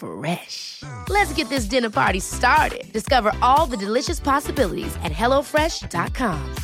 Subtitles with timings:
[0.00, 0.82] Fresh.
[1.10, 2.90] Let's get this dinner party started.
[2.90, 6.54] Discover all the delicious possibilities at hellofresh.com.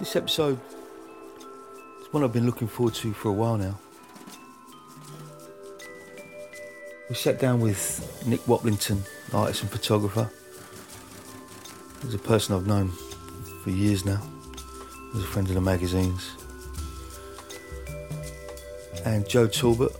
[0.00, 0.58] This episode
[2.00, 3.78] is one I've been looking forward to for a while now.
[7.08, 10.30] We sat down with Nick Waplington, artist and photographer.
[12.02, 12.90] He's a person I've known
[13.62, 14.20] for years now.
[15.12, 16.30] He was a friend of the magazines.
[19.04, 19.92] And Joe Talbot,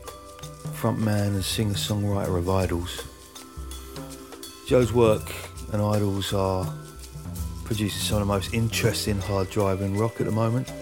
[0.72, 3.06] frontman and singer-songwriter of IDLES.
[4.66, 5.32] Joe's work
[5.72, 6.72] and IDLES are
[7.64, 10.72] producing some of the most interesting hard driving rock at the moment.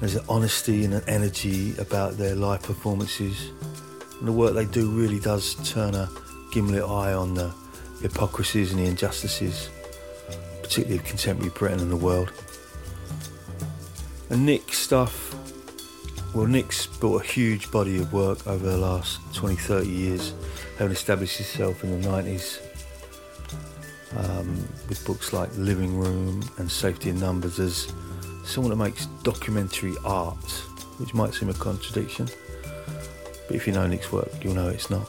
[0.00, 3.52] There's an honesty and an energy about their live performances.
[4.18, 6.10] And the work they do really does turn a
[6.52, 7.54] gimlet eye on the
[8.02, 9.70] hypocrisies and the injustices,
[10.64, 12.32] particularly of contemporary Britain and the world.
[14.30, 15.34] And Nick's stuff,
[16.34, 20.32] well, Nick's built a huge body of work over the last 20, 30 years,
[20.78, 22.60] having established himself in the 90s
[24.16, 24.56] um,
[24.88, 27.92] with books like Living Room and Safety in Numbers as
[28.44, 30.50] someone that makes documentary art,
[30.98, 32.28] which might seem a contradiction,
[33.46, 35.08] but if you know Nick's work, you'll know it's not.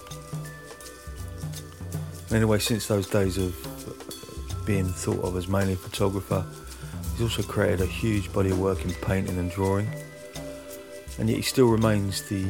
[2.31, 3.55] Anyway, since those days of
[4.65, 6.45] being thought of as mainly a photographer,
[7.11, 9.87] he's also created a huge body of work in painting and drawing,
[11.19, 12.47] and yet he still remains the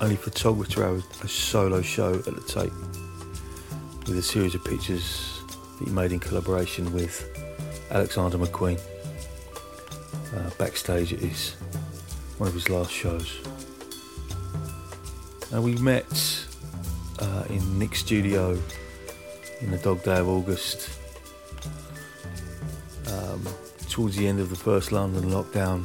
[0.00, 2.72] only photographer to have a solo show at the Tate
[4.06, 5.40] with a series of pictures
[5.78, 7.26] that he made in collaboration with
[7.90, 8.80] Alexander McQueen.
[10.34, 11.52] Uh, backstage at his
[12.38, 13.38] one of his last shows.
[15.52, 16.44] And we met
[17.20, 18.58] uh, in Nick's studio
[19.64, 20.90] in the dog day of August
[23.08, 23.42] um,
[23.88, 25.84] towards the end of the first London lockdown.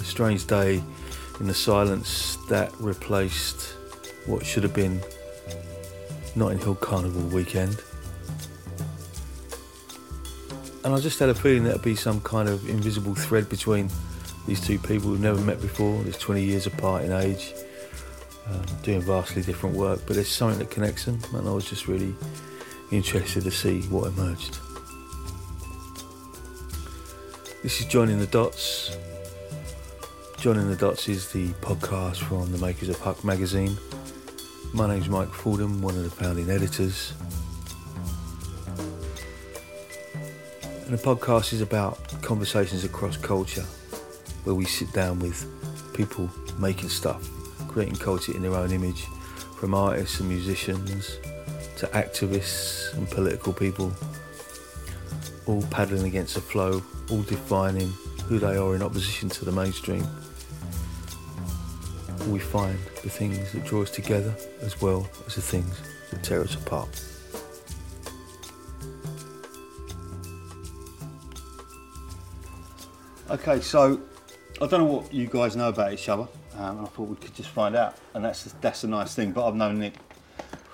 [0.00, 0.82] A strange day
[1.38, 3.74] in the silence that replaced
[4.26, 5.00] what should have been
[6.34, 7.82] Notting Hill Carnival weekend.
[10.84, 13.90] And I just had a feeling there'd be some kind of invisible thread between
[14.46, 16.02] these two people who've never met before.
[16.02, 17.52] There's 20 years apart in age,
[18.46, 21.88] um, doing vastly different work, but there's something that connects them, and I was just
[21.88, 22.14] really
[22.90, 24.58] interested to see what emerged.
[27.62, 28.96] This is Joining the Dots.
[30.38, 33.76] Joining the Dots is the podcast from the makers of Huck magazine.
[34.72, 37.12] My name's Mike Fordham, one of the founding editors.
[40.86, 43.66] And the podcast is about conversations across culture,
[44.44, 45.46] where we sit down with
[45.92, 47.28] people making stuff,
[47.68, 49.04] creating culture in their own image,
[49.56, 51.18] from artists and musicians
[51.78, 53.92] to activists and political people,
[55.46, 57.88] all paddling against the flow, all defining
[58.24, 60.04] who they are in opposition to the mainstream.
[62.28, 65.80] We find the things that draw us together as well as the things
[66.10, 66.88] that tear us apart.
[73.30, 74.00] Okay, so
[74.60, 76.26] I don't know what you guys know about each other.
[76.56, 79.30] Um, I thought we could just find out, and that's that's a nice thing.
[79.30, 79.94] But I've known Nick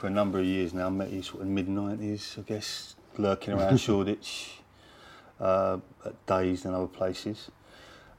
[0.04, 0.90] for a number of years now.
[0.90, 4.58] Met you sort of mid '90s, I guess, lurking around Shoreditch,
[5.40, 7.50] uh, at Days and other places.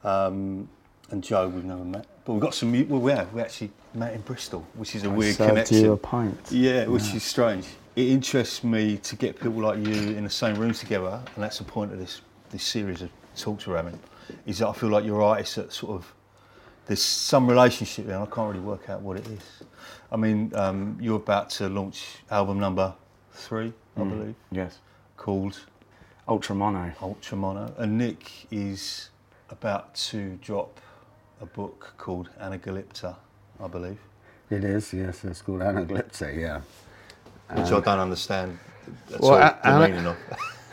[0.03, 0.67] Um,
[1.11, 2.71] and Joe, we've never met, but we've got some.
[2.89, 3.31] Well, we have.
[3.33, 5.83] We actually met in Bristol, which is a weird served connection.
[5.83, 6.39] you a pint.
[6.49, 7.67] Yeah, which is strange.
[7.95, 11.59] It interests me to get people like you in the same room together, and that's
[11.59, 13.99] the point of this this series of talks we're having.
[14.47, 16.11] Is that I feel like you're artists that sort of
[16.87, 19.43] there's some relationship there, and I can't really work out what it is.
[20.11, 22.93] I mean, um, you're about to launch album number
[23.33, 24.79] three, I believe, Yes.
[25.17, 25.59] called
[26.27, 26.91] Ultra mono.
[27.01, 29.09] Ultra Mono, and Nick is
[29.49, 30.79] about to drop
[31.41, 33.15] a book called Anacalypta,
[33.63, 33.99] I believe.
[34.49, 35.23] It is, yes.
[35.25, 36.61] It's called anaglypta, yeah.
[37.53, 38.57] Which I don't understand
[39.13, 40.17] at Well, all, a- the ana- meaning of.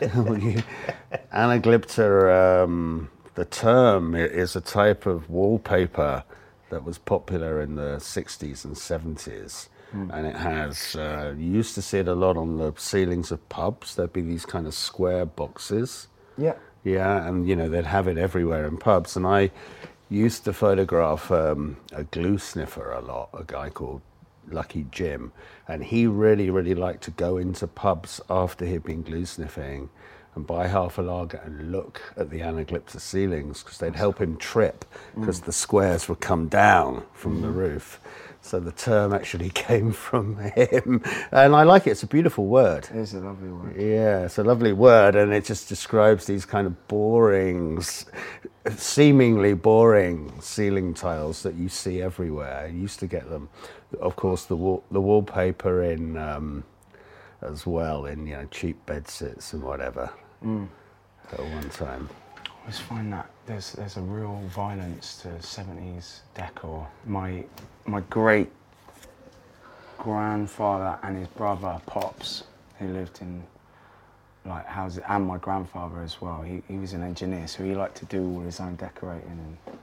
[1.33, 6.23] Anaglypta, um, the term is a type of wallpaper
[6.73, 9.69] that was popular in the 60s and 70s.
[10.11, 13.47] And it has, uh, you used to see it a lot on the ceilings of
[13.49, 13.95] pubs.
[13.95, 16.07] There'd be these kind of square boxes.
[16.35, 16.55] Yeah.
[16.83, 19.15] Yeah, and you know, they'd have it everywhere in pubs.
[19.15, 19.51] And I
[20.09, 24.01] used to photograph um, a glue sniffer a lot, a guy called
[24.49, 25.31] Lucky Jim.
[25.67, 29.89] And he really, really liked to go into pubs after he'd been glue sniffing
[30.35, 34.37] and buy half a lager and look at the anaglypta ceilings because they'd help him
[34.37, 34.85] trip
[35.15, 37.99] because the squares would come down from the roof.
[38.41, 41.01] So the term actually came from him.
[41.31, 42.85] And I like it, it's a beautiful word.
[42.85, 43.75] It is a lovely word.
[43.79, 47.81] Yeah, it's a lovely word, and it just describes these kind of boring,
[48.75, 52.69] seemingly boring ceiling tiles that you see everywhere.
[52.71, 53.49] You used to get them,
[54.01, 56.65] of course, the wall, the wallpaper in um,
[57.41, 60.09] as well in you know cheap bedsits and whatever.
[60.43, 62.09] At one time,
[62.45, 66.85] I always find that there's there's a real violence to 70s decor.
[67.05, 67.45] My
[67.85, 68.51] my great
[69.97, 72.43] grandfather and his brother Pops,
[72.77, 73.43] who lived in
[74.45, 76.41] like houses, and my grandfather as well.
[76.41, 79.77] He, he was an engineer, so he liked to do all his own decorating and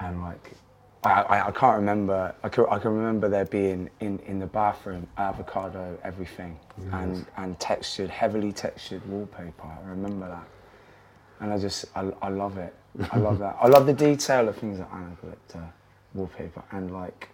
[0.00, 0.52] and like
[1.04, 2.32] I, I, can't remember.
[2.44, 6.58] I can, I can remember there being in, in the bathroom avocado everything
[6.92, 9.66] and and textured, heavily textured wallpaper.
[9.66, 10.46] I remember that,
[11.40, 12.74] and I just I, I love it.
[13.10, 13.56] I love that.
[13.60, 15.70] I love the detail of things like anaglypta uh,
[16.14, 17.28] wallpaper and like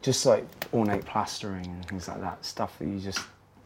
[0.00, 0.44] just like
[0.74, 2.44] ornate plastering and things like that.
[2.44, 3.20] Stuff that you just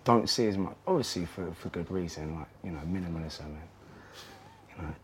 [0.05, 0.77] don't see as much.
[0.87, 3.69] Obviously for for good reason, like you know minimalism and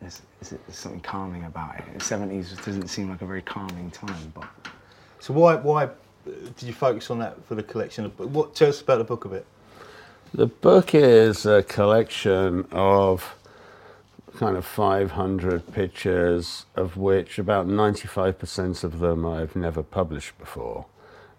[0.00, 1.84] there's, there's, there's something calming about it.
[1.94, 4.48] The 70s doesn't seem like a very calming time, but
[5.20, 5.88] So why why uh,
[6.26, 8.06] did you focus on that for the collection?
[8.06, 9.46] Of, what tell us about the book a bit?
[10.34, 13.36] the book is a collection of
[14.36, 20.86] kind of 500 pictures, of which about 95% of them I've never published before.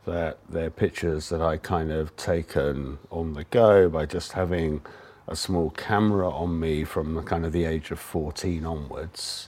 [0.06, 4.81] That they're pictures that I kind of taken on the go by just having
[5.27, 9.47] a small camera on me from the kind of the age of 14 onwards,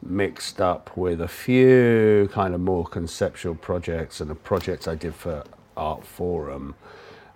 [0.00, 5.14] mixed up with a few kind of more conceptual projects and a project I did
[5.14, 5.44] for
[5.76, 6.74] Artforum.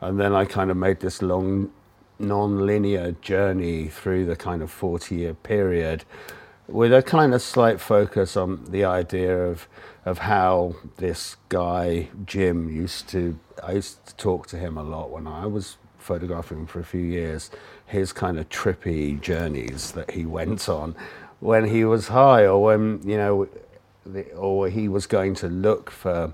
[0.01, 1.71] And then I kind of made this long
[2.19, 6.05] non-linear journey through the kind of 40 year period
[6.67, 9.69] with a kind of slight focus on the idea of
[10.05, 15.11] of how this guy Jim used to I used to talk to him a lot
[15.11, 15.77] when I was
[16.07, 17.51] photographing for a few years
[17.87, 20.95] his kind of trippy journeys that he went on
[21.41, 23.49] when he was high or when you know
[24.05, 26.33] the, or he was going to look for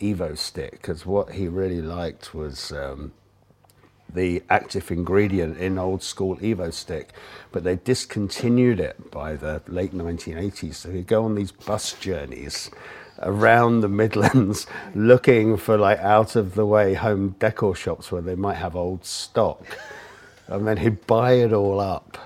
[0.00, 3.12] Evo-Stik because what he really liked was um,
[4.12, 7.10] the active ingredient in old school Evo-Stik,
[7.52, 10.74] but they discontinued it by the late 1980s.
[10.74, 12.70] So he'd go on these bus journeys
[13.20, 18.34] around the Midlands looking for like out of the way home decor shops where they
[18.34, 19.64] might have old stock.
[20.48, 22.18] And then he'd buy it all up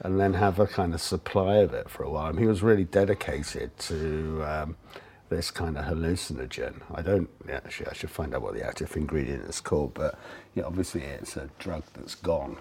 [0.00, 2.28] and then have a kind of supply of it for a while.
[2.28, 4.76] And he was really dedicated to um,
[5.28, 6.82] this kind of hallucinogen.
[6.94, 7.88] I don't actually.
[7.88, 10.18] I should find out what the active ingredient is called, but
[10.54, 12.56] yeah, obviously it's a drug that's gone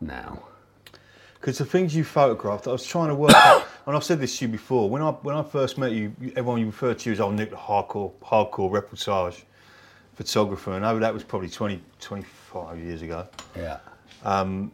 [0.00, 0.42] now.
[1.34, 4.38] Because the things you photographed, I was trying to work out, and I've said this
[4.38, 4.88] to you before.
[4.90, 7.56] When I when I first met you, everyone you referred to as old Nick, the
[7.56, 9.42] hardcore hardcore reportage
[10.14, 13.26] photographer, and that was probably 20, 25 years ago.
[13.56, 13.78] Yeah.
[14.22, 14.70] Um,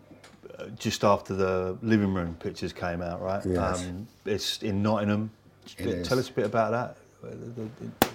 [0.78, 3.44] just after the living room pictures came out, right?
[3.46, 3.86] Yes.
[4.24, 5.30] it's in Nottingham.
[5.78, 6.26] It Tell is.
[6.26, 6.96] us a bit about that.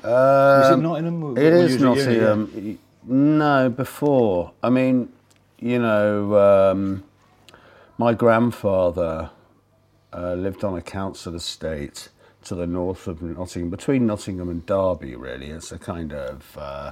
[0.04, 1.24] Was it Nottingham?
[1.24, 1.82] or- It is?
[1.82, 2.80] Nottingham.
[3.04, 4.52] No, before.
[4.62, 5.12] I mean,
[5.60, 6.38] you know,
[6.72, 7.04] um,
[7.98, 9.30] my grandfather
[10.14, 12.10] uh, lived on a council estate
[12.44, 15.48] to the north of Nottingham, between Nottingham and Derby, really.
[15.48, 16.92] It's a kind of uh,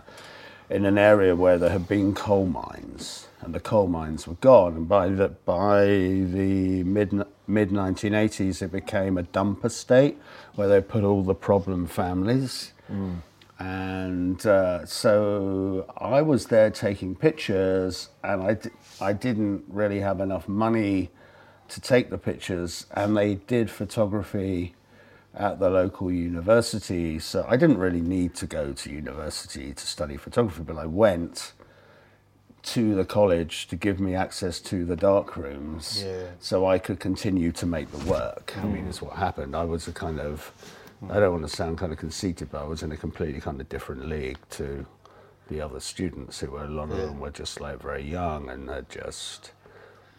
[0.70, 4.76] in an area where there had been coal mines, and the coal mines were gone.
[4.76, 7.12] And by the by the mid
[7.48, 10.18] mid 1980s, it became a dump estate
[10.56, 12.74] where they put all the problem families.
[13.60, 18.70] And uh, so I was there taking pictures, and I, d-
[19.02, 21.10] I didn't really have enough money
[21.70, 24.76] to take the pictures, and they did photography
[25.36, 27.20] at the local university.
[27.20, 31.54] So I didn't really need to go to university to study photography, but I went
[32.62, 36.32] to the college to give me access to the dark rooms Yeah.
[36.40, 38.54] so I could continue to make the work.
[38.58, 39.56] I mean, is what happened.
[39.56, 40.52] I was a kind of
[41.10, 43.62] I don't want to sound kind of conceited, but I was in a completely kind
[43.62, 44.86] of different league to
[45.48, 47.06] the other students who were, a lot of Yeah.
[47.06, 49.52] them were just like very young and they're just,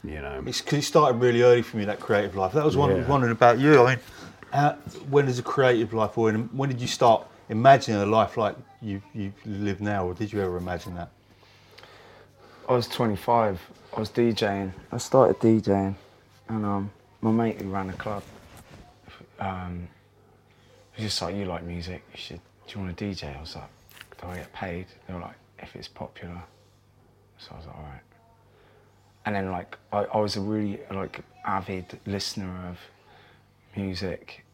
[0.05, 0.43] you know.
[0.47, 2.53] It's because it started really early for me that creative life.
[2.53, 3.07] That was one Yeah.
[3.07, 3.83] wondering about you.
[3.85, 4.05] I mean,
[4.53, 4.73] how,
[5.09, 8.57] when does a creative life, or when, when did you start imagining a life like
[8.83, 11.11] you you live now, or did you ever imagine that?
[12.69, 13.61] I was 25.
[13.97, 14.73] I was DJing.
[14.93, 15.95] I started DJing,
[16.49, 16.91] and um,
[17.21, 18.23] my mate who ran a club,
[19.41, 19.89] um,
[20.93, 22.03] he was just like, "You like music?
[22.13, 22.41] You should.
[22.67, 23.69] Do you want to DJ?" I was like,
[24.21, 26.43] "Do I get paid?" They were like, "If it's popular."
[27.39, 28.01] So I was like, "All right."
[29.31, 32.81] And then like I, I was a really like avid listener of
[33.77, 34.45] music,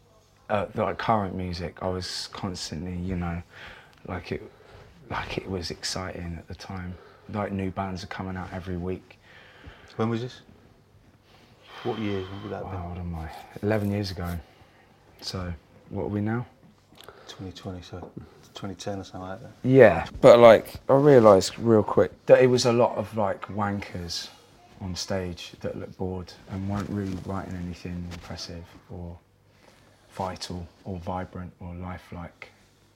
[0.50, 1.78] uh, like current music.
[1.80, 3.42] I was constantly, you know,
[4.06, 4.42] like it,
[5.08, 6.94] like it was exciting at the time.
[7.32, 9.18] Like new bands are coming out every week.
[9.96, 10.42] When was this?
[11.82, 13.30] What year would that Wow, what am I?
[13.62, 14.38] 11 years ago.
[15.22, 15.54] So,
[15.88, 16.44] what are we now?
[17.28, 18.10] 2020, so
[18.52, 19.52] 2010 or something like that.
[19.64, 24.28] Yeah, but like I realised real quick that it was a lot of like wankers
[24.80, 29.18] on stage that looked bored and weren't really writing anything impressive or
[30.10, 32.50] vital or vibrant or lifelike.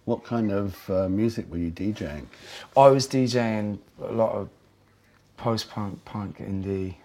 [0.05, 2.27] What kind of uh, music were you DJing?
[2.77, 4.49] I was DJing a lot of
[5.37, 6.97] post-punk, punk, indie.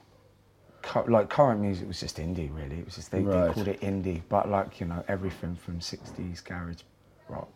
[1.08, 2.79] Like current music was just indie, really.
[2.79, 6.44] It was just they, they called it indie, but like you know everything from '60s
[6.44, 6.82] garage
[7.27, 7.50] rock,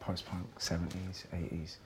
[0.00, 1.76] post-punk, '70s, '80s,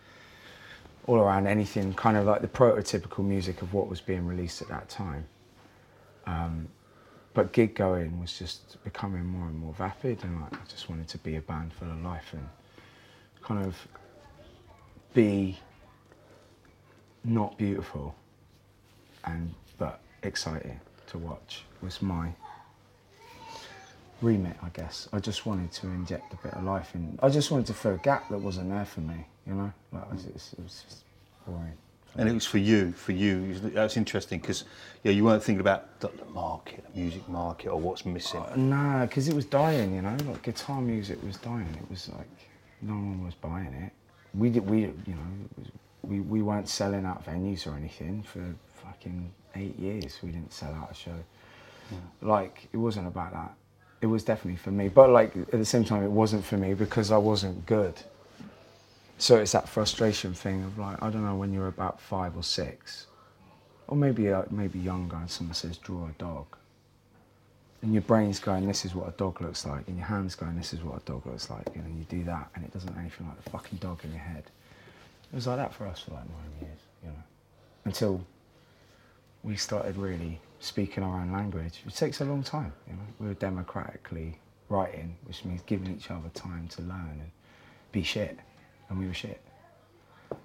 [1.06, 4.68] all around anything kind of like the prototypical music of what was being released at
[4.68, 5.26] that time.
[6.26, 6.68] Um,
[7.34, 11.08] but gig going was just becoming more and more vapid, and like I just wanted
[11.08, 12.48] to be a band full of life and
[13.42, 13.76] kind of
[15.12, 15.58] be
[17.24, 18.14] not beautiful
[19.24, 22.30] and but exciting to watch was my
[24.22, 25.08] remit I guess.
[25.12, 27.18] I just wanted to inject a bit of life in.
[27.22, 30.02] I just wanted to fill a gap that wasn't there for me you know like
[30.04, 31.04] it was, it was, it was just
[31.46, 31.72] boring
[32.16, 33.54] And it was for you, for you.
[33.58, 34.64] That's interesting because
[35.02, 38.40] yeah, you weren't thinking about the, the market, the music market, or what's missing.
[38.40, 40.16] Uh, nah, because it was dying, you know.
[40.26, 41.76] Like guitar music was dying.
[41.82, 42.28] It was like
[42.82, 43.92] no one was buying it.
[44.32, 45.68] We did, we, you know, it was,
[46.02, 48.42] we we weren't selling out venues or anything for
[48.82, 50.18] fucking eight years.
[50.22, 51.18] We didn't sell out a show.
[51.88, 52.28] Hmm.
[52.28, 53.54] Like it wasn't about that.
[54.00, 56.74] It was definitely for me, but like at the same time, it wasn't for me
[56.74, 57.94] because I wasn't good.
[59.18, 62.42] So it's that frustration thing of like I don't know when you're about five or
[62.42, 63.06] six,
[63.88, 66.46] or maybe uh, maybe younger, and someone says draw a dog
[67.84, 70.56] and your brain's going, this is what a dog looks like, and your hand's going,
[70.56, 72.96] this is what a dog looks like, and then you do that, and it doesn't
[72.96, 74.44] anything like the fucking dog in your head.
[75.30, 77.22] It was like that for us for like nine years, you know,
[77.84, 78.24] until
[79.42, 81.82] we started really speaking our own language.
[81.86, 83.02] It takes a long time, you know.
[83.20, 84.38] We were democratically
[84.70, 87.30] writing, which means giving each other time to learn and
[87.92, 88.38] be shit,
[88.88, 89.40] and we were shit.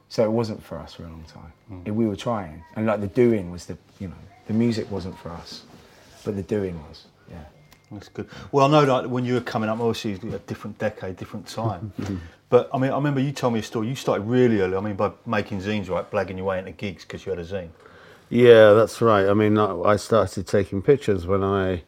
[0.07, 1.53] So it wasn't for us for a long time.
[1.71, 1.87] Mm.
[1.87, 4.15] It- we were trying, and like the doing was the, you know,
[4.47, 5.63] the music wasn't for us,
[6.25, 7.05] but the doing was.
[7.29, 7.43] Yeah.
[7.91, 8.27] That's good.
[8.51, 11.91] Well, I know that when you were coming up, obviously a different decade, different time.
[12.49, 13.87] but I mean, I remember you told me a story.
[13.87, 14.75] You started really early.
[14.77, 17.45] I mean, by making zines, right, blagging your way into gigs because you had a
[17.45, 17.69] zine.
[18.29, 19.27] Yeah, that's right.
[19.27, 21.81] I mean, I I started taking pictures when I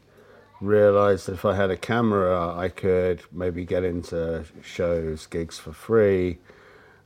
[0.62, 5.74] realized that if I had a camera, I could maybe get into shows, gigs for
[5.74, 6.38] free.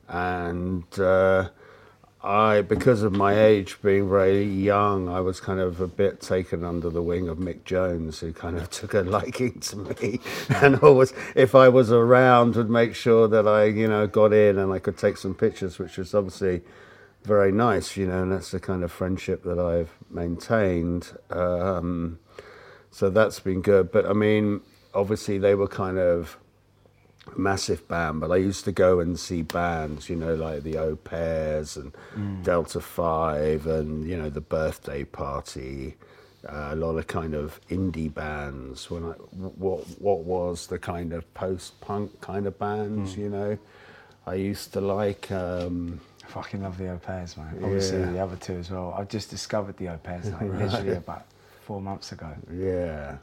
[0.07, 1.50] And uh,
[2.21, 6.63] I, because of my age being very young, I was kind of a bit taken
[6.63, 10.19] under the wing of Mick Jones, who kind of took a liking to me,
[10.50, 14.57] and always, if I was around, would make sure that I, you know, got in
[14.57, 16.62] and I could take some pictures, which was obviously
[17.24, 21.17] very nice, you know, and that's the kind of friendship that I've maintained.
[21.29, 22.19] Um,
[22.95, 23.91] so that's been good.
[23.91, 24.61] But I mean,
[24.93, 26.37] obviously they were kind of
[27.35, 30.95] massive band, but I used to go and see bands, you know, like the Au
[30.95, 31.91] Pairs and
[32.45, 35.97] Delta Five and, you know, the Birthday Party.
[36.47, 38.89] Uh, a lot of kind of indie bands.
[38.89, 39.13] When I,
[39.65, 43.57] what what was the kind of post punk kind of bands, you know,
[44.25, 45.29] I used to like.
[45.33, 47.59] Um, I fucking love the au pairs, man.
[47.61, 48.11] Obviously, Yeah.
[48.11, 48.95] the other two as well.
[48.97, 51.25] I've just discovered the au pairs like literally about
[51.65, 52.31] four months ago.
[52.53, 53.17] Yeah,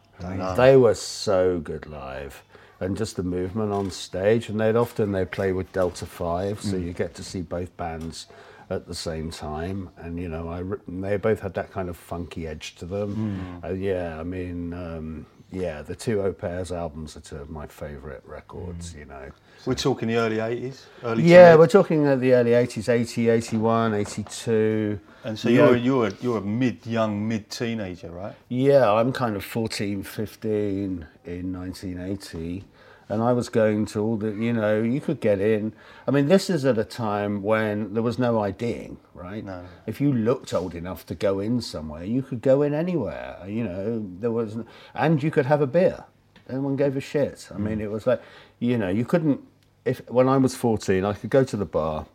[0.56, 2.42] they were so good live,
[2.80, 4.49] and just the movement on stage.
[4.49, 8.26] And they'd often they play with Delta Five, so you get to see both bands
[8.68, 9.90] at the same time.
[9.96, 13.61] And you know, I they both had that kind of funky edge to them.
[13.64, 17.66] Uh, yeah, I mean, um, yeah, the two Au Pairs albums are two of my
[17.66, 18.94] favourite records.
[18.94, 18.99] Mm.
[18.99, 19.30] You know.
[19.64, 23.94] We're talking the early 80s, early Yeah, to we're talking the early 80s, 80, 81,
[23.94, 24.99] 82.
[25.25, 25.68] And so Yeah.
[25.68, 28.35] you're you're you're a mid young mid teenager, right?
[28.49, 32.64] Yeah, I'm kind of 14, 15 in 1980.
[33.09, 35.75] And I was going to all the, you know, you could get in.
[36.06, 39.44] I mean, this is at a time when there was no IDing, right?
[39.44, 39.64] No.
[39.87, 43.38] If you looked old enough to go in somewhere, you could go in anywhere.
[43.47, 44.56] You know, there was,
[44.94, 46.04] and you could have a beer.
[46.49, 47.49] No one gave a shit.
[47.54, 47.82] I mean, mm.
[47.82, 48.23] it was like,
[48.59, 49.40] you know, you couldn't.
[49.85, 52.06] If when I was fourteen, I could go to the bar,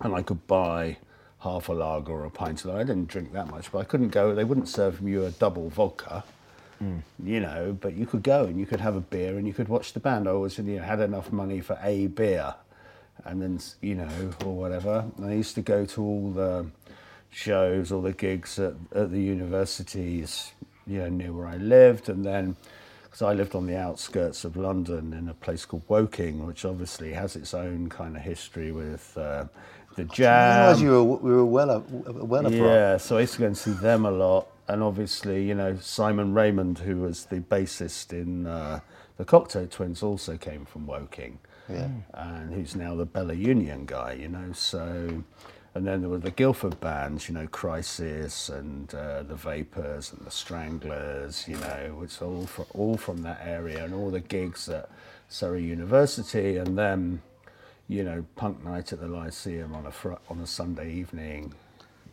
[0.00, 0.98] and I could buy
[1.40, 2.80] half a lager or a pint of lager.
[2.80, 4.34] I didn't drink that much, but I couldn't go.
[4.34, 6.24] They wouldn't serve you a double vodka,
[6.80, 7.76] you know.
[7.80, 10.00] But you could go and you could have a beer and you could watch the
[10.00, 10.28] band.
[10.28, 12.54] I always you know, had enough money for a beer,
[13.24, 15.04] and then you know or whatever.
[15.16, 16.66] And I used to go to all the
[17.30, 20.52] shows, all the gigs at, at the universities,
[20.86, 22.56] you know, near where I lived, and then.
[23.04, 27.14] Because I lived on the outskirts of London in a place called Woking, which obviously
[27.14, 29.46] has its own kind of history with uh,
[29.94, 30.60] the I jam.
[30.60, 33.46] realised you were, we were well up, well up Yeah, so I used to go
[33.46, 38.12] and see them a lot, and obviously, you know, Simon Raymonde, who was the bassist
[38.12, 38.80] in uh,
[39.16, 41.88] the Cocteau Twins, also came from Woking, Yeah.
[42.14, 44.52] and who's now the Bella Union guy, you know.
[44.52, 45.22] So,
[45.74, 50.26] and then there were the Guildford bands, you know, Crisis and uh, the Vapors and
[50.26, 54.68] the Stranglers, you know, it's all from all from that area, and all the gigs
[54.68, 54.88] at
[55.28, 57.22] Surrey University, and then.
[57.88, 61.54] You know, punk night at the Lyceum on a fr- on a Sunday evening,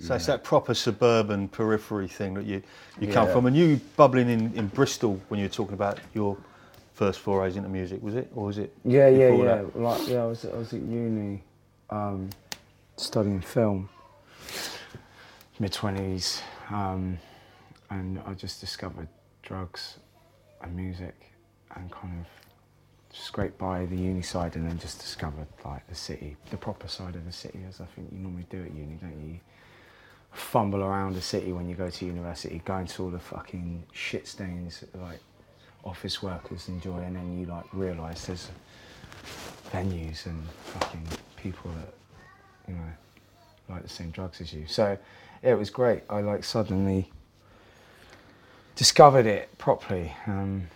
[0.04, 2.62] So it's that proper suburban periphery thing that you,
[3.00, 3.32] you come Yeah.
[3.34, 3.46] from.
[3.46, 6.36] And you bubbling in, in Bristol when you were talking about your
[6.94, 8.30] first forays into music, was it?
[8.36, 8.76] Or was it?
[8.84, 9.44] Yeah, yeah, yeah.
[9.46, 9.80] that?
[9.80, 11.42] Like, yeah, I was, I was at uni
[11.90, 12.30] um,
[12.98, 13.88] studying film,
[15.60, 17.18] mid 20s, um,
[17.90, 19.08] and I just discovered
[19.42, 20.00] drugs
[20.62, 21.16] and music
[21.76, 22.28] and kind of
[23.18, 27.16] scraped by the uni side and then just discovered like the city, the proper side
[27.16, 29.40] of the city, as I think you normally do at uni, don't you?
[30.34, 34.28] Fumble around the city when you go to university, going to all the fucking shit
[34.28, 35.20] stains that, like
[35.84, 38.50] office workers enjoy, and then you like realise there's
[39.72, 41.94] venues and fucking people that
[42.68, 42.92] you know
[43.70, 44.66] like the same drugs as you.
[44.68, 44.98] So
[45.44, 46.04] yeah, it was great.
[46.10, 47.12] I like suddenly
[48.76, 50.14] discovered it properly.
[50.28, 50.68] Um,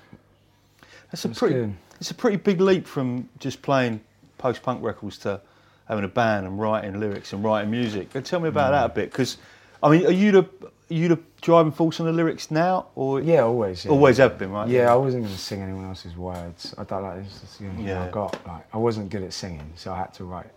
[1.11, 1.55] That's a pretty.
[1.55, 1.73] good.
[1.99, 4.01] It's a pretty big leap from just playing
[4.37, 5.41] post-punk records to
[5.87, 8.09] having a band and writing lyrics and writing music.
[8.13, 9.37] But tell me about that a bit, because
[9.81, 10.43] I mean, are you the
[10.89, 13.85] are you the driving force on the lyrics now, or yeah, always.
[13.85, 13.91] Yeah.
[13.91, 14.67] always have been, right?
[14.67, 16.73] Yeah, I wasn't going to sing anyone else's words.
[16.77, 17.43] I don't like this.
[17.43, 18.05] Is the only Yeah.
[18.05, 18.47] I got.
[18.47, 20.49] Like, I wasn't good at singing, so I had to write.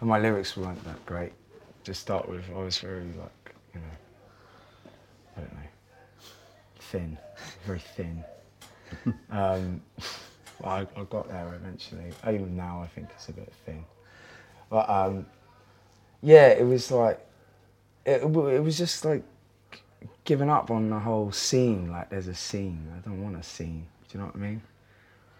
[0.00, 1.32] And my lyrics weren't that great.
[1.84, 4.90] To start with, I was very like, you know,
[5.36, 5.68] I don't know,
[6.78, 7.18] thin,
[7.66, 8.22] very thin.
[9.30, 9.82] um,
[10.60, 12.12] well, I, I got there eventually.
[12.28, 13.84] Even now, I think it's a bit thin.
[14.72, 15.26] But um,
[16.22, 17.20] yeah, it was like,
[18.06, 19.22] it, it was just like
[20.24, 21.90] giving up on the whole scene.
[21.90, 22.90] Like there's a scene.
[22.96, 23.86] I don't want a scene.
[24.08, 24.62] Do you know what I mean?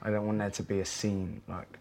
[0.03, 1.41] I don't want there to be a scene.
[1.49, 1.79] Like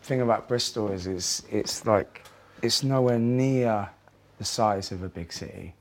[0.00, 2.24] thing about Bristol is it's it's like
[2.62, 3.90] it's nowhere near
[4.38, 5.74] the size of a big city.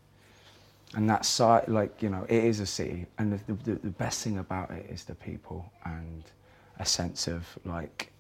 [0.96, 4.22] And that site, like you know, it is a city, and the, the, the best
[4.22, 6.24] thing about it is the people and
[6.78, 8.12] a sense of like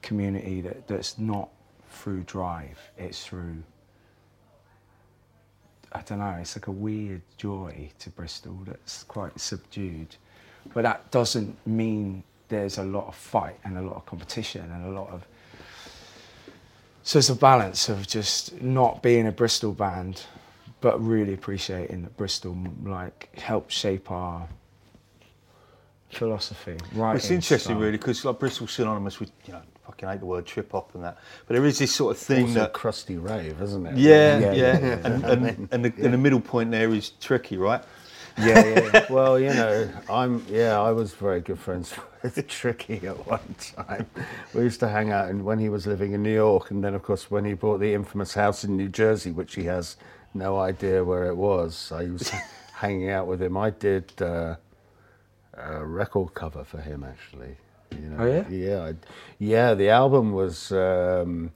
[0.00, 1.50] community that, that's not
[1.90, 2.78] through drive.
[2.96, 3.62] It's through
[5.92, 10.14] I don't know, it's like a weird joy to Bristol that's quite subdued.
[10.72, 14.86] But that doesn't mean there's a lot of fight and a lot of competition and
[14.86, 15.26] a lot of.
[17.02, 20.22] So it's a balance of just not being a Bristol band,
[20.80, 24.46] but really appreciating that Bristol like helped shape our
[26.10, 26.76] philosophy.
[26.94, 27.16] Right.
[27.16, 30.70] It's interesting, really, because like Bristol's synonymous with you know, fucking hate the word trip
[30.72, 32.72] hop and that, but there is this sort of thing Also that.
[32.72, 33.96] crusty rave, isn't it?
[33.96, 37.56] Yeah, Yeah, yeah, yeah, and, and, and, the, and the middle point there is tricky,
[37.56, 37.82] right?
[38.38, 38.90] Yeah, yeah.
[38.94, 39.12] yeah.
[39.12, 44.06] Well, you know, I'm yeah, I was very good friends with Tricky at one time.
[44.54, 46.94] We used to hang out and when he was living in New York, and then
[46.94, 49.96] of course when he bought the infamous house in New Jersey, which he has
[50.32, 51.90] no idea where it was.
[51.92, 52.30] I was
[52.74, 53.56] hanging out with him.
[53.56, 54.56] I did uh,
[55.54, 57.56] a record cover for him actually.
[57.92, 58.48] You know, Oh, yeah?
[58.48, 58.94] yeah, I,
[59.38, 59.74] yeah.
[59.74, 61.52] The album was um,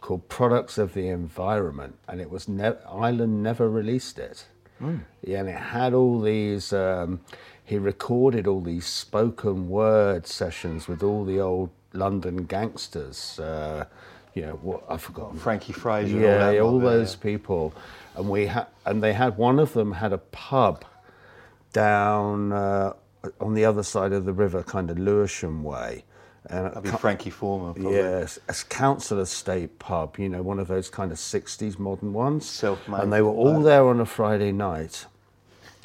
[0.00, 4.46] called "Products of the Environment," and it was ne- Island never released it.
[4.80, 6.72] Yeah, and it had all these.
[6.72, 7.20] Um,
[7.64, 13.40] he recorded all these spoken word sessions with all the old London gangsters.
[13.40, 13.86] Uh,
[14.34, 15.36] you know, what I forgot.
[15.38, 16.18] Frankie Fraser.
[16.18, 16.90] Yeah, all, that all yeah.
[16.90, 17.72] those people,
[18.16, 20.84] and we had, and they had one of them had a pub
[21.72, 22.92] down uh,
[23.40, 26.04] on the other side of the river, kind of Lewisham way.
[26.48, 27.74] And That'd be Frankie Foreman.
[27.74, 27.96] Probably.
[27.96, 32.48] Yes, a council estate pub, you know, one of those kind of 60s modern ones.
[32.48, 33.00] Self-made.
[33.00, 35.06] And they were all there on a Friday night.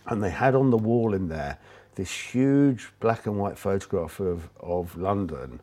[0.05, 1.57] And they had on the wall in there
[1.95, 5.61] this huge black and white photograph of, of London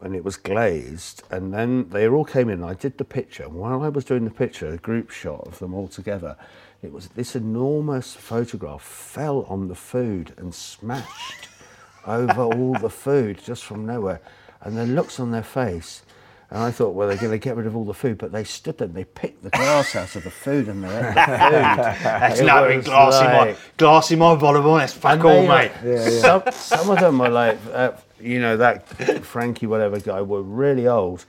[0.00, 1.22] and it was glazed.
[1.30, 2.62] And then they all came in.
[2.62, 3.44] And I did the picture.
[3.44, 6.36] And while I was doing the picture, a group shot of them all together,
[6.82, 11.48] it was this enormous photograph fell on the food and smashed
[12.06, 14.20] over all the food just from nowhere.
[14.62, 16.02] And the looks on their face.
[16.50, 18.42] And I thought, well, they're going to get rid of all the food, but they
[18.42, 21.08] stood there and they picked the glass out of the food and they ate the
[21.26, 22.04] food.
[22.04, 24.78] That's It nothing was glass in my like- glass in my volleyball.
[24.78, 25.72] That's fuck all, mate.
[26.22, 28.86] Some, some of them were like, uh, you know, that
[29.24, 31.24] Frankie whatever guy were really old,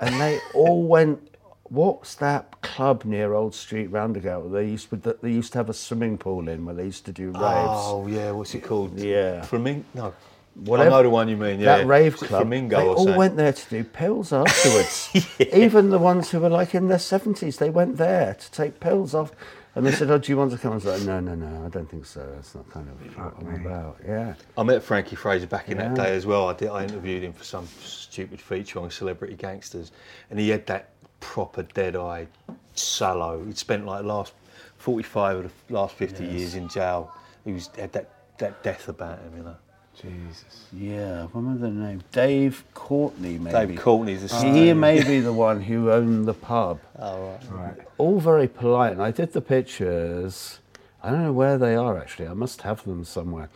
[0.00, 1.28] and they all went.
[1.64, 4.52] What's that club near Old Street Roundabout?
[4.52, 7.12] They used to they used to have a swimming pool in where they used to
[7.12, 7.38] do raves.
[7.38, 8.98] Oh yeah, what's it called?
[8.98, 9.40] Yeah.
[9.42, 9.84] Flamingo.
[9.94, 10.14] No.
[10.54, 11.60] Whatever- I know the one you mean.
[11.60, 15.08] Yeah, that rave club, Flamingo they all went there to do pills afterwards.
[15.50, 19.14] Even the ones who were like in their seventies, they went there to take pills
[19.14, 19.32] off.
[19.74, 21.64] And they said, "Oh, do you want to come?" I was like, "No, no, no,
[21.64, 22.20] I don't think so.
[22.34, 24.34] That's not kind of what I'm about." Yeah.
[24.58, 26.48] I met Frankie Fraser back in that day as well.
[26.48, 26.68] I did.
[26.68, 29.92] I interviewed him for some stupid feature on Celebrity Gangsters,
[30.30, 32.28] and he had that proper dead-eyed
[32.74, 33.42] sallow.
[33.44, 34.34] He'd spent like the last
[34.76, 37.10] forty-five of the last fifty years in jail.
[37.44, 39.56] He was had that that death about him, you know.
[40.00, 40.66] Jesus.
[40.72, 42.02] Yeah, I remember the name.
[42.12, 43.74] Dave Courtney, maybe.
[43.74, 46.80] Dave Courtney's the He may be the one who owned the pub.
[46.98, 47.50] Oh, right.
[47.50, 47.86] Right.
[47.98, 48.92] All very polite.
[48.92, 50.60] And I did the pictures.
[51.02, 52.28] I don't know where they are actually.
[52.28, 53.48] I must have them somewhere.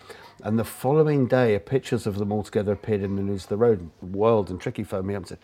[0.43, 3.57] And the following day, pictures of them all together appeared in the news of the
[3.57, 4.51] road world.
[4.51, 5.39] And Tricky phoned me up and said,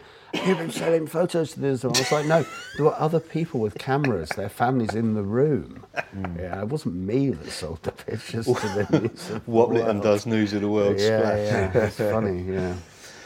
[0.47, 1.83] You've been selling photos to this.
[1.83, 2.45] And I was like, No,
[2.77, 5.85] there were other people with cameras, their families in the room.
[6.13, 6.39] Hmm.
[6.39, 9.31] Yeah, it wasn't me that sold the pictures to the news.
[9.31, 11.01] of the and does news of the world.
[11.01, 11.39] Yeah, splash.
[11.75, 12.75] yeah, it's funny, yeah.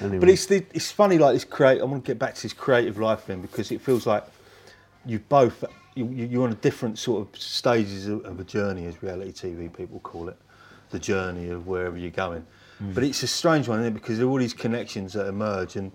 [0.01, 0.19] Anyway.
[0.19, 1.81] But it's the, it's funny like this create.
[1.81, 4.25] I want to get back to this creative life thing because it feels like
[5.05, 8.85] you both you, you- you're on a different sort of stages of, of a journey,
[8.87, 10.37] as reality TV people call it,
[10.91, 12.47] the journey of wherever you're going.
[12.83, 12.95] Mm.
[12.95, 13.95] But it's a strange one, isn't it?
[13.95, 15.77] Because there are all these connections that emerge.
[15.77, 15.93] And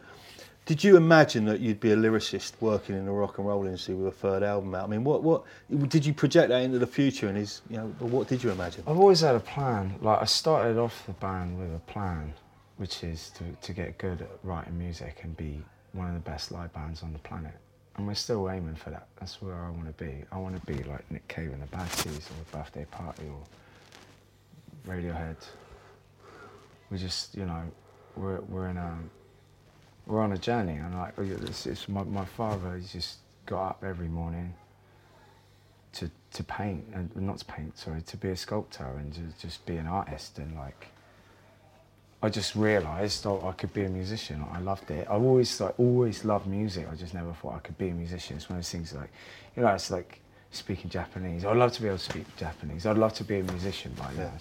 [0.65, 3.95] did you imagine that you'd be a lyricist working in the rock and roll industry
[3.95, 4.85] with a third album out?
[4.85, 5.43] I mean, what what
[5.89, 7.27] did you project that into the future?
[7.27, 8.83] And is you know, what did you imagine?
[8.87, 9.95] I've always had a plan.
[10.01, 12.33] Like I started off the band with a plan,
[12.77, 15.61] which is to, to get good at writing music and be
[15.93, 17.53] one of the best live bands on the planet.
[17.97, 19.07] And we're still aiming for that.
[19.19, 20.23] That's where I want to be.
[20.31, 23.43] I want to be like Nick Cave in the Bad Seeds or Birthday Party or
[24.87, 25.37] Radiohead.
[26.89, 27.63] We just, you know,
[28.15, 28.97] we're, we're in a,
[30.05, 30.73] we're on a journey.
[30.73, 34.53] And like, it's, it's my, my father, he's just got up every morning
[35.93, 39.65] to to paint and not to paint, sorry, to be a sculptor and to just
[39.65, 40.87] be an artist and like
[42.23, 44.45] I just realised oh, I could be a musician.
[44.51, 45.07] I loved it.
[45.09, 46.87] I always like always loved music.
[46.91, 48.37] I just never thought I could be a musician.
[48.37, 49.11] It's one of those things like
[49.55, 51.45] you know, it's like speaking Japanese.
[51.45, 52.85] I'd love to be able to speak Japanese.
[52.85, 54.31] I'd love to be a musician by now.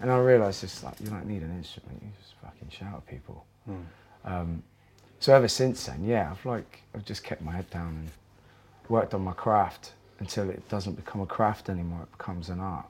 [0.00, 2.00] And I realised just like you don't need an instrument.
[2.02, 3.44] You just fucking shout at people.
[4.24, 4.62] Um,
[5.20, 8.10] so ever since then, yeah, I've like I've just kept my head down and
[8.88, 12.02] worked on my craft until it doesn't become a craft anymore.
[12.02, 12.86] It becomes an art.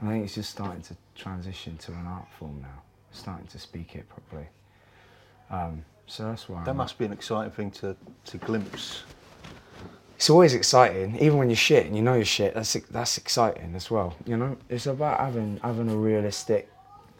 [0.00, 2.82] And I think it's just starting to transition to an art form now.
[3.12, 4.46] Starting to speak it properly.
[5.50, 6.60] Um, so that's why.
[6.60, 9.04] That I'm- must be an exciting thing to, to glimpse.
[10.16, 12.54] It's always exciting, even when you're shit and you know you're shit.
[12.54, 14.14] That's that's exciting as well.
[14.26, 16.70] You know, it's about having having a realistic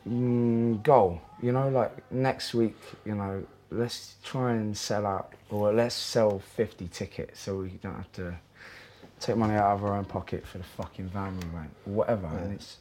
[0.09, 1.20] mm, goal.
[1.42, 6.38] You know, like next week, you know, let's try and sell out, or let's sell
[6.38, 8.35] 50 tickets so we don't have to
[9.20, 12.26] take money out of our own pocket for the fucking van we rent, or whatever.
[12.26, 12.78] And it's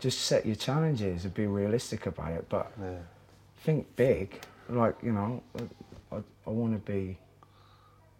[0.00, 2.98] just set your challenges and be realistic about it, but Yeah.
[3.58, 4.40] think big.
[4.68, 7.16] Like you know, I, I, I want to be,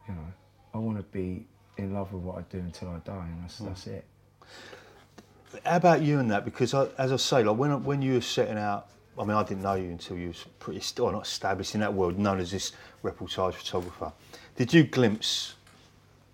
[0.08, 0.32] you know,
[0.74, 3.58] I want to be in love with what I do until I die, and that's
[3.58, 4.04] that's it.
[5.64, 6.44] How about you and that?
[6.44, 9.44] Because I, as I say, like when when you were setting out, I mean, I
[9.44, 12.50] didn't know you until you was pretty still not established in that world, known as
[12.50, 12.72] this
[13.04, 14.12] reportage photographer.
[14.56, 15.54] Did you glimpse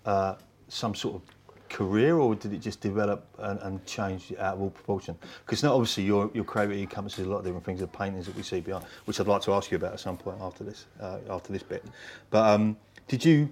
[0.05, 0.35] uh,
[0.69, 1.21] some sort of
[1.69, 5.15] career, or did it just develop and, and change out of all proportion?
[5.45, 8.35] Because now, obviously, your your creativity encompasses a lot of different things, the paintings that
[8.35, 10.87] we see behind, which I'd like to ask you about at some point after this
[10.99, 11.85] uh, after this bit.
[12.31, 12.75] But um,
[13.07, 13.49] did you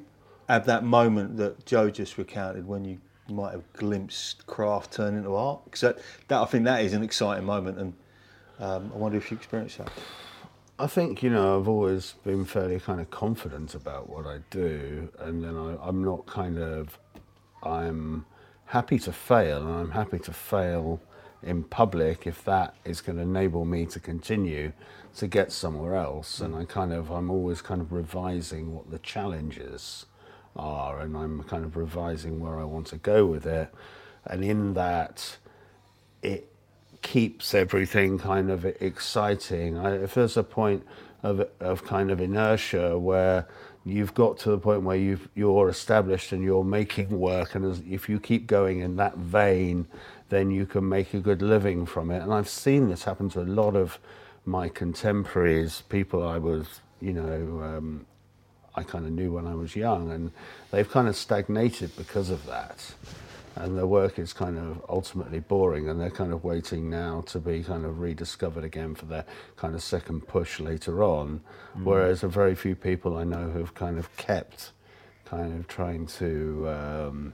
[0.50, 5.36] have that moment that Joe just recounted when you might have glimpsed craft turn into
[5.36, 5.64] art?
[5.66, 7.94] Because that, that I think that is an exciting moment, and
[8.60, 9.92] um, I wonder if you experienced that.
[10.80, 15.10] I think you know I've always been fairly kind of confident about what I do,
[15.20, 16.98] and then I, I'm not kind of
[17.62, 18.26] I'm
[18.66, 21.00] happy to fail, and I'm happy to fail
[21.44, 24.74] in public if that is going to enable me to continue
[25.16, 26.40] to get somewhere else.
[26.42, 30.06] And I kind of I'm always kind of revising what the challenges
[30.60, 33.74] are, and I'm kind of revising where I want to go with it,
[34.26, 35.38] and in that
[36.22, 36.52] it
[37.02, 39.78] keeps everything kind of exciting.
[39.78, 40.86] I, if there's a point
[41.24, 43.48] of, of kind of inertia where
[43.86, 47.82] you've got to the point where you've, you're established and you're making work, and as,
[47.90, 49.88] if you keep going in that vein,
[50.28, 52.22] then you can make a good living from it.
[52.22, 53.98] And I've seen this happen to a lot of
[54.46, 58.06] my contemporaries, people I was, you know, um,
[58.76, 60.32] I kind of knew when I was young, and
[60.72, 62.94] they've kind of stagnated because of that.
[63.56, 67.40] And their work is kind of ultimately boring, and they're kind of waiting now to
[67.40, 69.26] be kind of rediscovered again for their
[69.58, 71.42] kind of second push later on.
[71.78, 71.84] Mm.
[71.84, 74.72] Whereas a very few people I know who've kind of kept
[75.26, 77.34] kind of trying to um,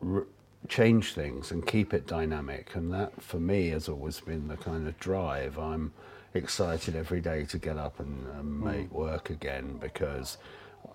[0.00, 0.24] re-
[0.68, 2.74] change things and keep it dynamic.
[2.74, 5.58] And that, for me, has always been the kind of drive.
[5.58, 5.92] I'm
[6.34, 8.92] excited every day to get up and uh, make mm.
[8.92, 10.38] work again because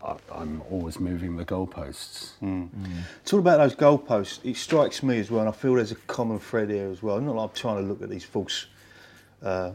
[0.03, 2.31] I, am always moving the goalposts.
[2.41, 2.69] Mm.
[2.69, 2.87] Mm.
[3.25, 4.39] Talk about those goalposts.
[4.43, 7.19] It strikes me as well, and I feel there's a common thread here as well.
[7.19, 8.67] Not like I'm trying to look at these false
[9.43, 9.71] uh,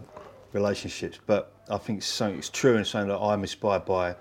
[0.52, 4.16] relationships, but I think it's, something, it's true and something that I'm inspired by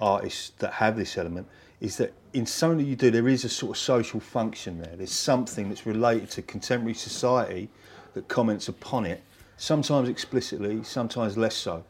[0.00, 1.46] artists that have this element
[1.80, 4.94] is that in something that you do, there is a sort of social function there.
[4.96, 7.68] There's something that's related to contemporary society
[8.14, 9.22] that comments upon it
[9.60, 11.84] sometimes explicitly, sometimes less so.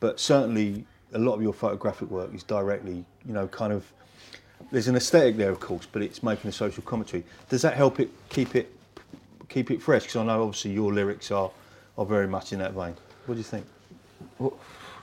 [0.00, 3.92] But certainly, a lot of your photographic work is directly, you know, kind of.
[4.70, 7.24] There's an aesthetic there, of course, but it's making a social commentary.
[7.50, 8.72] Does that help it keep it
[9.48, 10.02] keep it fresh?
[10.02, 11.50] Because I know obviously your lyrics are
[11.98, 12.94] are very much in that vein.
[13.26, 13.66] What do you think?
[14.38, 14.56] Well,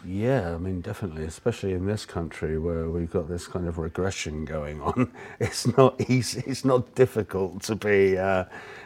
[0.05, 4.43] yeah, I mean, definitely, especially in this country where we've got this kind of regression
[4.45, 5.11] going on.
[5.39, 8.45] It's not easy, it's not difficult to be uh,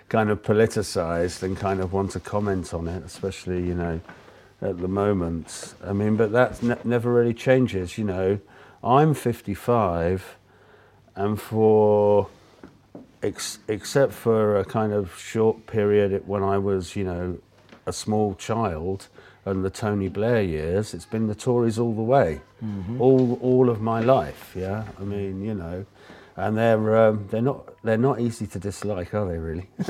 [0.10, 4.00] kind of politicized and kind of want to comment on it, especially, you know,
[4.62, 5.74] at the moment.
[5.86, 8.40] I mean, but that ne- never really changes, you know.
[8.84, 10.38] I'm 55,
[11.16, 12.30] and for,
[13.22, 17.38] ex- except for a kind of short period when I was, you know,
[17.86, 19.08] a small child,
[19.48, 23.02] and the Tony Blair years, it's been the Tories all the way, mm-hmm.
[23.02, 24.54] all all of my life.
[24.54, 25.86] Yeah, I mean, you know,
[26.38, 29.38] and they're um, they're not they're not easy to dislike, are they?
[29.38, 29.68] Really?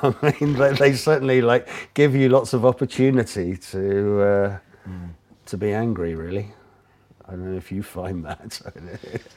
[0.00, 5.10] I mean, they, they, certainly like give you lots of opportunity to uh, mm.
[5.46, 6.14] to be angry.
[6.14, 6.48] Really,
[7.26, 8.60] I don't know if you find that.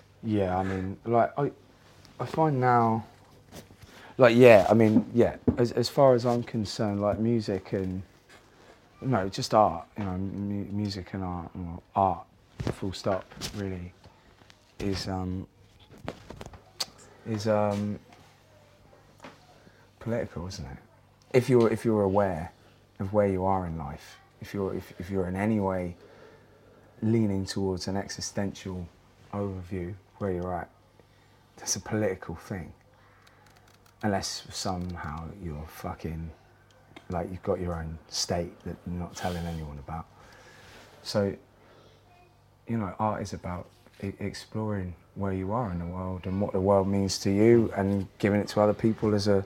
[0.23, 1.51] yeah, I mean, like I
[2.19, 3.05] I find now
[4.17, 5.35] like yeah, I mean yeah.
[5.57, 8.03] As as far as I'm concerned, like music and
[9.01, 9.85] no, just art.
[9.97, 11.51] You know, mu- music and art,
[11.95, 12.25] art,
[12.73, 13.25] full stop.
[13.57, 13.91] Really,
[14.81, 15.47] is um
[17.27, 17.99] is um
[19.99, 20.77] political, isn't it?
[21.33, 22.51] If you're if you're aware
[22.99, 25.95] of where you are in life, if you're if, if you're in any way
[27.01, 28.87] leaning towards an existential
[29.33, 30.69] overview where you're at,
[31.57, 32.71] that's a political thing
[34.03, 36.31] unless somehow you're fucking
[37.09, 40.05] like you've got your own state that you're not telling anyone about.
[41.03, 41.35] So,
[42.67, 43.67] you know, art is about
[44.19, 48.07] exploring where you are in the world and what the world means to you, and
[48.19, 49.45] giving it to other people as a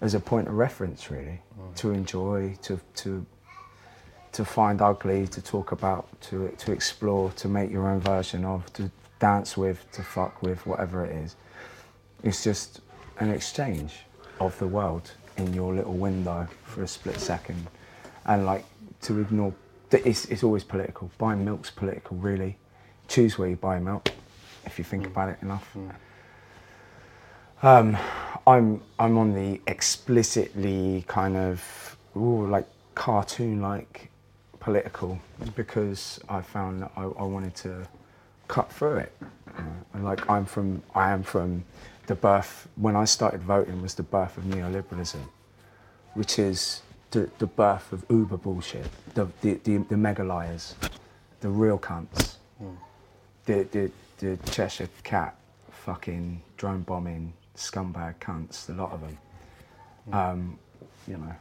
[0.00, 1.74] as a point of reference, really, mm.
[1.76, 3.24] to enjoy, to to
[4.32, 8.70] to find ugly, to talk about, to to explore, to make your own version of,
[8.74, 11.36] to dance with, to fuck with, whatever it is.
[12.22, 12.80] It's just
[13.18, 14.00] an exchange
[14.38, 17.66] of the world in your little window for a split second,
[18.26, 18.64] and like
[19.02, 19.54] to ignore.
[19.90, 21.10] It's, it's always political.
[21.18, 22.56] Buying milk's political, really.
[23.10, 24.10] Choose where you buy milk,
[24.64, 25.08] if you think mm.
[25.08, 25.68] about it enough.
[25.76, 25.94] Mm.
[27.62, 27.98] Um,
[28.46, 34.10] I'm I'm on the explicitly kind of ooh, like cartoon-like
[34.60, 35.18] political
[35.54, 37.86] because I found that I, I wanted to
[38.48, 39.12] cut through it.
[39.92, 41.64] and like I'm from I am from
[42.10, 45.20] the birth, when I started voting, was the birth of neoliberalism,
[46.14, 50.74] which is the, the birth of uber bullshit, the, the, the, the mega liars,
[51.38, 52.34] the real cunts.
[53.50, 55.34] The, the, the Cheshire cat,
[55.70, 59.18] fucking drone bombing, scumbag cunts, a lot of them.
[60.08, 60.14] Mm.
[60.14, 60.58] Um,
[61.08, 61.34] you know,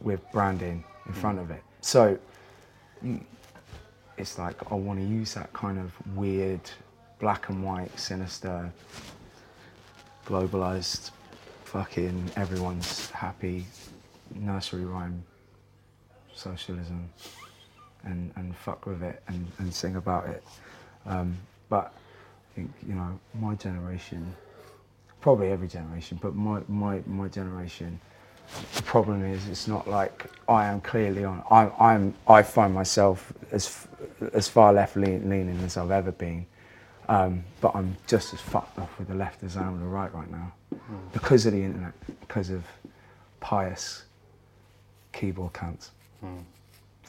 [0.00, 1.16] with branding in mm.
[1.16, 1.62] front of it.
[1.80, 2.18] So
[4.18, 6.60] it's like I want to use that kind of weird,
[7.18, 8.70] black and white, sinister
[10.26, 11.10] globalized,
[11.64, 13.66] fucking everyone's happy,
[14.34, 15.22] nursery rhyme
[16.34, 17.08] socialism,
[18.04, 20.42] and, and fuck with it and, and sing about it.
[21.06, 21.36] Um,
[21.68, 21.92] but
[22.52, 24.34] I think, you know, my generation,
[25.20, 28.00] probably every generation, but my, my, my generation,
[28.74, 31.42] the problem is it's not like I am clearly on.
[31.50, 33.86] I, I'm, I find myself as,
[34.32, 36.46] as far left leaning as I've ever been.
[37.08, 39.86] Um, but I'm just as fucked off with the left as I am with the
[39.86, 40.52] right right now
[41.12, 42.64] because of the internet, because of
[43.40, 44.04] pious
[45.12, 45.90] keyboard cunts.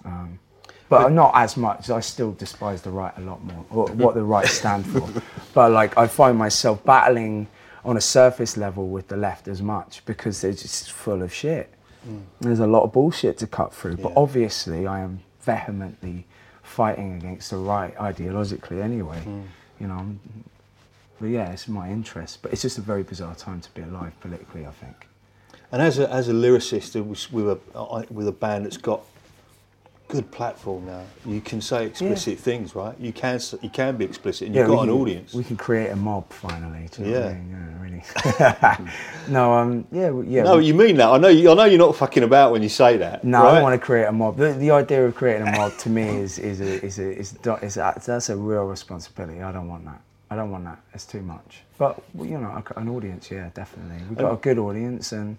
[0.03, 0.39] Um,
[0.89, 1.89] but not as much.
[1.89, 5.07] I still despise the right a lot more, or what the right stand for.
[5.53, 7.47] But like, I find myself battling
[7.83, 11.71] on a surface level with the left as much because they're just full of shit.
[12.03, 12.19] Hmm.
[12.39, 13.97] There's a lot of bullshit to cut through.
[13.97, 16.25] But obviously, I am vehemently
[16.63, 19.19] fighting against the right ideologically anyway.
[19.19, 19.41] Hmm.
[19.79, 19.95] You know.
[19.95, 20.19] I'm-
[21.19, 22.41] But yeah, it's my interest.
[22.41, 24.65] But it's just a very bizarre time to be alive politically.
[24.65, 25.07] I think.
[25.71, 26.95] And as a, as a lyricist
[27.31, 29.01] with a with a band that's got
[30.07, 32.95] good platform now, you can say explicit things, right?
[32.99, 35.33] You can you can be explicit, and you've we got an audience.
[35.33, 36.87] We can create a mob finally.
[36.91, 37.33] Do you know what I Yeah.
[37.35, 37.49] mean?
[37.51, 38.83] yeah, really.
[39.29, 40.43] no, um, yeah, yeah.
[40.43, 41.09] no, we- you mean that?
[41.09, 41.27] I know.
[41.29, 43.23] You, I know you're not fucking about when you say that.
[43.23, 44.37] No, I don't want to create a mob.
[44.37, 47.31] The, the idea of creating a mob to me is is a, is a, is,
[47.31, 49.41] do- is a, that's a real responsibility.
[49.41, 50.01] I don't want that.
[50.29, 50.79] I don't want that.
[50.93, 51.61] It's too much.
[51.77, 53.97] But you know, a- an audience, yeah, definitely.
[54.09, 55.37] We've got a good audience, and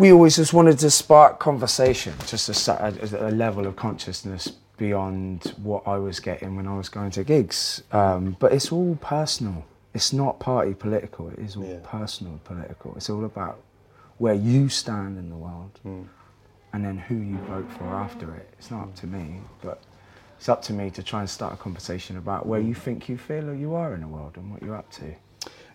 [0.00, 5.54] we always just wanted to spark conversation, just a, a, a level of consciousness beyond
[5.62, 7.82] what I was getting when I was going to gigs.
[7.92, 9.66] Um, but it's all personal.
[9.92, 11.28] It's not party political.
[11.28, 11.80] It is all Yeah.
[11.82, 12.94] personal political.
[12.96, 13.60] It's all about
[14.16, 16.04] where you stand in the world hmm.
[16.72, 18.48] and then who you vote for after it.
[18.58, 19.82] It's not up to me, but
[20.38, 22.80] it's up to me to try and start a conversation about where you hmm.
[22.80, 25.14] think you feel or you are in the world and what you're up to.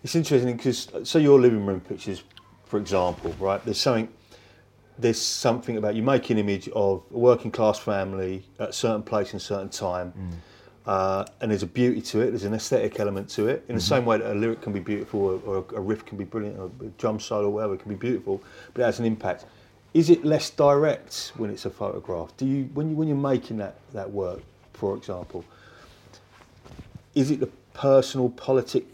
[0.02, 2.24] It's interesting because uh, so your living room pictures,
[2.66, 3.64] for example, right?
[3.64, 4.08] There's something.
[4.98, 9.02] There's something about you make an image of a working class family at a certain
[9.02, 10.14] place and certain time,
[10.86, 12.30] uh, and there's a beauty to it.
[12.30, 13.64] There's an aesthetic element to it.
[13.68, 16.16] In the same way that a lyric can be beautiful, or, or a riff can
[16.16, 19.04] be brilliant, or a drum solo, or whatever can be beautiful, but it has an
[19.04, 19.44] impact.
[19.92, 22.34] Is it less direct when it's a photograph?
[22.38, 24.40] Do you when you when you're making that that work,
[24.72, 25.44] for example?
[27.16, 28.84] is it the personal politic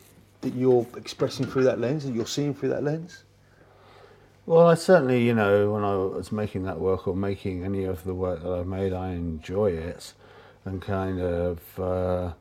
[0.41, 3.25] that you're expressing through that lens, that you're seeing through that lens?
[4.45, 8.03] Well, I certainly, you know, when I was making that work or making any of
[8.03, 10.15] the work that I've made, I enjoy it,
[10.65, 12.33] and kind of uh,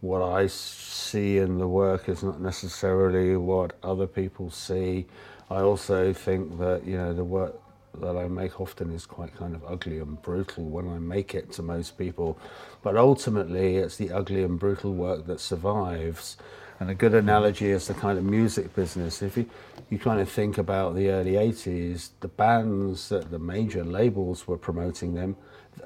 [0.00, 5.06] what I see in the work is not necessarily what other people see.
[5.48, 7.54] I also think that you know the work
[8.00, 11.52] that I make often is quite kind of ugly and brutal when I make it
[11.52, 12.36] to most people,
[12.82, 16.36] but ultimately it's the ugly and brutal work that survives.
[16.80, 19.22] And a good analogy is the kind of music business.
[19.22, 19.48] If you,
[19.90, 24.58] you kind of think about the early 80s, the bands that the major labels were
[24.58, 25.36] promoting them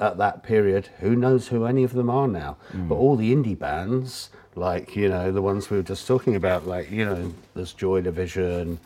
[0.00, 2.56] at that period, who knows who any of them are now?
[2.72, 2.88] Mm.
[2.88, 6.66] But all the indie bands, like, you know, the ones we were just talking about,
[6.66, 8.78] like, you know, there's Joy Division,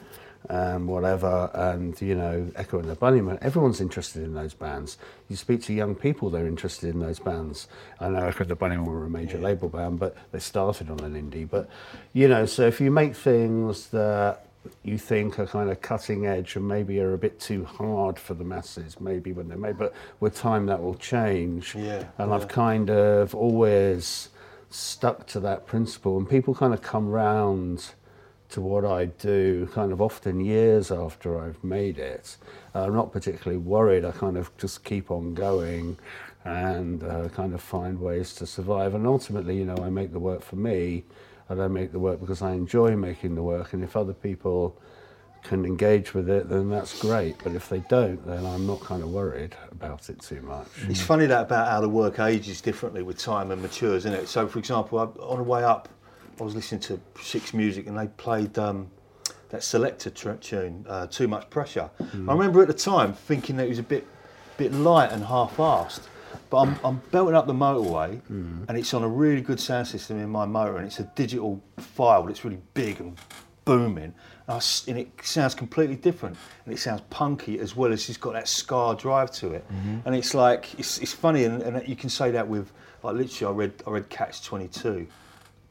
[0.48, 3.38] um, whatever, and you know, Echo and the Bunnymen.
[3.42, 4.98] Everyone's interested in those bands.
[5.28, 7.68] You speak to young people; they're interested in those bands.
[8.00, 11.00] I know Echo and the Bunnymen were a major label band, but they started on
[11.00, 11.48] an indie.
[11.48, 11.68] But
[12.12, 14.46] you know, so if you make things that
[14.82, 18.34] you think are kind of cutting edge and maybe are a bit too hard for
[18.34, 21.74] the masses, maybe when they're made, but with time that will change.
[21.74, 24.28] Yeah, And I've kind of always
[24.70, 27.92] stuck to that principle, and people kind of come round
[28.52, 32.36] to what I do kind of often years after I've made it.
[32.74, 34.04] I'm not particularly worried.
[34.04, 35.96] I kind of just keep on going
[36.44, 38.94] and uh, kind of find ways to survive.
[38.94, 41.04] And ultimately, you know, I make the work for me.
[41.48, 43.72] and I make the work because I enjoy making the work.
[43.72, 44.76] And if other people
[45.44, 47.36] can engage with it, then that's great.
[47.42, 50.68] But if they don't, then I'm not kind of worried about it too much.
[50.88, 54.28] It's funny that about how the work ages differently with time and matures, isn't it?
[54.28, 55.88] So, for example, on the way up,
[56.40, 58.90] I was listening to Six Music and they played um,
[59.50, 61.90] that Selecter tune, uh, Too Much Pressure.
[62.28, 64.06] I remember at the time thinking that it was a bit,
[64.56, 66.00] bit light and half-assed.
[66.48, 68.20] But I'm, I'm belting up the motorway
[68.68, 71.62] and it's on a really good sound system in my motor and it's a digital
[71.78, 73.18] file that's really big and
[73.64, 74.14] booming.
[74.48, 78.32] And, and it sounds completely different and it sounds punky as well as it's got
[78.32, 79.64] that ska drive to it.
[80.04, 83.54] And it's like, it's, it's funny and, and you can say that with, like literally
[83.54, 85.06] I read, I read Catch 22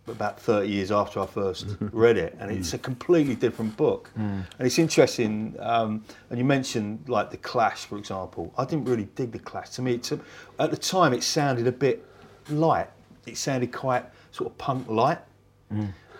[0.07, 4.09] about 30 years after I first read it, and it's a completely different book.
[4.15, 5.55] And it's interesting.
[5.59, 8.53] Um, and you mentioned like the Clash, for example.
[8.57, 9.69] I didn't really dig the Clash.
[9.71, 10.19] To me, it's a,
[10.59, 12.05] at the time, it sounded a bit
[12.49, 12.89] light.
[13.25, 15.19] It sounded quite sort of punk light.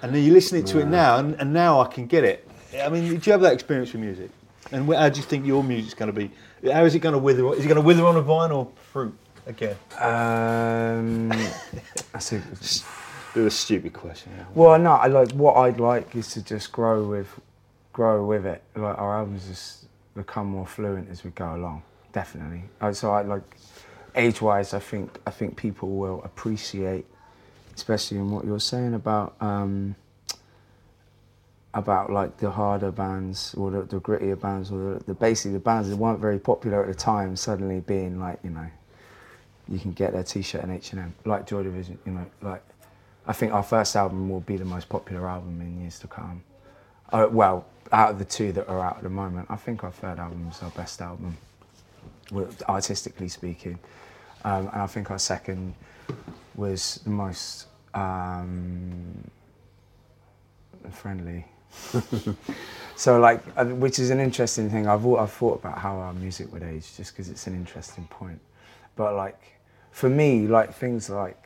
[0.04, 2.48] And then you're listening to it now, and, and now I can get it.
[2.82, 4.32] I mean, do you have that experience with music?
[4.72, 6.32] And how do you think your music's going to be?
[6.72, 7.54] How is it going to wither?
[7.54, 9.14] Is it going to wither on a vine or fruit
[9.46, 9.76] again?
[10.00, 11.30] Um,
[12.14, 12.42] that's a,
[13.34, 14.32] Bit of a stupid question.
[14.54, 17.40] well, no, I like what I'd like is to just grow with,
[17.94, 18.62] grow with it.
[18.76, 21.84] Like our albums just become more fluent as we go along.
[22.12, 22.64] Definitely.
[22.92, 23.44] So I like,
[24.16, 27.06] age-wise, I think I think people will appreciate,
[27.74, 29.96] especially in what you're saying about um,
[31.74, 35.60] about like the harder bands or the, the grittier bands or the, the basically the
[35.60, 38.68] bands that weren't very popular at the time suddenly being like you know
[39.70, 42.62] you can get their t-shirt in H&M like Joy Division you know like
[43.28, 46.44] I think our first album will be the most popular album in years to come
[47.12, 49.92] uh, well out of the two that are out at the moment I think our
[49.92, 51.38] third album is our best album
[52.68, 53.78] artistically speaking
[54.44, 55.76] um, and I think our second
[56.56, 59.30] was the most um,
[60.92, 61.46] friendly.
[62.96, 64.88] so like, uh, which is an interesting thing.
[64.88, 68.40] I've I've thought about how our music would age, just because it's an interesting point.
[68.96, 69.40] But like,
[69.92, 71.41] for me, like things like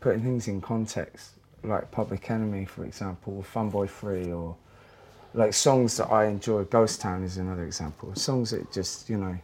[0.00, 1.32] putting things in context,
[1.62, 4.56] like Public Enemy, for example, or Fun Boy Free, or
[5.34, 6.64] like songs that I enjoy.
[6.64, 8.14] Ghost Town is another example.
[8.14, 9.38] Songs that just you know,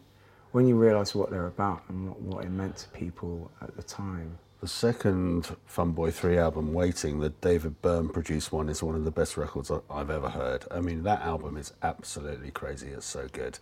[0.53, 3.83] when you realise what they're about and what, what it meant to people at the
[3.83, 4.39] time.
[4.63, 9.11] The second Funboy 3 album, Waiting, the David Byrne produced one, is one of the
[9.11, 10.67] best records I- I've ever heard.
[10.71, 12.91] I mean, that album is absolutely crazy.
[12.91, 13.59] It's so good.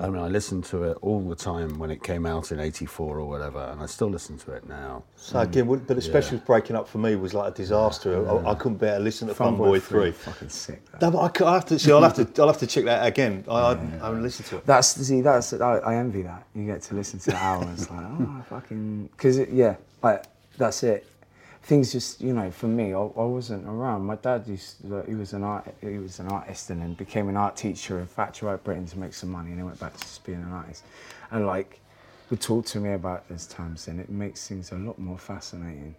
[0.00, 3.18] I mean, I listened to it all the time when it came out in 84
[3.18, 5.02] or whatever, and I still listen to it now.
[5.16, 8.26] So again, but especially with breaking up for me was like a disaster.
[8.26, 10.12] I, I couldn't bear to listen to Funboy Three.
[10.12, 10.80] fucking sick.
[11.02, 11.92] No, but I, c- I have to see.
[11.92, 12.40] I'll have to.
[12.40, 13.44] I'll have to check that again.
[13.50, 13.76] I, I, I
[14.06, 14.64] haven't listened to it.
[14.64, 16.46] That's see, that's I, I envy that.
[16.54, 20.24] You get to listen to the hours like, oh, fucking, because yeah, like
[20.58, 21.06] that's it.
[21.62, 24.02] Things just, you know, for me, I, I wasn't around.
[24.06, 27.28] My dad used, to, he was an art, he was an artist, and then became
[27.28, 29.94] an art teacher in Factory Out Britain to make some money, and then went back
[29.94, 30.84] to just being an artist.
[31.30, 31.80] And like,
[32.30, 35.94] would talk to me about those times, and it makes things a lot more fascinating.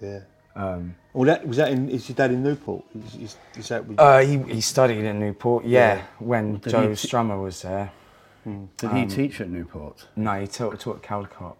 [0.00, 0.20] Yeah.
[0.56, 1.70] Um, Well, that was that.
[1.70, 2.84] In, is your dad in Newport?
[3.06, 3.86] Is, is, is that?
[3.86, 6.02] With, uh, he, he studied in Newport, yeah, Yeah.
[6.18, 7.92] when Did Joe he t- Strummer was there.
[8.44, 10.06] Did he teach at Newport?
[10.16, 11.56] No, he taught, taught at Caldicot.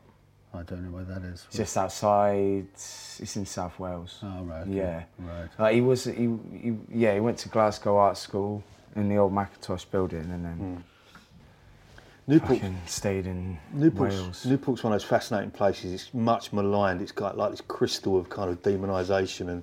[0.53, 1.47] I don't know where that is.
[1.53, 2.67] just outside.
[2.75, 4.19] It's in South Wales.
[4.23, 4.73] Oh, right, okay.
[4.73, 5.03] Yeah.
[5.19, 5.49] Right.
[5.59, 6.05] Like he was.
[6.05, 7.15] He, he yeah.
[7.15, 8.65] He went to Glasgow Art School
[8.97, 10.77] in the old Mackintosh building, and then hmm.
[12.27, 12.61] Newport.
[12.87, 14.47] stayed in Newport's, Wales.
[14.47, 15.93] Newport's one of those fascinating places.
[15.93, 17.01] It's much maligned.
[17.01, 19.63] It's got like this crystal of kind of demonisation and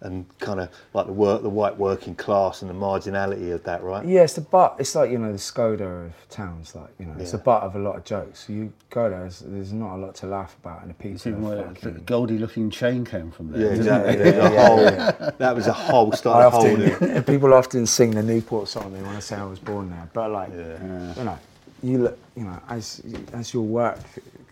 [0.00, 3.82] and kind of like the work, the white working class and the marginality of that,
[3.82, 4.04] right?
[4.06, 4.76] Yeah, it's the butt.
[4.78, 6.74] It's like you know the Skoda of towns.
[6.74, 7.42] Like you know, it's the Yeah.
[7.44, 8.48] butt of a lot of jokes.
[8.48, 11.48] You go there, there's, there's not a lot to laugh about, and the See people.
[11.48, 13.60] where are the fucking, Goldie Lookin Chain came from there.
[13.68, 14.14] Yeah, exactly.
[14.14, 14.18] it?
[14.34, 17.22] There's a whole, That was a whole I started often, holding.
[17.24, 18.92] people often sing the Newport song.
[18.92, 21.38] They want to say I was born there, but like, you know,
[21.82, 23.00] you look, you know, as
[23.32, 23.98] as your work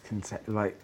[0.04, 0.76] can ta- like,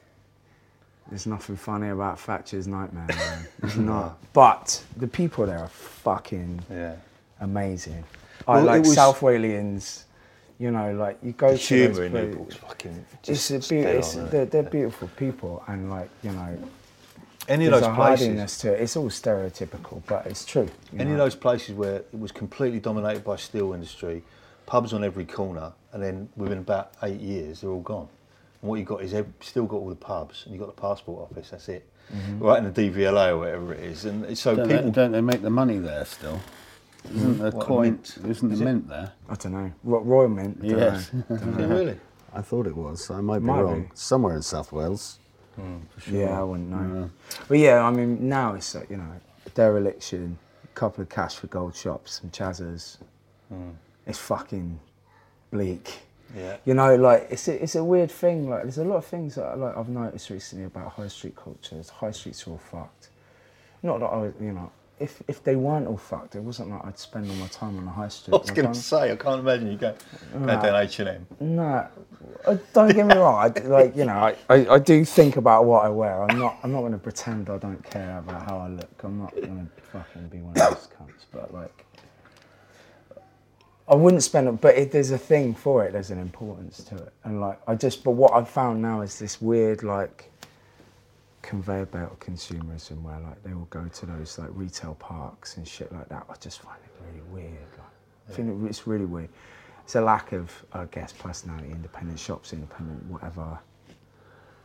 [1.09, 3.07] there's nothing funny about Thatcher's Nightmare.
[3.09, 3.49] Man.
[3.61, 4.19] There's not.
[4.33, 6.97] But the people there are fucking Yeah.
[7.41, 8.05] amazing.
[8.47, 10.05] I Well, it like was- South Walians.
[10.61, 13.75] You know, like you go The to humour those in Newport's fucking It's just a
[13.75, 16.59] be- it's, on, they're, they're beautiful people, and like you know,
[17.47, 18.81] Any of those a places, to it.
[18.83, 20.69] It's all stereotypical, but it's true.
[20.99, 24.25] any of those places where it was completely dominated by steel industry,
[24.67, 28.09] pubs on every corner, and then within about eight years they're all gone.
[28.61, 30.81] And what you've got is ev- still got all the pubs, and you've got the
[30.81, 31.51] passport office.
[31.51, 32.39] That's it, mm-hmm.
[32.41, 34.05] right in the DVLA or whatever it is.
[34.05, 36.41] And so Don't, people, they, don't they make the money there still?
[37.15, 37.43] Isn't mm-hmm.
[37.45, 37.83] the What, coin?
[37.93, 38.19] mint?
[38.27, 39.13] Isn't the mint there?
[39.29, 39.73] I don't know.
[39.85, 40.61] Ro- Royal Mint.
[40.61, 41.11] don't Yes.
[41.13, 41.37] know.
[41.37, 42.01] Is it really?
[42.35, 43.11] I thought it was.
[43.11, 43.83] I might be Might wrong.
[43.85, 43.89] be.
[43.95, 45.19] Somewhere in South Wales.
[45.55, 45.79] Hmm,
[46.11, 47.11] yeah, I wouldn't know.
[47.49, 49.11] But yeah, I mean, now it's like, you know,
[49.55, 52.99] dereliction, a couple of cash for gold shops, some chazzers.
[53.49, 53.71] Hmm.
[54.07, 54.79] It's fucking
[55.51, 56.01] bleak.
[56.37, 56.57] Yeah.
[56.65, 58.49] You know, like it's a, it's a weird thing.
[58.51, 61.37] Like there's a lot of things that I, like I've noticed recently about high street
[61.37, 61.83] culture.
[62.01, 63.09] High streets are all fucked.
[63.83, 66.85] Not that I, was- you know, if if they weren't all fucked, it wasn't like
[66.85, 68.35] I'd spend all my time on the high street.
[68.37, 69.95] I was going to say, I can't imagine you go,
[70.35, 70.61] Nah.
[70.61, 71.27] down H and M.
[71.41, 71.87] No,
[72.47, 73.53] uh, don't get me wrong.
[73.57, 76.25] I, like you know, I, I, I do think about what I wear.
[76.25, 78.91] I'm not I'm not going to pretend I don't care about how I look.
[79.05, 81.25] I'm not going to fucking be one of those cunts.
[81.33, 81.85] But like,
[83.89, 84.61] I wouldn't spend it.
[84.61, 87.13] But if there's a thing for it, there's an importance to it.
[87.25, 88.05] And like, I just.
[88.05, 90.31] But what I've found now is this weird like
[91.43, 95.67] conveyor belt of consumerism where like they will go to those like retail parks and
[95.67, 96.27] shit like that.
[96.29, 97.69] I just find it really weird.
[97.79, 97.87] Like,
[98.29, 99.31] I think it- it's really weird.
[99.85, 103.59] It's a lack of, I guess, personality, independent shops, independent whatever.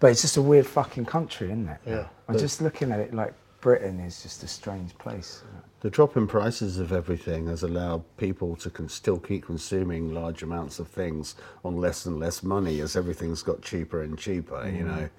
[0.01, 1.79] But it's just a weird fucking country, isn't it?
[1.85, 2.07] Yeah.
[2.27, 5.43] I'm just looking at it like Britain is just a strange place.
[5.83, 10.41] The drop in prices of everything has allowed people to con- still keep consuming large
[10.41, 14.65] amounts of things on less and less money as everything's got cheaper and cheaper.
[14.65, 14.87] You mm.
[14.87, 15.09] know,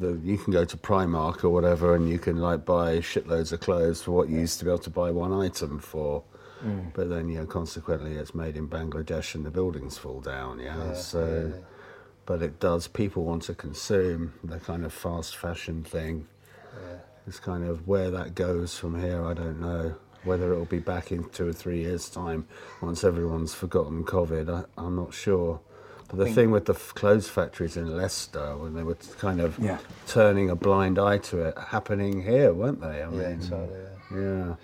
[0.00, 3.60] the, you can go to Primark or whatever and you can like buy shitloads of
[3.60, 6.24] clothes for what you used to be able to buy one item for.
[6.64, 6.92] Mm.
[6.94, 10.58] But then, you know, consequently, it's made in Bangladesh and the buildings fall down.
[10.58, 11.52] Yeah, so.
[12.26, 12.88] But it does.
[12.88, 16.26] People want to consume the kind of fast fashion thing.
[17.28, 19.24] It's kind of where that goes from here.
[19.24, 19.94] I don't know.
[20.24, 22.46] Whether it'll be back in two or three years' time,
[22.80, 25.60] once everyone's forgotten COVID, I, I'm not sure.
[26.08, 29.58] But the thing with the f- clothes factories in Leicester, when they were kind of
[29.58, 29.78] Yeah.
[30.06, 33.02] turning a blind eye to it, happening here, weren't they?
[33.02, 33.68] I mean, So,
[34.10, 34.18] yeah.
[34.18, 34.54] yeah.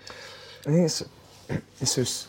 [0.65, 1.03] I think it's
[1.81, 2.27] it's just.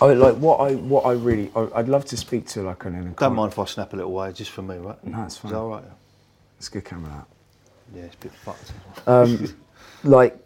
[0.00, 2.94] I like what I what I really I, I'd love to speak to like an
[2.94, 5.02] an Don't mind if I snap a little way, just for me, right?
[5.04, 5.52] No, it's Is fine.
[5.52, 5.84] that all right?
[6.58, 7.26] It's a good camera.
[7.92, 7.98] That.
[7.98, 8.72] Yeah, it's a bit fucked.
[9.06, 9.54] Um,
[10.04, 10.38] like,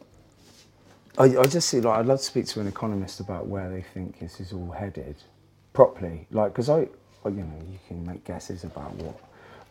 [1.19, 3.83] I, I just see, like, I'd love to speak to an economist about where they
[3.83, 5.17] think this is all headed
[5.73, 6.27] properly.
[6.31, 6.89] Like, because I, you
[7.25, 9.19] know, you can make guesses about what,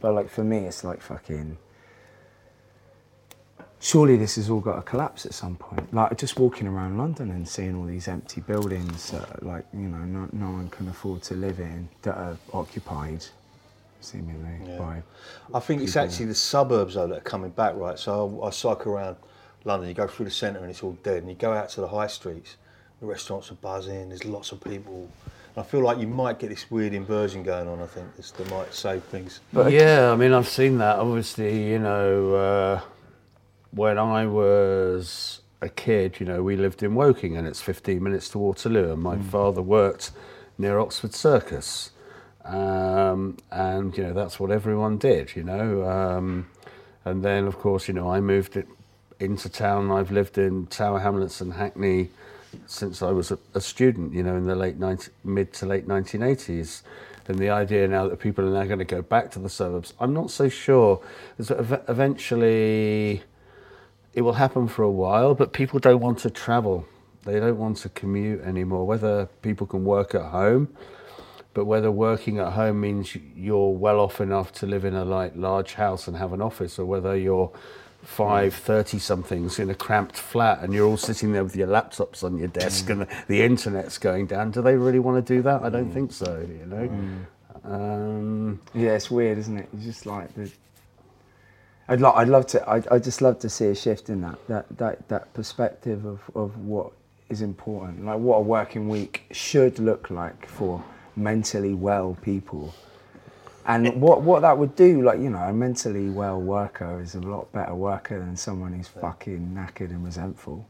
[0.02, 1.58] but like for me, it's like fucking.
[3.82, 5.94] Surely this has all got to collapse at some point.
[5.94, 9.88] Like just walking around London and seeing all these empty buildings that, are, like, you
[9.88, 13.26] know, no, no one can afford to live in that are occupied,
[14.02, 14.78] seemingly Yeah.
[14.78, 15.04] by.
[15.54, 17.98] I think it's actually the suburbs though that are coming back, right?
[17.98, 19.16] So I, I cycle around
[19.66, 21.82] London, you go through the centre and it's all dead, and you go out to
[21.82, 22.58] the high streets,
[23.00, 25.10] the restaurants are buzzing, there's lots of people.
[25.58, 27.82] I feel like you might get this weird inversion going on.
[27.82, 29.42] I think this, that might save things.
[29.52, 30.98] But yeah, I mean, I've seen that.
[31.00, 32.82] Obviously, you know, uh,
[33.72, 38.30] when I was a kid, you know, we lived in Woking and it's 15 minutes
[38.30, 40.12] to Waterloo, and my father worked
[40.58, 41.92] near Oxford Circus.
[42.46, 45.84] Um, and, you know, that's what everyone did, you know.
[45.90, 46.48] Um,
[47.06, 48.68] and then, of course, you know, I moved it
[49.20, 49.92] into town.
[49.92, 52.10] I've lived in Tower Hamlets and Hackney
[52.66, 55.88] since I was a, a student, you know, in the late 90, mid to late
[55.88, 56.82] 1980s.
[57.28, 59.94] And the idea now that people are now going to go back to the suburbs,
[60.00, 61.00] I'm not so sure.
[61.38, 63.22] Eventually
[64.16, 66.88] it will happen for a while, but people don't want to travel.
[67.26, 68.88] They don't want to commute anymore.
[68.88, 70.76] Whether people can work at home,
[71.54, 75.34] but whether working at home means you're well off enough to live in a like
[75.36, 77.52] large house and have an office, or whether you're
[78.04, 82.24] five, thirty somethings in a cramped flat and you're all sitting there with your laptops
[82.24, 83.02] on your desk mm.
[83.02, 84.52] and the internet's going down.
[84.52, 85.64] Do they really want to do that?
[85.64, 85.94] I don't mm.
[85.94, 86.40] think so.
[86.40, 86.88] You know.
[86.88, 87.26] Mm.
[87.64, 89.70] Um, Yeah, it's weird, isn't it?
[89.74, 90.52] It's just like the.
[91.88, 92.70] I'd lo- I'd love to.
[92.70, 96.20] I'd, I'd just love to see a shift in that that that that perspective of
[96.36, 96.92] of what
[97.30, 100.84] is important, like what a working week should look like for
[101.16, 102.74] mentally well people,
[103.70, 105.02] and what what that would do.
[105.04, 108.88] Like you know, a mentally well worker is a lot better worker than someone who's
[108.88, 110.68] fucking knackered and resentful.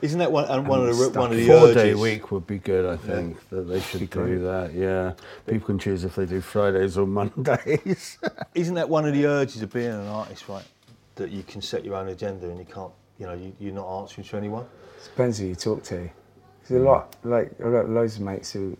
[0.00, 1.74] Isn't that one, and one of the stuck one of the Four urges?
[1.74, 4.72] day week would be good, I think, that they should do that.
[4.72, 5.14] Yeah.
[5.46, 8.18] People can choose if they do Fridays or Mondays.
[8.54, 10.64] Isn't that one of the urges of being an artist, right?
[11.16, 14.02] That you can set your own agenda and you can't, you know, you, you're not
[14.02, 14.66] answering to anyone.
[15.02, 16.08] Depends who you talk to.
[16.68, 16.86] There's a mm.
[16.86, 18.76] lot, like, I've got loads of mates who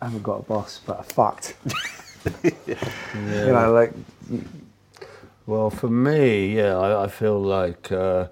[0.00, 1.56] haven't got a boss but are fucked.
[3.14, 3.92] You know, like,
[5.46, 8.28] Well, for me, yeah, I, I feel like uh,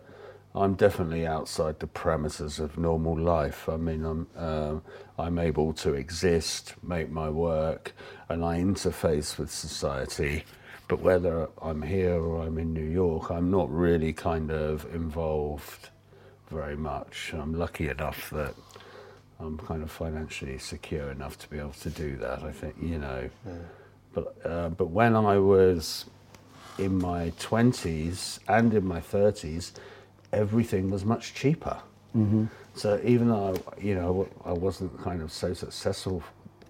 [0.55, 3.68] I'm definitely outside the premises of normal life.
[3.68, 4.82] I mean, I'm um,
[5.18, 7.95] I'm able to exist, make my work,
[8.30, 10.45] and I interface with society.
[10.88, 15.90] But whether I'm here or I'm in New York, I'm not really kind of involved
[16.51, 17.32] very much.
[17.34, 18.55] I'm lucky enough that
[19.40, 22.43] I'm kind of financially secure enough to be able to do that.
[22.43, 23.30] I think you know.
[24.12, 26.06] But uh, but when I was
[26.78, 29.72] in my 20s and in my 30s,
[30.32, 31.78] everything was much cheaper.
[32.16, 32.46] Mm-hmm.
[32.74, 36.22] So even though you know I wasn't kind of so successful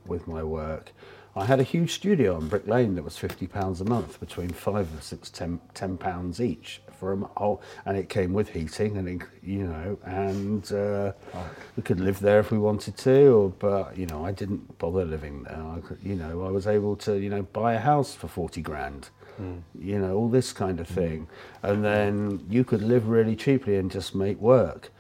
[0.06, 0.92] with my work,
[1.34, 4.50] I had a huge studio on Brick Lane that was 50 pounds a month, between
[4.50, 9.08] five or six, ten, 10 pounds each for whole, and it came with heating and
[9.08, 11.12] it, you know, and uh,
[11.76, 15.04] we could live there if we wanted to, or, but you know I didn't bother
[15.04, 15.60] living there.
[15.60, 18.62] I could, you know I was able to you know buy a house for 40
[18.62, 19.10] grand
[19.80, 21.26] you know, all this kind of thing.
[21.62, 24.92] And then you could live really cheaply and just make work.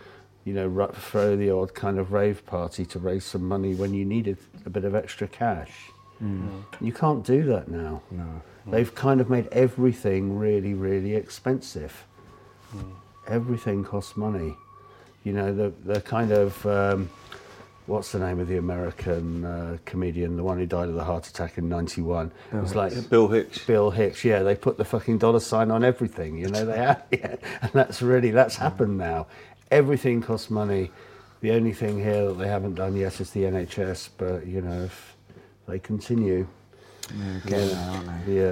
[0.44, 4.04] You know, throw the odd kind of rave party to raise some money when you
[4.04, 5.70] needed a bit of extra cash.
[6.80, 8.02] You can't do that now.
[8.10, 8.42] no.
[8.66, 12.06] They've kind of made everything really, really expensive.
[13.28, 14.56] Everything costs money.
[15.24, 17.10] You know, the the kind of um,
[17.86, 21.26] what's the name of the American uh, comedian, the one who died of the heart
[21.28, 22.32] attack in '91?
[22.52, 23.58] It was like Bill Hicks.
[23.66, 27.04] Bill Hicks, yeah, they put the fucking dollar sign on everything, you know, they have,
[27.12, 27.36] yeah.
[27.60, 29.26] and that's really, that's happened now.
[29.70, 30.90] Everything costs money.
[31.40, 34.84] The only thing here that they haven't done yet is the NHS, but, you know,
[34.84, 35.16] if
[35.66, 36.46] they continue,
[37.16, 38.32] Yeah, getting there, aren't they?
[38.36, 38.51] yeah.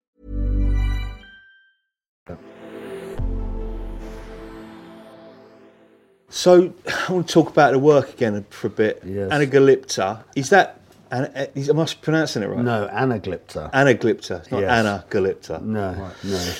[6.31, 6.73] So
[7.07, 9.03] I want to talk about the work again for a bit.
[9.05, 9.31] Yes.
[9.31, 10.23] Anagalipta.
[10.35, 10.79] Is that?
[11.11, 12.63] Am I pronouncing it right?
[12.63, 13.69] No, anaglypta.
[13.73, 14.39] Anagalipta.
[14.39, 14.85] It's not Yes.
[14.85, 15.61] Anagalipta.
[15.61, 16.53] No, no.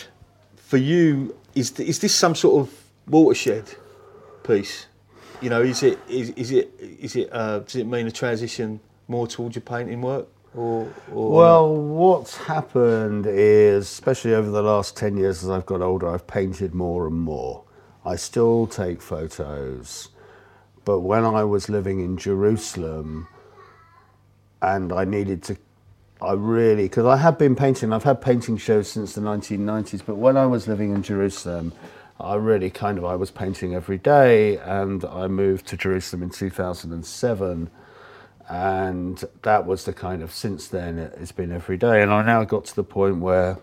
[0.57, 3.73] For you, is is this some sort of watershed
[4.43, 4.87] piece?
[5.41, 8.81] You know, is it is, is it is it uh, does it mean a transition
[9.07, 14.97] more towards your painting work or, or Well, what's happened is, especially over the last
[14.97, 17.60] 10 years as I've got older, I've painted more and more.
[18.05, 20.09] I still take photos,
[20.85, 23.27] but when I was living in Jerusalem
[24.61, 25.57] and I needed to,
[26.21, 30.15] I really, because I have been painting, I've had painting shows since the 1990s, but
[30.15, 31.73] when I was living in Jerusalem,
[32.19, 36.29] I really kind of, I was painting every day and I moved to Jerusalem in
[36.31, 37.69] 2007
[38.49, 42.01] and that was the kind of since then it- it's been every day.
[42.01, 43.57] And i now got to the point where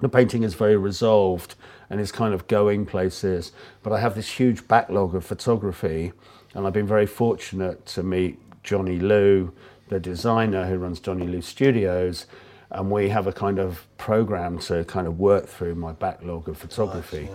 [0.00, 1.54] the painting is very resolved
[1.90, 6.12] and is kind of going places but i have this huge backlog of photography
[6.54, 9.52] and i've been very fortunate to meet johnny liu
[9.88, 12.26] the designer who runs johnny liu studios
[12.70, 16.58] and we have a kind of program to kind of work through my backlog of
[16.58, 17.28] photography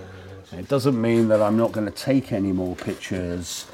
[0.52, 3.68] it doesn't mean that i'm not going to take any more pictures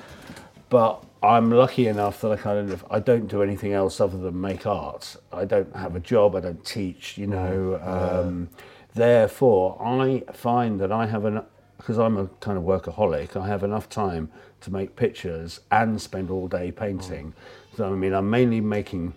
[0.70, 4.40] but I'm lucky enough that I kind of I don't do anything else other than
[4.40, 5.16] make art.
[5.32, 6.36] I don't have a job.
[6.36, 7.18] I don't teach.
[7.18, 7.80] You know.
[7.82, 8.50] Um,
[8.96, 11.44] therefore, I find that I have an
[11.78, 13.36] because I'm a kind of workaholic.
[13.36, 14.32] I have enough time
[14.62, 17.34] to make pictures and spend all day painting.
[17.78, 19.14] So I mean, I'm mainly making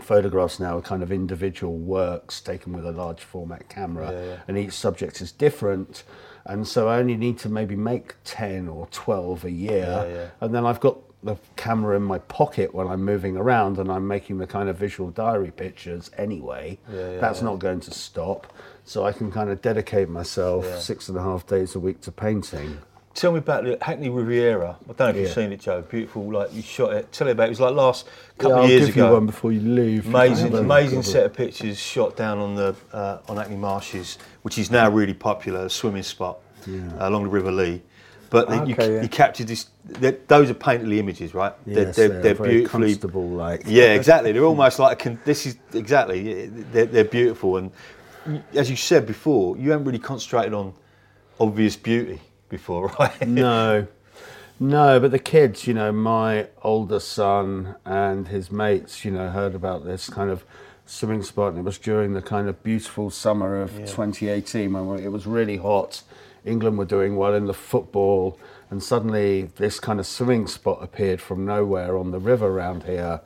[0.00, 4.08] photographs now kind of individual works taken with a large format camera
[4.48, 6.04] and each subject is different
[6.46, 10.64] and so I only need to maybe make 10 or 12 a year and then
[10.64, 14.46] I've got the camera in my pocket when I'm moving around and I'm making the
[14.46, 18.52] kind of visual diary pictures anyway that's not going to stop
[18.84, 22.12] so I can kind of dedicate myself six and a half days a week to
[22.12, 22.78] painting
[23.12, 24.76] Tell me about the Hackney Riviera.
[24.84, 25.82] I don't know if you've seen it, Joe.
[25.82, 27.10] Beautiful, like you shot it.
[27.10, 27.46] Tell me about it.
[27.46, 28.06] It was like last
[28.38, 29.06] couple Yeah, of I'll years give ago.
[29.08, 33.18] you one before you leave Amazing, amazing set of pictures shot down on the uh,
[33.28, 37.50] on Hackney Marshes, which is now really popular, a swimming spot uh, along the River
[37.50, 37.82] Lee.
[38.30, 39.02] But the- you, yeah.
[39.02, 39.66] you captured this.
[39.84, 41.52] Those are painterly images, right?
[41.66, 43.64] Yes, they're very beautifully Constable, like.
[43.66, 44.32] Yeah, exactly.
[44.32, 46.46] They're almost like a this is exactly.
[46.46, 47.72] They're, they're beautiful, and
[48.54, 50.74] as you said before, you haven't really concentrated on
[51.38, 53.26] obvious beauty before, right?
[53.26, 53.86] No,
[54.58, 59.54] no, but the kids, you know, my older son and his mates, you know, heard
[59.54, 60.44] about this kind of
[60.86, 65.08] swimming spot, and it was during the kind of beautiful summer of 2018 when it
[65.08, 66.02] was really hot.
[66.44, 68.38] England were doing well in the football,
[68.70, 73.20] and suddenly this kind of swimming spot appeared from nowhere on the river around here.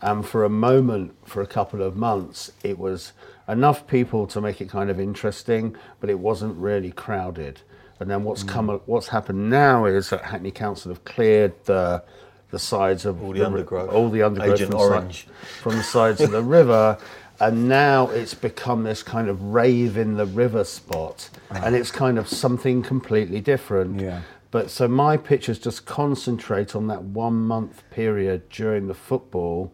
[0.00, 3.12] And for a moment, for a couple of months, it was
[3.48, 7.60] enough people to make it kind of interesting, but it wasn't really crowded.
[8.00, 8.48] And then what's hmm.
[8.48, 12.02] come, what's happened now is that Hackney Council have cleared the
[12.50, 13.90] the sides of All the ri- undergrowth.
[13.90, 15.26] all the undergrowth Agent from, the si-
[15.60, 16.96] from the sides of the river,
[17.40, 22.18] And now it's become this kind of rave in the river spot, and it's kind
[22.18, 24.00] of something completely different.
[24.00, 24.22] Yeah.
[24.50, 29.72] But so my pictures just concentrate on that one month period during the football,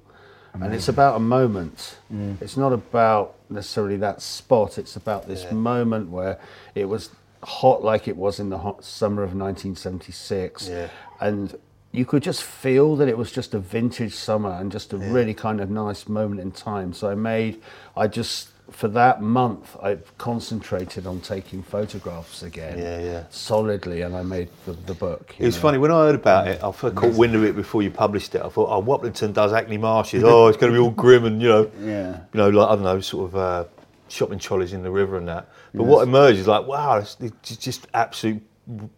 [0.54, 1.98] and it's about a moment.
[2.12, 2.40] Mm.
[2.40, 4.78] It's not about necessarily that spot.
[4.78, 6.38] It's about this moment where
[6.74, 7.10] it was
[7.42, 10.88] hot like it was in the hot summer of 1976, Yeah.
[11.20, 11.56] and
[11.92, 15.34] you could just feel that it was just a vintage summer and just a really
[15.34, 16.92] kind of nice moment in time.
[16.92, 17.60] So I made,
[17.96, 23.24] I just for that month I concentrated on taking photographs again, Yeah, yeah.
[23.30, 25.34] solidly, and I made the, the book.
[25.38, 25.62] It was know.
[25.62, 26.62] funny when I heard about it.
[26.62, 28.42] I caught wind of it before you published it.
[28.42, 30.22] I thought, oh, Waplington does Hackney Marshes.
[30.26, 32.20] Oh, it's going to be all grim and you know, Yeah.
[32.32, 33.64] you know, like I don't know, sort of uh,
[34.06, 35.48] shopping trolleys in the river and that.
[35.74, 38.40] But what emerged is like, wow, it's, it's just absolute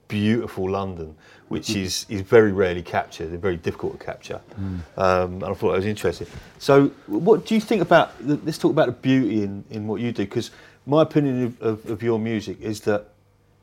[0.09, 1.15] beautiful London,
[1.53, 3.29] which is is very rarely captured.
[3.31, 4.41] and very difficult to capture.
[4.97, 6.27] Um, and I thought that was interesting.
[6.59, 8.07] So, what do you think about?
[8.27, 10.51] the- Let's talk about the beauty in, in what you do, because
[10.87, 13.09] my opinion of, of, of your music is that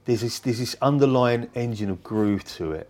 [0.06, 2.90] there's this, there's this underlying engine of groove to it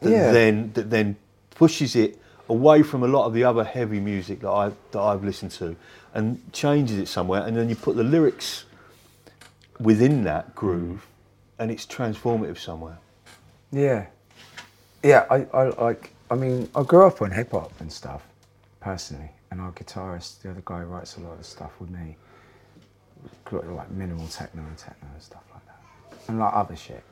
[0.00, 0.32] that Yeah.
[0.32, 1.16] then that then
[1.50, 5.24] pushes it away from a lot of the other heavy music that I that I've
[5.24, 5.76] listened to,
[6.14, 8.64] and changes it somewhere, and then you put the lyrics
[9.78, 11.06] within that groove,
[11.58, 12.98] and it's transformative somewhere.
[13.72, 14.06] Yeah,
[15.02, 15.26] yeah.
[15.30, 16.12] I, I like.
[16.30, 18.22] I mean, I grew up on hip hop and stuff,
[18.80, 19.30] personally.
[19.50, 22.16] And our guitarist, the other guy, writes a lot of stuff with me.
[23.50, 27.02] Like minimal techno and techno and stuff like that, and like other shit.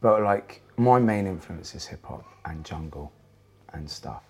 [0.00, 3.12] But like my main influence is hip hop and jungle,
[3.72, 4.22] and stuff.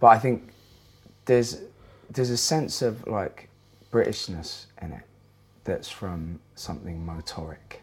[0.00, 0.52] But I think
[1.26, 1.62] there's
[2.10, 3.48] there's a sense of like
[3.92, 5.04] Britishness in it
[5.64, 7.81] that's from something motoric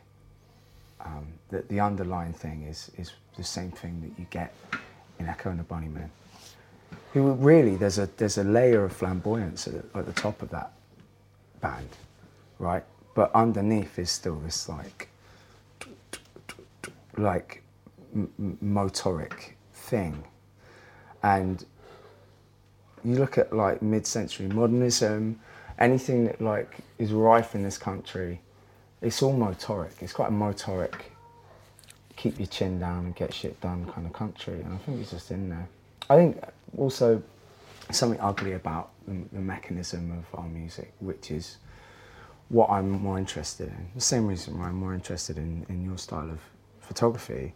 [1.01, 4.53] um, that the underlying thing is is the same thing that you get
[5.19, 6.09] in Echo and the Bunnymen.
[7.13, 10.49] Who really there's a there's a layer of flamboyance at, the- at the top of
[10.51, 10.71] that
[11.61, 11.89] band,
[12.59, 12.83] right?
[13.15, 15.09] But underneath is still this like
[17.17, 17.63] like
[18.15, 20.23] m- motoric thing,
[21.23, 21.65] and
[23.03, 25.39] you look at like mid-century modernism,
[25.79, 28.41] anything that like is rife in this country,
[29.01, 30.01] it's all motoric.
[30.01, 30.93] It's quite a motoric,
[32.15, 35.11] keep your chin down and get shit done kind of country, and I think it's
[35.11, 35.67] just in there.
[36.09, 36.43] I think
[36.77, 37.21] also
[37.91, 41.57] something ugly about the, the mechanism of our music, which is
[42.49, 43.87] what I'm more interested in.
[43.95, 46.39] The same reason why I'm more interested in, in your style of
[46.81, 47.53] photography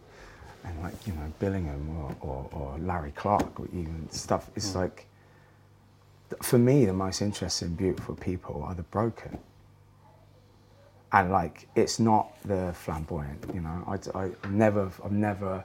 [0.63, 4.49] and like, you know, Billingham or, or, or Larry Clark or even stuff.
[4.55, 4.79] It's hmm.
[4.79, 5.07] like,
[6.41, 9.39] for me, the most interesting, beautiful people are the broken.
[11.13, 13.83] And like, it's not the flamboyant, you know.
[13.87, 15.63] I, I I've never, I've never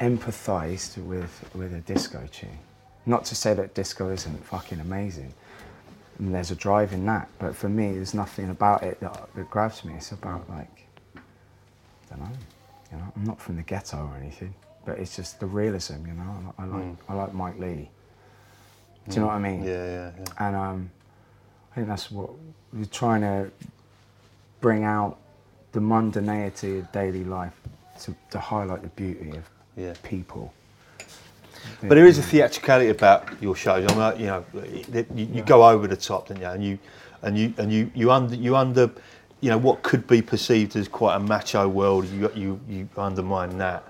[0.00, 2.58] empathized with, with a disco tune.
[3.04, 5.34] Not to say that disco isn't fucking amazing.
[6.18, 9.50] And there's a drive in that, but for me, there's nothing about it that, that
[9.50, 9.94] grabs me.
[9.94, 11.20] It's about like, I
[12.16, 12.36] don't know,
[12.90, 13.12] you know.
[13.16, 14.54] I'm not from the ghetto or anything,
[14.86, 16.54] but it's just the realism, you know.
[16.58, 17.90] I, I like, I like Mike Leigh.
[19.08, 19.62] Do you know what I mean?
[19.62, 20.46] Yeah, yeah, yeah.
[20.46, 20.90] And um,
[21.72, 22.30] I think that's what
[22.72, 23.50] we're trying to
[24.60, 25.18] bring out
[25.72, 27.54] the mundanity of daily life
[28.02, 29.94] to, to highlight the beauty of Yeah.
[30.02, 30.52] people.
[31.82, 33.90] But there is a theatricality about your shows.
[33.90, 34.44] I'm like, you know,
[35.14, 36.46] you, you go over the top, don't you?
[36.46, 36.78] And you,
[37.22, 38.90] and you, and you, you under, you under,
[39.40, 42.06] you know, what could be perceived as quite a macho world.
[42.06, 43.84] You, you, you undermine that.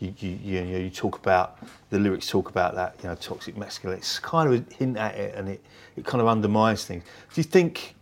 [0.00, 1.58] You, you, you, know, you talk about
[1.90, 4.00] the lyrics talk about that, you know, toxic masculinity.
[4.00, 5.64] It's kind of a hint at it, and it,
[5.96, 7.02] it kind of undermines things.
[7.34, 7.94] Do you think?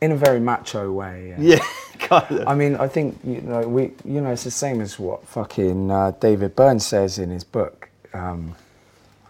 [0.00, 1.34] In a very macho way.
[1.38, 1.56] Yeah.
[1.58, 1.64] Yeah,
[1.98, 2.48] kind of.
[2.48, 5.90] I mean, I think you know we, you know, it's the same as what fucking
[5.90, 8.54] uh, David Byrne says in his book, um,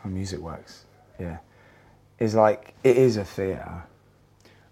[0.03, 0.85] "How Music Works."
[1.19, 1.39] Yeah,
[2.19, 3.83] is like it is a theatre,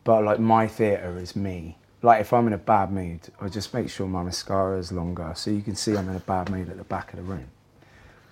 [0.04, 1.76] but like my theatre is me.
[2.00, 5.32] Like if I'm in a bad mood, I just make sure my mascara is longer
[5.34, 7.48] so you can see I'm in a bad mood at the back of the room.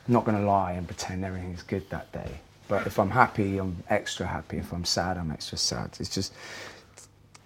[0.07, 2.31] I'm not gonna lie and pretend everything's good that day.
[2.69, 4.59] But if I'm happy, I'm extra happy.
[4.59, 5.97] If I'm sad, I'm extra sad.
[5.99, 6.33] It's just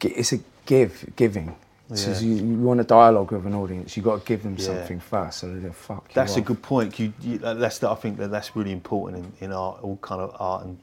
[0.05, 1.55] it's a give giving.
[1.93, 4.55] It's just you, you want a dialogue with an audience, you got to give them
[4.57, 4.67] Yeah.
[4.67, 6.97] something first, so fuck you That's a good point.
[7.01, 10.37] You, you, that's I think that that's really important in, in art, all kind of
[10.39, 10.79] art, and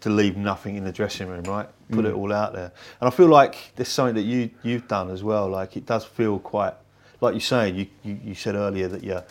[0.00, 1.68] to leave nothing in the dressing room, right?
[1.90, 2.08] Put Mm.
[2.08, 2.72] it all out there.
[3.00, 5.48] And I feel like there's something that you you've done as well.
[5.48, 6.74] Like it does feel quite,
[7.20, 7.74] like you're saying.
[7.76, 9.24] You, you, you said earlier that you're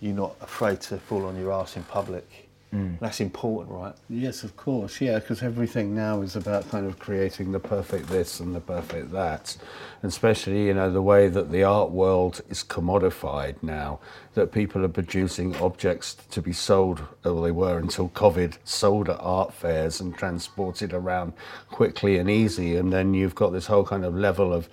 [0.00, 2.43] you're not afraid to fall on your ass in public.
[2.74, 2.98] Mm.
[2.98, 3.94] That's important, right?
[4.08, 5.00] Yes, of course.
[5.00, 9.12] Yeah, because everything now is about kind of creating the perfect this and the perfect
[9.12, 9.56] that.
[10.02, 14.00] And especially, you know, the way that the art world is commodified now,
[14.34, 19.18] that people are producing objects to be sold, or they were until COVID, sold at
[19.20, 21.32] art fairs and transported around
[21.70, 22.74] quickly and easy.
[22.74, 24.68] And then you've got this whole kind of level of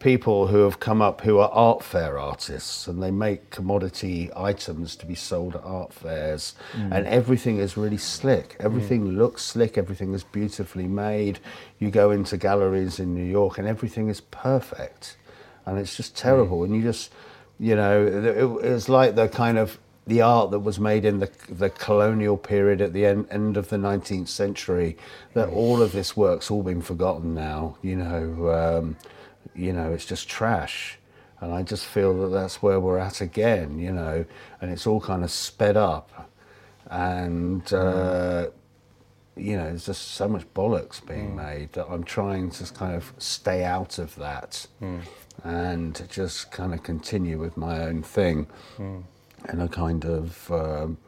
[0.00, 4.96] people who have come up who are art fair artists and they make commodity items
[4.96, 6.54] to be sold at art fairs.
[6.72, 6.92] Mm.
[6.92, 8.56] And everything is really slick.
[8.58, 8.64] Mm.
[8.64, 9.78] Everything looks slick.
[9.78, 11.38] Everything is beautifully made.
[11.78, 15.16] You go into galleries in new york and everything is perfect.
[15.64, 16.18] And it's just mm.
[16.18, 16.64] terrible.
[16.64, 17.12] And you just
[17.58, 21.30] you know it, it's like the kind of the art that was made in the,
[21.48, 24.98] the colonial period at the end, end of the 19th century
[25.32, 28.96] that all of this work's all been forgotten now you know um,
[29.54, 30.98] you know, it's just trash.
[31.40, 34.24] And I just feel that that's where we're at again, you know,
[34.60, 36.30] and it's all kind of sped up.
[36.90, 38.48] And, uh,
[39.36, 43.12] you know, there's just so much bollocks being made that I'm trying to kind of
[43.18, 44.66] stay out of that
[45.42, 48.46] and just kind of continue with my own thing.
[49.46, 50.98] And I kind of, um,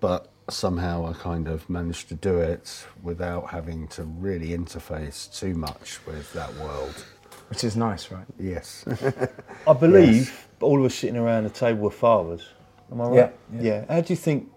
[0.00, 5.54] but somehow I kind of managed to do it without having to really interface too
[5.54, 7.04] much with that world.
[7.50, 8.24] Which is nice, right?
[8.38, 8.84] Yes.
[9.66, 12.48] I believe all of us sitting around the table were fathers.
[12.92, 13.36] Am I right?
[13.52, 13.84] Yeah, yeah.
[13.92, 14.48] How do you think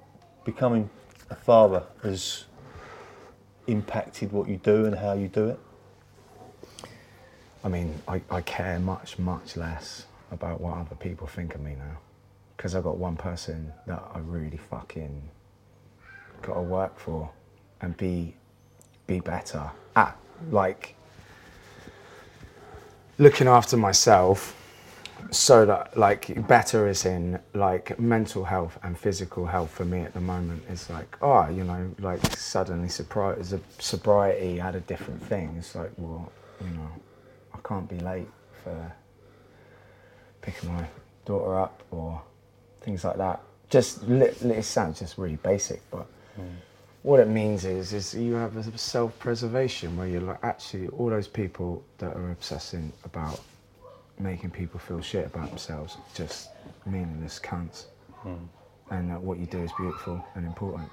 [0.46, 0.88] becoming
[1.32, 2.46] a father has
[3.66, 5.60] impacted what you do and how you do it?
[7.64, 11.76] I mean, I, I care much, much less about what other people think of me
[11.76, 11.98] now.
[12.56, 15.30] Because I've got one person that I really fucking
[16.44, 17.32] got to work for
[17.82, 18.36] and be
[19.08, 20.16] be better at
[20.52, 20.96] like
[23.18, 24.56] looking after myself
[25.32, 30.14] so that like better is in like mental health and physical health for me at
[30.14, 35.56] the moment is like oh you know like suddenly sobriety, sobriety had a different thing.
[35.58, 36.90] It's like well you know
[37.54, 38.28] i can't be late
[38.64, 38.94] for
[40.42, 40.86] picking my
[41.26, 42.22] daughter up or
[42.82, 43.42] things like that.
[43.70, 46.06] Just li- li- it sounds just really basic but
[46.40, 46.44] mm.
[47.04, 51.28] What it means is is you have a self-preservation where you're like actually all those
[51.28, 53.42] people that are obsessing about
[54.20, 56.50] making people feel shit about themselves just
[56.86, 57.86] meaningless cunts.
[58.22, 58.36] Hmm.
[58.90, 60.88] And that what you do is beautiful and important.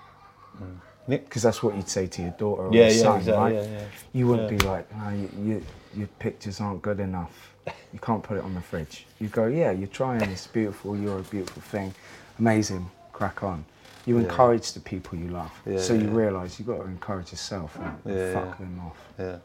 [0.59, 0.75] Hmm.
[1.09, 3.55] Because that's what you'd say to your daughter or Yeah, your yeah, son exactly, right?
[3.55, 3.85] Yeah, yeah.
[4.13, 7.55] you wouldn't be like no, you, you, your pictures aren't good enough.
[7.93, 9.07] You can't put it on the fridge.
[9.21, 10.23] You go yeah you're trying.
[10.23, 10.97] It's beautiful.
[10.97, 11.95] You're a beautiful thing.
[12.39, 12.91] Amazing.
[13.13, 13.65] Crack on
[14.07, 16.15] you encourage the people you love Yeah, so you yeah.
[16.17, 18.67] realise you've got to encourage yourself and Yeah, fuck yeah.
[18.67, 19.37] them off Yeah.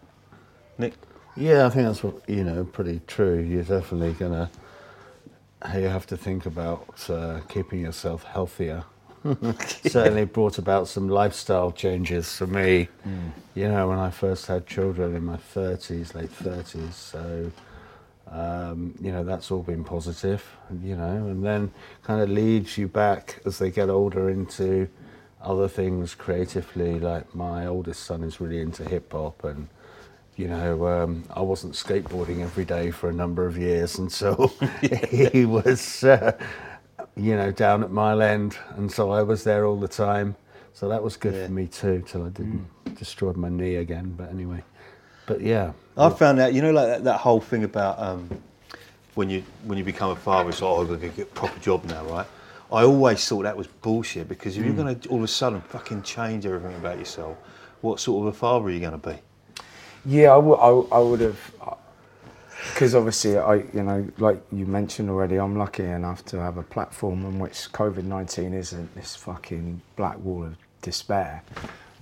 [0.77, 0.93] Nick?
[1.35, 3.39] Yeah, I think that's what, you know pretty true.
[3.39, 4.49] You're definitely gonna
[5.73, 8.83] you have to think about uh, keeping yourself healthier.
[9.83, 12.87] Certainly brought about some lifestyle changes for me.
[13.55, 17.51] You know, when I first had children in my 30s, late 30s, so
[18.31, 20.43] um, you know that's all been positive.
[20.83, 21.71] You know, and then
[22.03, 24.87] kind of leads you back as they get older into
[25.41, 26.99] other things creatively.
[26.99, 29.67] Like my oldest son is really into hip hop and
[30.37, 34.51] you know, um, I wasn't skateboarding every day for a number of years until
[35.09, 36.37] he was, uh,
[37.15, 40.35] you know, down at Mile End, and so I was there all the time.
[40.73, 41.45] So that was good Yeah.
[41.45, 44.13] for me too, till I didn't destroyed my knee again.
[44.17, 44.61] But anyway,
[45.25, 48.29] but yeah, I found out, you know, like that, that whole thing about um,
[49.13, 51.31] when you when you become a father, it's like, oh, I'm going to get a
[51.31, 52.27] proper job now, right?
[52.71, 55.61] I always thought that was bullshit because if you're going to all of a sudden
[55.61, 57.37] fucking change everything about yourself,
[57.81, 59.15] what sort of a father are you going to be?
[60.05, 60.55] Yeah, I would.
[60.55, 61.51] I, I would have,
[62.73, 66.63] because obviously, I you know, like you mentioned already, I'm lucky enough to have a
[66.63, 71.43] platform on which COVID nineteen isn't this fucking black wall of despair.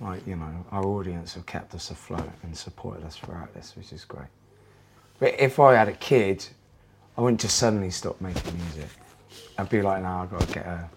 [0.04, 3.92] Like you know, our audience have kept us afloat and supported us throughout this, which
[3.92, 4.28] is great.
[5.18, 6.46] But if I had a kid,
[7.18, 8.90] I wouldn't just suddenly stop making music.
[9.58, 10.88] I'd be like, now I've got to get a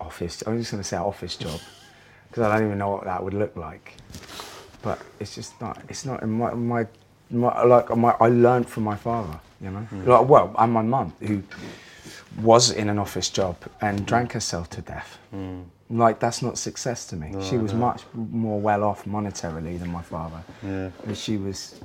[0.00, 0.42] office.
[0.46, 1.60] I'm just going to say office job
[2.28, 3.96] because I don't even know what that would look like
[4.82, 5.82] but it's just not.
[5.88, 6.86] It's not in my my,
[7.30, 8.14] my like my.
[8.20, 9.80] I learned from my father, you know.
[9.80, 10.08] Hmm.
[10.08, 11.42] Like well, and my mum who
[12.40, 15.18] was in an office job and drank herself to death.
[15.30, 15.62] Hmm.
[15.90, 17.34] Like that's not success to me.
[17.42, 20.42] she was much more well off monetarily than my father.
[20.62, 20.90] Yeah.
[21.04, 21.80] And she was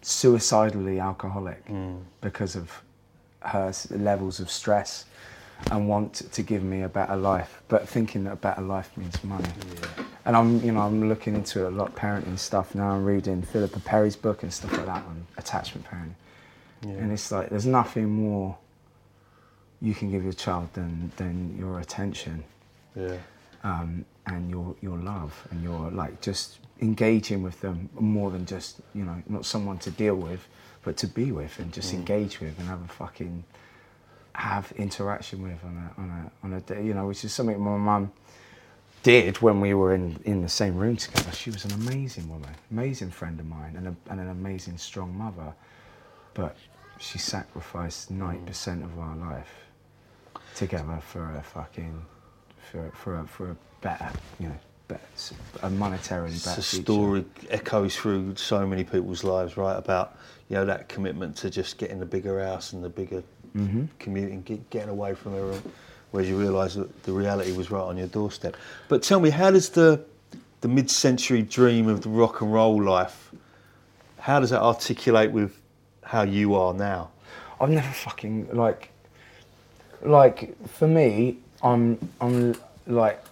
[0.00, 1.96] suicidally alcoholic hmm.
[2.20, 2.82] because of
[3.40, 5.04] her levels of stress
[5.70, 9.22] and want to give me a better life, but thinking that a better life means
[9.24, 9.48] money.
[10.24, 12.90] And I'm, you know, I'm looking into a lot of parenting stuff now.
[12.90, 16.14] I'm reading Philippa Perry's book and stuff like that on attachment parenting.
[16.82, 18.56] And it's like there's nothing more
[19.80, 22.44] you can give your child than than your attention
[22.94, 23.16] Yeah.
[23.64, 28.80] um, and your your love and your like just engaging with them more than just
[28.94, 30.46] you know not someone to deal with,
[30.84, 33.44] but to be with and just engage with and have a fucking
[34.34, 37.58] have interaction with on a on a on a day you know which is something
[37.58, 38.12] my mum
[39.02, 41.30] did when we were in in the same room together.
[41.32, 45.16] She was an amazing woman, amazing friend of mine, and a, and an amazing strong
[45.16, 45.54] mother,
[46.34, 46.56] but
[46.98, 49.65] she sacrificed ninety percent of our life
[50.56, 52.02] together for a fucking
[52.72, 54.08] for for a, for a better
[54.40, 55.00] you know better,
[55.62, 56.82] a monetarily It's better a future.
[56.82, 59.76] story echoes through so many people's lives, right?
[59.76, 60.16] About
[60.48, 63.22] you know that commitment to just getting the bigger house and the bigger
[63.56, 63.84] Mm-hmm.
[63.98, 65.62] commuting, get, getting away from everyone,
[66.10, 68.54] whereas you realise that the reality was right on your doorstep.
[68.88, 70.04] But tell me, how does the
[70.60, 73.30] the mid-century dream of the rock and roll life?
[74.18, 75.58] How does that articulate with
[76.04, 77.08] how you are now?
[77.58, 78.90] I've never fucking like
[80.02, 82.54] like for me, I'm I'm
[82.86, 83.22] like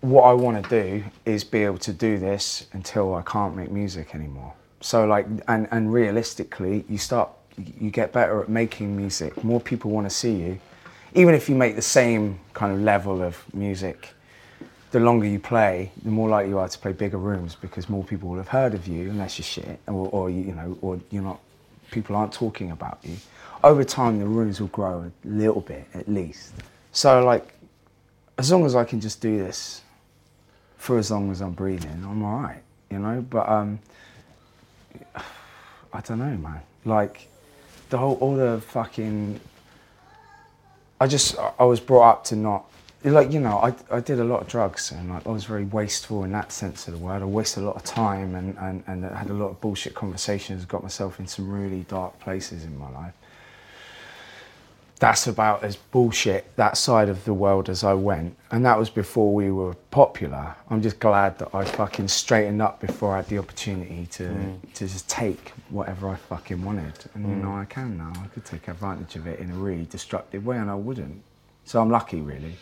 [0.00, 3.70] what I want to do is be able to do this until I can't make
[3.70, 4.54] music anymore.
[4.80, 7.30] So like and and realistically, you start
[7.80, 9.42] you get better at making music.
[9.42, 10.60] More people want to see you.
[11.14, 14.10] Even if you make the same kind of level of music,
[14.90, 18.04] the longer you play, the more likely you are to play bigger rooms because more
[18.04, 21.22] people will have heard of you, unless you're shit, or, or you know, or you're
[21.22, 21.40] not.
[21.90, 23.16] People aren't talking about you.
[23.64, 26.52] Over time, the rooms will grow a little bit, at least.
[26.92, 27.54] So, like,
[28.38, 29.82] as long as I can just do this
[30.76, 33.24] for as long as I'm breathing, I'm all right, you know.
[33.28, 33.78] But um,
[35.92, 36.60] I don't know, man.
[36.84, 37.28] Like,
[37.90, 39.40] the whole, all the fucking
[41.00, 42.70] I just I was brought up to not
[43.04, 45.64] like you know I, I did a lot of drugs and like, I was very
[45.64, 47.20] wasteful in that sense of the word.
[47.22, 49.94] I wasted a lot of time and, and, and I had a lot of bullshit
[49.94, 50.64] conversations.
[50.64, 53.12] Got myself in some really dark places in my life.
[54.98, 58.88] That's about as bullshit that side of the world as I went, and that was
[58.88, 60.54] before we were popular.
[60.70, 64.88] I'm just glad that I fucking straightened up before I had the opportunity to to
[64.88, 68.12] just take whatever I fucking wanted, and you know I can now.
[68.24, 71.22] I could take advantage of it in a really destructive way, and I wouldn't.
[71.66, 72.56] So I'm lucky, really.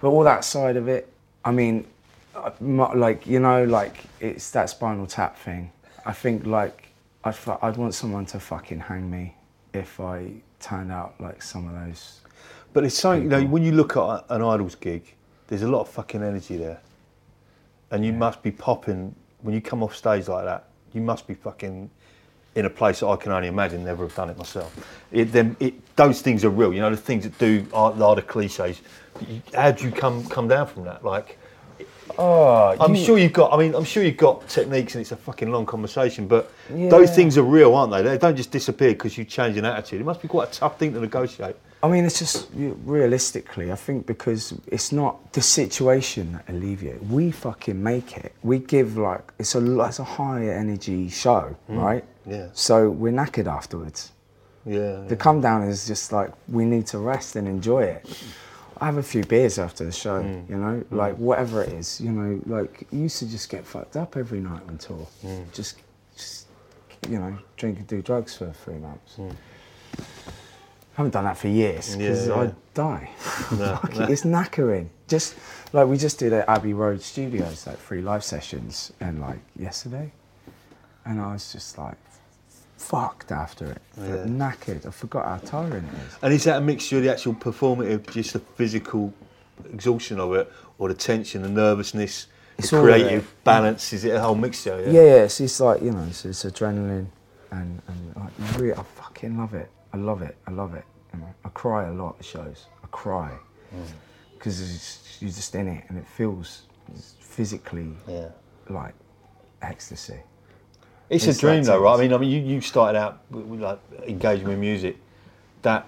[0.00, 1.12] But all that side of it,
[1.44, 1.86] I mean,
[2.36, 5.72] uh, like you know, like it's that Spinal Tap thing.
[6.06, 6.88] I think like
[7.24, 9.34] I'd I'd want someone to fucking hang me
[9.72, 12.20] if I turned out like some of those.
[12.72, 15.14] But it's something, you know, when you look at an IDLES gig,
[15.48, 16.80] there's a lot of fucking energy there.
[17.90, 21.34] And you must be popping, when you come off stage like that, you must be
[21.34, 21.90] fucking
[22.54, 24.72] in a place that I can only imagine, never have done it myself.
[25.10, 28.16] It, them, it, those things are real, you know, the things that do are, are
[28.16, 28.80] the cliches.
[29.54, 31.04] How do you come, come down from that?
[31.04, 31.38] Like,
[32.18, 33.52] Oh, I'm you- sure you've got.
[33.52, 36.26] I mean, I'm sure you've got techniques, and it's a fucking long conversation.
[36.26, 38.02] But those things are real, aren't they?
[38.02, 40.00] They don't just disappear because you change an attitude.
[40.00, 41.56] It must be quite a tough thing to negotiate.
[41.82, 47.02] I mean, it's just realistically, I think because it's not the situation that alleviates.
[47.04, 48.34] We fucking make it.
[48.42, 51.82] We give like it's a it's a high energy show, mm.
[51.82, 52.04] right?
[52.26, 52.48] yeah.
[52.52, 54.12] So we're knackered afterwards.
[54.66, 55.04] Yeah.
[55.08, 58.24] The come down is just like we need to rest and enjoy it.
[58.80, 60.48] I have a few beers after the show, mm.
[60.48, 60.96] you know, mm.
[60.96, 64.40] like whatever it is, you know, like you used to just get fucked up every
[64.40, 65.06] night on tour.
[65.22, 65.52] Mm.
[65.52, 65.78] Just,
[66.16, 66.46] just,
[67.08, 69.18] you know, drink and do drugs for three months.
[69.18, 70.02] I
[70.94, 72.40] haven't done that for years because Yeah, yeah.
[72.40, 73.10] I'd die.
[73.52, 73.58] No,
[73.94, 74.04] no.
[74.04, 74.88] it, it's knackering.
[75.08, 75.34] Just
[75.72, 80.12] like we just did at Abbey Road Studios, like three live sessions, and like yesterday,
[81.04, 81.96] and I was just like
[82.80, 84.24] fucked after it, oh, Yeah.
[84.24, 84.86] knackered.
[84.86, 86.16] I forgot how tiring it is.
[86.22, 89.12] And is that a mixture of the actual performative, just the physical
[89.72, 92.26] exhaustion of it, or the tension, the nervousness,
[92.58, 93.44] It's the creative it.
[93.44, 93.92] balance?
[93.92, 94.80] Is it a whole mixture?
[94.86, 97.06] Yeah, yeah, it's, it's like you know, it's, it's adrenaline,
[97.50, 99.68] and and like really, I fucking love it.
[99.92, 100.36] I love it.
[100.46, 100.84] I love it.
[101.12, 102.66] You know, I cry a lot at shows.
[102.82, 103.30] I cry
[103.74, 103.84] mm.
[104.38, 106.62] because you're just in it, and it feels
[107.20, 108.28] physically Yeah.
[108.68, 108.94] like
[109.62, 110.20] ecstasy.
[111.10, 111.98] It's, a dream, though, right?
[111.98, 114.96] I mean, I mean, you, you started out with, with, like engaging with music.
[115.62, 115.86] That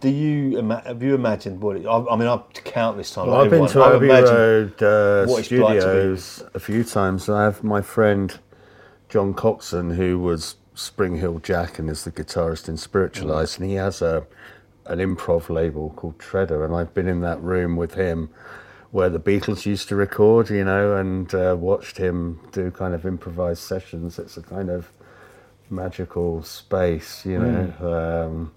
[0.00, 1.76] do you have you imagined what?
[1.76, 3.28] It, I, I mean, I've countless times.
[3.28, 7.28] Well, I've been to Abbey Road uh, what it's like Studios a few times.
[7.28, 8.38] I have my friend
[9.08, 13.76] John Coxon, who was Spring Heel Jack and is the guitarist in Spiritualized, and he
[13.76, 14.26] has a
[14.86, 18.28] an improv label called Treader, and I've been in that room with him
[18.94, 23.04] where the Beatles used to record, you know, and uh, watched him do kind of
[23.04, 24.20] improvised sessions.
[24.20, 24.88] It's a kind of
[25.68, 28.52] magical space, you know, um,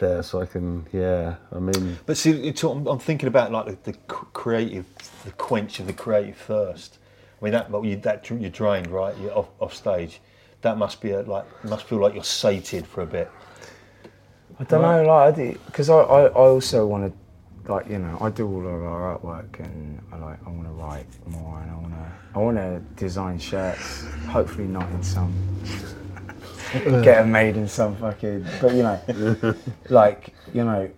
[0.00, 0.24] there.
[0.24, 3.92] So I can, yeah, I mean, But see, it's, I'm, I'm thinking about like the,
[3.92, 3.98] the
[4.32, 4.86] creative,
[5.24, 6.98] the quench of the creative thirst.
[7.40, 9.16] I mean, that, you, that you're drained, right?
[9.18, 10.20] You're off, off stage.
[10.62, 13.30] That must be a, like, must feel like you're sated for a bit.
[14.58, 17.18] I don't know, like, because I, I, I also want to,
[17.68, 20.70] like, you know, I do all of our artwork, and I like, I want to
[20.70, 24.04] write more, and I want to, I want to design shirts.
[24.28, 25.32] Hopefully, not in some,
[26.72, 29.54] get them made in some fucking, but you know,
[29.88, 30.90] like, you know,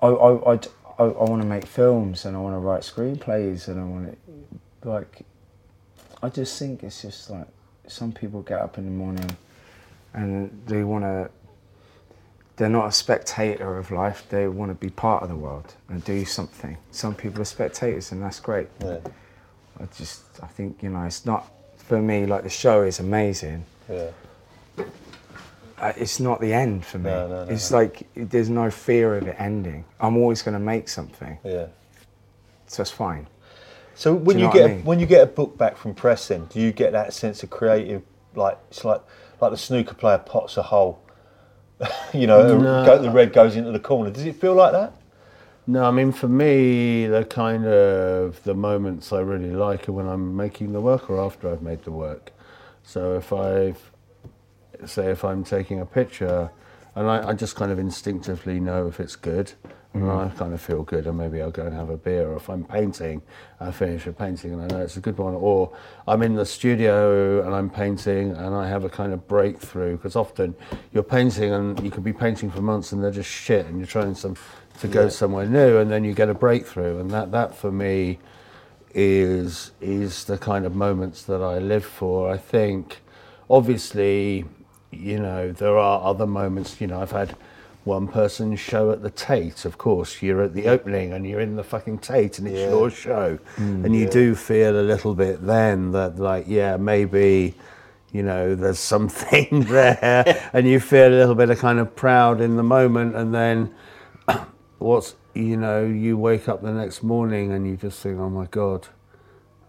[0.00, 0.58] I, I, I,
[0.98, 4.18] I, I want to make films, and I want to write screenplays, and I want
[4.82, 5.24] to, like,
[6.22, 7.46] I just think it's just like
[7.86, 9.36] some people get up in the morning
[10.14, 11.30] and they want to
[12.58, 16.04] they're not a spectator of life they want to be part of the world and
[16.04, 16.76] do something.
[16.90, 18.68] Some people are spectators and that's great.
[18.80, 18.98] Yeah.
[19.80, 21.42] i just i think you know it's not
[21.76, 23.64] for me like the show is amazing.
[23.88, 24.10] Yeah.
[25.78, 27.10] uh, it's not the end for me.
[27.10, 29.84] No, no, no, it's like there's no fear of it ending.
[30.00, 31.38] I'm always going to make something.
[31.44, 31.66] Yeah.
[32.66, 33.26] so it's fine.
[33.94, 34.80] So when you you, know what I get mean?
[34.80, 37.42] a, when you get a book back from press, then do you get that sense
[37.42, 38.02] of creative,
[38.34, 39.00] like it's like
[39.40, 41.00] like the snooker player pots a hole,
[42.14, 42.84] you know, No.
[42.84, 44.10] go, the red goes into the corner.
[44.10, 44.92] Does it feel like that?
[45.66, 50.06] No, I mean for me, the kind of the moments I really like are when
[50.08, 52.32] I'm making the work or after I've made the work.
[52.82, 53.90] So if I've
[54.86, 56.50] say if I'm taking a picture,
[56.94, 59.52] and I, I just kind of instinctively know if it's good,
[59.94, 62.28] and I kind of feel good, and maybe I'll go and have a beer.
[62.28, 63.22] Or if I'm painting,
[63.58, 65.34] I finish a painting and I know it's a good one.
[65.34, 65.74] Or
[66.06, 70.14] I'm in the studio and I'm painting and I have a kind of breakthrough because
[70.14, 70.54] often
[70.92, 73.86] you're painting and you could be painting for months and they're just shit, and you're
[73.86, 74.36] trying some
[74.80, 78.18] to go somewhere new, and then you get a breakthrough, and that that for me
[78.94, 82.30] is is the kind of moments that I live for.
[82.30, 83.00] I think,
[83.50, 84.44] obviously,
[84.92, 86.80] you know, there are other moments.
[86.80, 87.36] You know, I've had
[87.88, 89.64] one person show at the Tate.
[89.64, 92.68] Of course, you're at the opening and you're in the fucking Tate, and it's Yeah.
[92.70, 93.84] your show, mm.
[93.84, 97.54] and you do feel a little bit then that like, yeah, maybe.
[98.10, 102.40] You know, there's something there, and you feel a little bit of kind of proud
[102.40, 103.74] in the moment, and then
[104.78, 108.46] what's you know you wake up the next morning and you just think oh my
[108.46, 108.88] god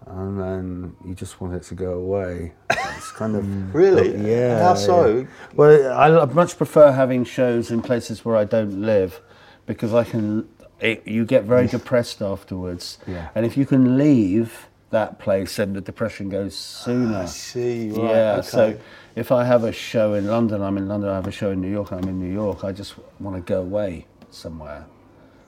[0.10, 3.74] and then you just want it to go away it's kind of mm.
[3.74, 4.16] Really?
[4.30, 5.18] yeah How so?
[5.20, 5.26] yeah.
[5.54, 9.22] well I, I much prefer having shows in places where i don't live
[9.66, 10.48] because i can
[10.80, 13.30] it, you get very depressed afterwards Yeah.
[13.36, 17.92] and if you can leave that place then the depression goes sooner ah, I see.
[17.92, 18.10] Right.
[18.10, 18.48] yeah, okay.
[18.48, 18.80] so
[19.16, 21.60] if I have a show in London, I'm in London, I have a show in
[21.60, 24.86] New York, I'm in New York, I just want to go away somewhere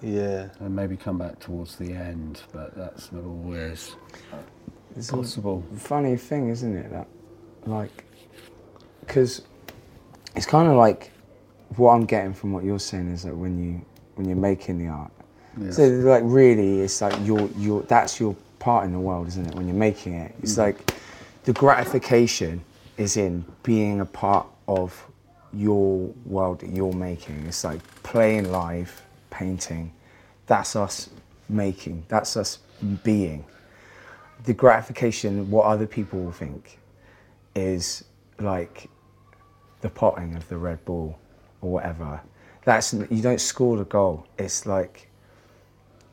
[0.01, 0.49] yeah.
[0.59, 3.95] and maybe come back towards the end, but that's not always
[4.95, 5.63] It's a possible.
[5.75, 6.91] funny thing, isn't it?
[6.91, 7.07] That,
[7.65, 8.05] like,
[9.01, 9.43] because
[10.35, 11.11] it's kind of like
[11.75, 13.85] what I'm getting from what you're saying is that when you
[14.15, 15.11] when you're making the art,
[15.71, 19.55] so like really, it's like your your that's your part in the world, isn't it?
[19.55, 20.59] When you're making it, it's mm.
[20.59, 20.93] like
[21.43, 22.63] the gratification
[22.97, 25.05] is in being a part of
[25.53, 27.45] your world that you're making.
[27.47, 29.01] It's like playing live,
[29.31, 29.93] painting.
[30.45, 31.09] That's us
[31.49, 32.05] making.
[32.07, 32.59] That's us
[33.03, 33.45] being
[34.45, 36.79] the gratification, what other people will think,
[37.55, 38.03] is
[38.39, 38.89] like
[39.81, 41.17] the potting of the red ball
[41.61, 42.21] or whatever.
[42.65, 44.27] That's you don't score the goal.
[44.37, 45.09] It's like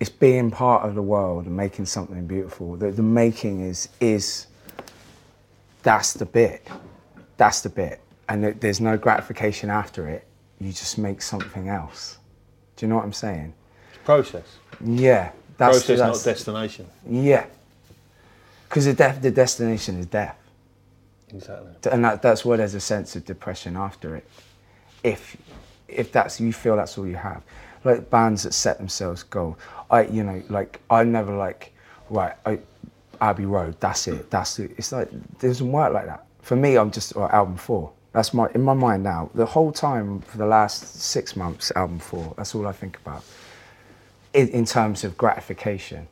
[0.00, 2.76] it's being part of the world and making something beautiful.
[2.76, 4.46] The, the making is is
[5.82, 6.66] that's the bit.
[7.36, 10.26] That's the bit, and it, there's no gratification after it.
[10.60, 12.17] You just make something else.
[12.78, 13.52] Do you know what I'm saying?
[13.92, 14.44] It's Process.
[14.84, 16.86] Yeah, that's Process, that's, not destination.
[17.10, 17.46] yeah.
[18.68, 20.38] Because the, def- the destination is death.
[21.30, 21.72] Exactly.
[21.90, 24.28] And that, that's where there's a sense of depression after it.
[25.02, 25.36] If,
[25.88, 27.42] if that's, you feel that's all you have.
[27.82, 29.56] Like bands that set themselves goals.
[29.90, 31.72] I, you know, like, I never like,
[32.10, 32.60] right, I,
[33.20, 34.70] Abbey Road, that's it, that's it.
[34.78, 36.26] It's like, it doesn't work like that.
[36.42, 37.90] For me, I'm just, or album four.
[38.18, 42.00] That's my, in my mind now, the whole time for the last six months, album
[42.00, 43.22] four, that's all I think about.
[44.34, 46.08] In, in terms of gratification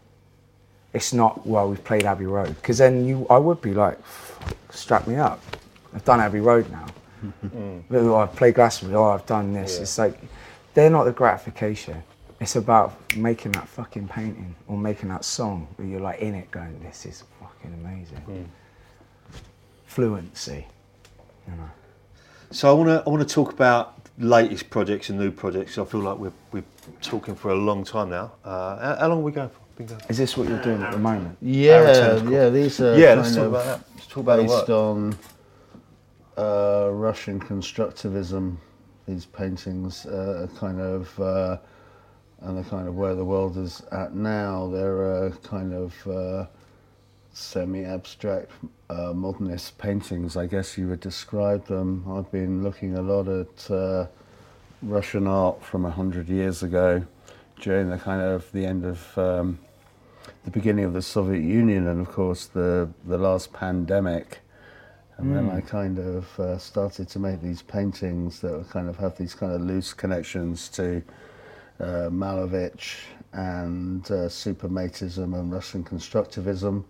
[0.94, 2.54] it's not well we've played Abbey Road.
[2.54, 3.98] Because then you I would be like
[4.70, 5.42] strap me up.
[5.92, 6.86] I've done Abbey Road now.
[7.90, 8.96] Oh, I've played Glastonbury.
[8.96, 9.80] Oh I've done this.
[9.80, 10.16] It's like
[10.74, 12.00] they're not the gratification.
[12.40, 16.52] It's about making that fucking painting or making that song where you're like in it
[16.52, 18.18] going this is fucking amazing.
[18.18, 18.42] Hmm.
[19.86, 20.66] Fluency
[21.46, 21.70] you know
[22.50, 25.78] So I want to I want to talk about latest projects and new projects.
[25.78, 26.64] I feel like we're we're
[27.00, 28.32] talking for a long time now.
[28.44, 29.60] Uh, how, how long are we going for?
[29.76, 30.10] Been going for?
[30.10, 33.34] is this what you're doing at the moment Yeah, yeah, these are Yeah, kind let's
[33.34, 33.80] talk about that.
[33.94, 34.68] Let's talk about based work.
[34.70, 35.18] on
[36.38, 38.56] uh, Russian constructivism.
[39.06, 41.58] These paintings uh, are kind of, uh,
[42.40, 44.68] and the kind of where the world is at now.
[44.68, 46.46] They're uh, kind of uh,
[47.36, 48.50] semi-abstract
[48.88, 52.02] uh, modernist paintings, I guess you would describe them.
[52.08, 54.06] I've been looking a lot at uh,
[54.80, 57.04] Russian art from a hundred years ago,
[57.60, 59.58] during the kind of the end of um,
[60.44, 64.40] the beginning of the Soviet Union, and of course the the last pandemic.
[65.18, 69.16] And then I kind of uh, started to make these paintings that kind of have
[69.16, 71.02] these kind of loose connections to
[71.80, 72.98] uh, Malevich
[73.32, 76.84] and uh, Suprematism and Russian constructivism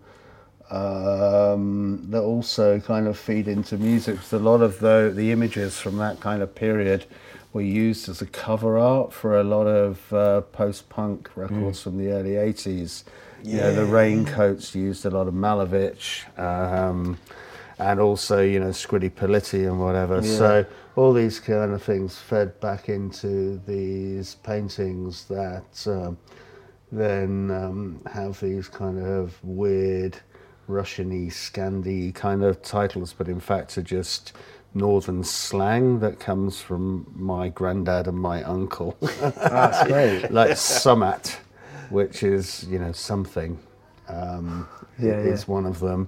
[0.69, 4.19] um, that also kind of feed into music.
[4.31, 7.05] A lot of the, the images from that kind of period
[7.53, 12.11] were used as a cover art for a lot of uh, post-punk records from the
[12.11, 13.03] early 80s.
[13.43, 16.25] You know, the Raincoats used a lot of Malevich.
[16.37, 17.17] Um,
[17.79, 20.15] and also, you know, Scritti Politti and whatever.
[20.15, 20.37] Yeah.
[20.37, 20.65] So
[20.95, 26.17] all these kind of things fed back into these paintings that um,
[26.91, 30.17] then um, have these kind of weird
[30.67, 34.33] Russian-y, Scandi kind of titles, but in fact are just
[34.73, 38.95] northern slang that comes from my granddad and my uncle.
[39.01, 40.31] That's great.
[40.31, 41.37] like sumat,
[41.89, 43.57] which is, you know, something.
[44.07, 44.67] Um,
[44.99, 45.53] Yeah, is yeah.
[45.53, 46.07] one of them.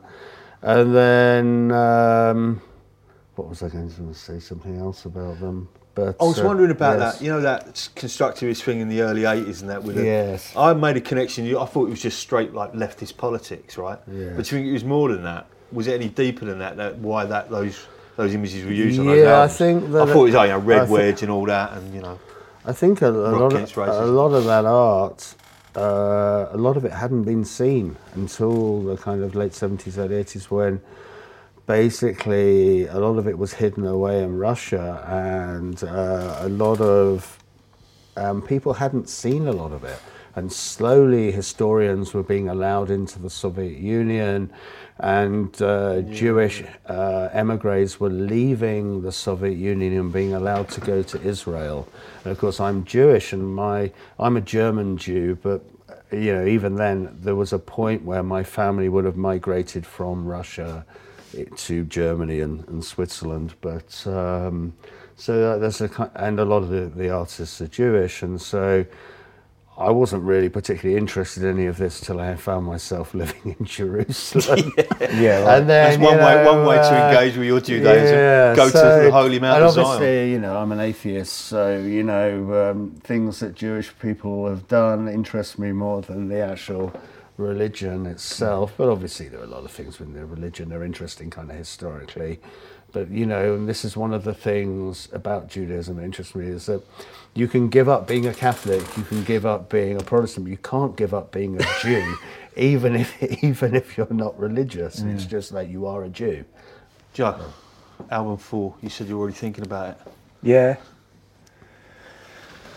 [0.62, 2.62] And then, um,
[3.36, 4.40] what was I going to say?
[4.40, 5.70] Something else about them.
[6.06, 7.18] But I was uh, wondering about yes.
[7.18, 7.24] that.
[7.24, 9.84] You know that constructivist thing in the early '80s and that.
[9.84, 10.56] With Yes.
[10.56, 11.46] I made a connection.
[11.56, 14.00] I thought it was just straight like leftist politics, right?
[14.08, 14.34] Yeah.
[14.36, 15.48] But you think it was more than that?
[15.72, 16.78] Was it any deeper than that?
[16.78, 20.26] That why that those those images were used Yeah, I think that I thought it
[20.26, 22.20] was oh, you know, red thi- wedge and all that, and you know.
[22.66, 25.36] I think a, a lot of a lot of that art,
[25.76, 30.18] uh, a lot of it hadn't been seen until the kind of late seventies, early
[30.18, 30.82] eighties, when
[31.70, 37.38] basically a lot of it was hidden away in Russia, and uh, a lot of
[38.18, 40.00] um, people hadn't seen a lot of it.
[40.36, 44.52] And slowly, historians were being allowed into the Soviet Union,
[44.98, 51.04] and uh, Jewish uh, emigres were leaving the Soviet Union and being allowed to go
[51.04, 51.88] to Israel.
[52.24, 55.64] And of course, I'm Jewish, and my I'm a German Jew, but
[56.12, 60.26] you know, even then, there was a point where my family would have migrated from
[60.26, 60.84] Russia
[61.58, 63.54] to Germany and, and Switzerland.
[63.62, 64.74] But um,
[65.16, 68.86] so uh, there's a and a lot of the, the artists are Jewish, and so
[69.78, 73.66] I wasn't really particularly interested in any of this till I found myself living in
[73.66, 74.74] Jerusalem.
[75.12, 75.58] Yeah, right.
[75.60, 76.44] and then That's one you way.
[76.44, 78.16] know, One way to uh, engage with your Judaism.
[78.16, 79.86] yeah, go so- to the holy Mount and of Zion.
[79.88, 84.68] obviously, you know, I'm an atheist, so you know, um, things that Jewish people have
[84.68, 86.94] done interest me more than the actual
[87.40, 88.74] religion itself.
[88.78, 91.50] But obviously, there are a lot of things within the religion that are interesting, kind
[91.50, 92.40] of historically.
[92.92, 96.48] But you know, and this is one of the things about Judaism that interests me
[96.48, 96.84] is that
[97.36, 100.58] you can give up being a Catholic, you can give up being a Protestant, you
[100.58, 102.18] can't give up being a Jew,
[102.58, 105.00] even if even if you're not religious.
[105.02, 106.46] It's just like you are a Jew.
[107.14, 107.40] Joe,
[108.10, 108.76] album four.
[108.82, 109.98] You said you're already thinking about it.
[110.42, 110.78] Yeah.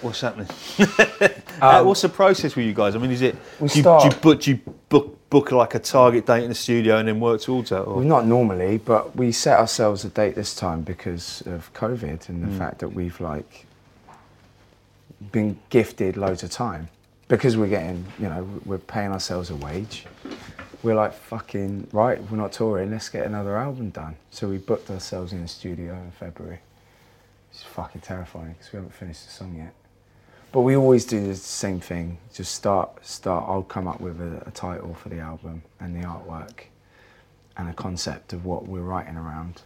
[0.02, 0.48] What's happening?
[1.60, 2.96] Uh, What's the process with you guys?
[2.96, 5.52] I mean, is it We do you, start- do you book, do you book book
[5.52, 7.82] like a target date in the studio and then work towards that?
[7.82, 7.96] Or?
[7.96, 12.42] Well, not normally, but we set ourselves a date this time because of COVID and
[12.42, 13.66] the fact that we've like
[15.30, 16.88] been gifted loads of time
[17.28, 20.04] because we're getting, you know, we're paying ourselves a wage.
[20.82, 22.20] We're like fucking right.
[22.28, 22.90] We're not touring.
[22.90, 24.16] Let's get another album done.
[24.32, 26.58] So we booked ourselves in the studio in February.
[27.52, 29.72] It's fucking terrifying because we haven't finished the song yet.
[30.52, 32.18] But we always do the same thing.
[32.34, 33.44] Just start, start.
[33.48, 36.64] I'll come up with a, a title for the album and the artwork
[37.56, 39.62] and a concept of what we're writing around.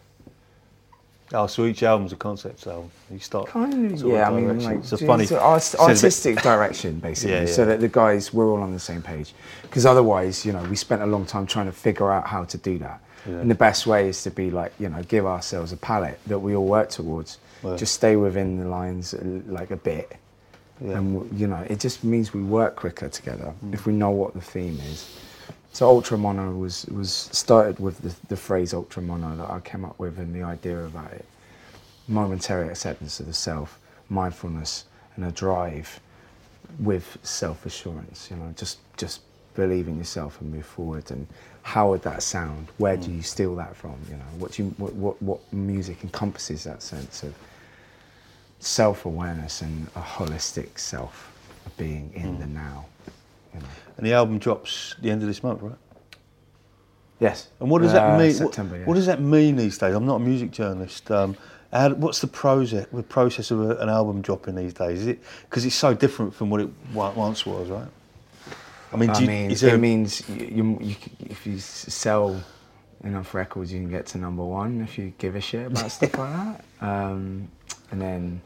[1.35, 2.91] Oh, so each album's a concept album.
[3.11, 3.49] You start.
[3.49, 4.29] Kind of, yeah.
[4.29, 5.27] of I mean, like it's a funny.
[5.27, 7.47] a art- says a bit- artistic direction, basically, Yeah, yeah.
[7.53, 9.35] so that the guys we're all on the same page.
[9.63, 12.59] Because otherwise, you know, we spent a long time trying to figure out how to
[12.59, 13.01] do that.
[13.25, 16.39] And the best way is to be like, you know, give ourselves a palette that
[16.39, 17.39] we all work towards.
[17.77, 20.17] Just stay within the lines uh, like a bit.
[20.81, 23.75] And you know, it just means we work quicker together Mm.
[23.75, 25.09] if we know what the theme is.
[25.73, 29.85] So ultra mono was was started with the, the phrase ultra mono that I came
[29.85, 31.25] up with and the idea about it.
[32.09, 33.79] Momentary acceptance of the self,
[34.09, 34.85] mindfulness,
[35.17, 36.01] and a drive
[36.79, 38.29] with self assurance.
[38.31, 39.21] You know, just just
[39.55, 41.11] believe in yourself and move forward.
[41.11, 41.27] And
[41.63, 42.69] how would that sound?
[42.79, 43.97] Where do you steal that from?
[44.11, 47.35] You know, what do you what what, what music encompasses that sense of
[48.59, 51.33] self-awareness and a holistic self
[51.67, 52.87] of being in the now.
[53.55, 53.67] You know.
[53.97, 55.75] and the album drops the end of this month, right?
[57.21, 57.49] Yes.
[57.61, 58.29] And what does Uh, that mean?
[58.29, 58.85] What- September.
[58.85, 59.95] what, does that mean these days?
[59.95, 61.11] I'm not a music journalist.
[61.11, 61.37] Um,
[61.73, 65.01] how, what's the process, the process of a, an album dropping these days?
[65.01, 67.89] Is it because it's so different from what it once was, right?
[68.93, 70.97] I mean, I you, mean, it means you, you, you,
[71.29, 72.41] if you sell
[73.03, 76.17] enough records, you can get to number one if you give a shit about stuff
[76.19, 76.65] like that.
[76.81, 77.49] Um,
[77.91, 78.41] and then,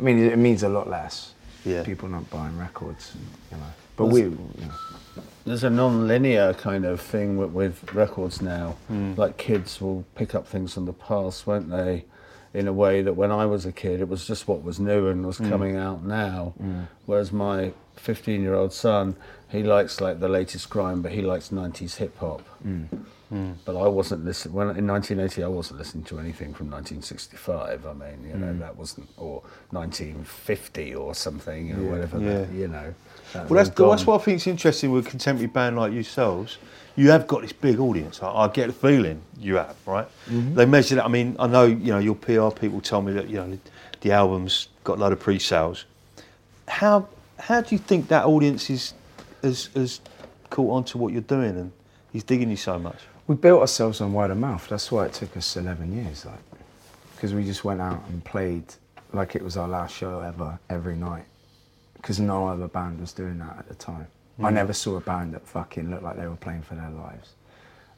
[0.00, 1.34] I mean, it, it means a lot less.
[1.64, 1.82] Yeah.
[1.82, 3.12] People not buying records,
[3.50, 3.62] you know.
[3.96, 4.30] But we, you
[4.62, 8.76] know, There's a non-linear kind of thing with, with records now.
[8.88, 9.12] Hmm.
[9.14, 12.06] Like kids will pick up things from the past, won't they?
[12.54, 15.08] In a way that when I was a kid, it was just what was new
[15.08, 15.50] and was Hmm.
[15.50, 16.54] coming out now.
[17.04, 19.16] Whereas my 15-year-old son,
[19.50, 22.40] he likes like the latest grime, but he likes 90s hip hop.
[23.64, 25.44] But I wasn't listening when in 1980.
[25.44, 27.86] I wasn't listening to anything from 1965.
[27.86, 28.58] I mean, you know, mm.
[28.58, 32.18] that wasn't or 1950 or something, you know, whatever.
[32.18, 32.58] That, Yeah.
[32.58, 32.94] you know.
[33.32, 33.90] that Well, that's, gone.
[33.90, 36.58] that's what I think is interesting with a contemporary band like yourselves.
[36.96, 38.20] You have got this big audience.
[38.20, 40.08] I, I get the feeling you have, right?
[40.28, 40.54] Mm-hmm.
[40.56, 41.04] They measure that.
[41.04, 43.58] I mean, I know you know your PR people tell me that you know
[44.00, 45.84] the album's got a lot of pre-sales.
[46.66, 47.06] How
[47.38, 48.92] how do you think that audience is
[49.42, 50.00] has, has
[50.50, 51.72] caught on to what you're doing and
[52.12, 52.98] he's digging you so much?
[53.30, 54.66] We built ourselves on word of mouth.
[54.68, 56.40] That's why it took us 11 years, like,
[57.14, 58.64] because we just went out and played
[59.12, 61.26] like it was our last show ever, every night.
[61.94, 64.08] Because no other band was doing that at the time.
[64.42, 67.34] I never saw a band that fucking looked like they were playing for their lives.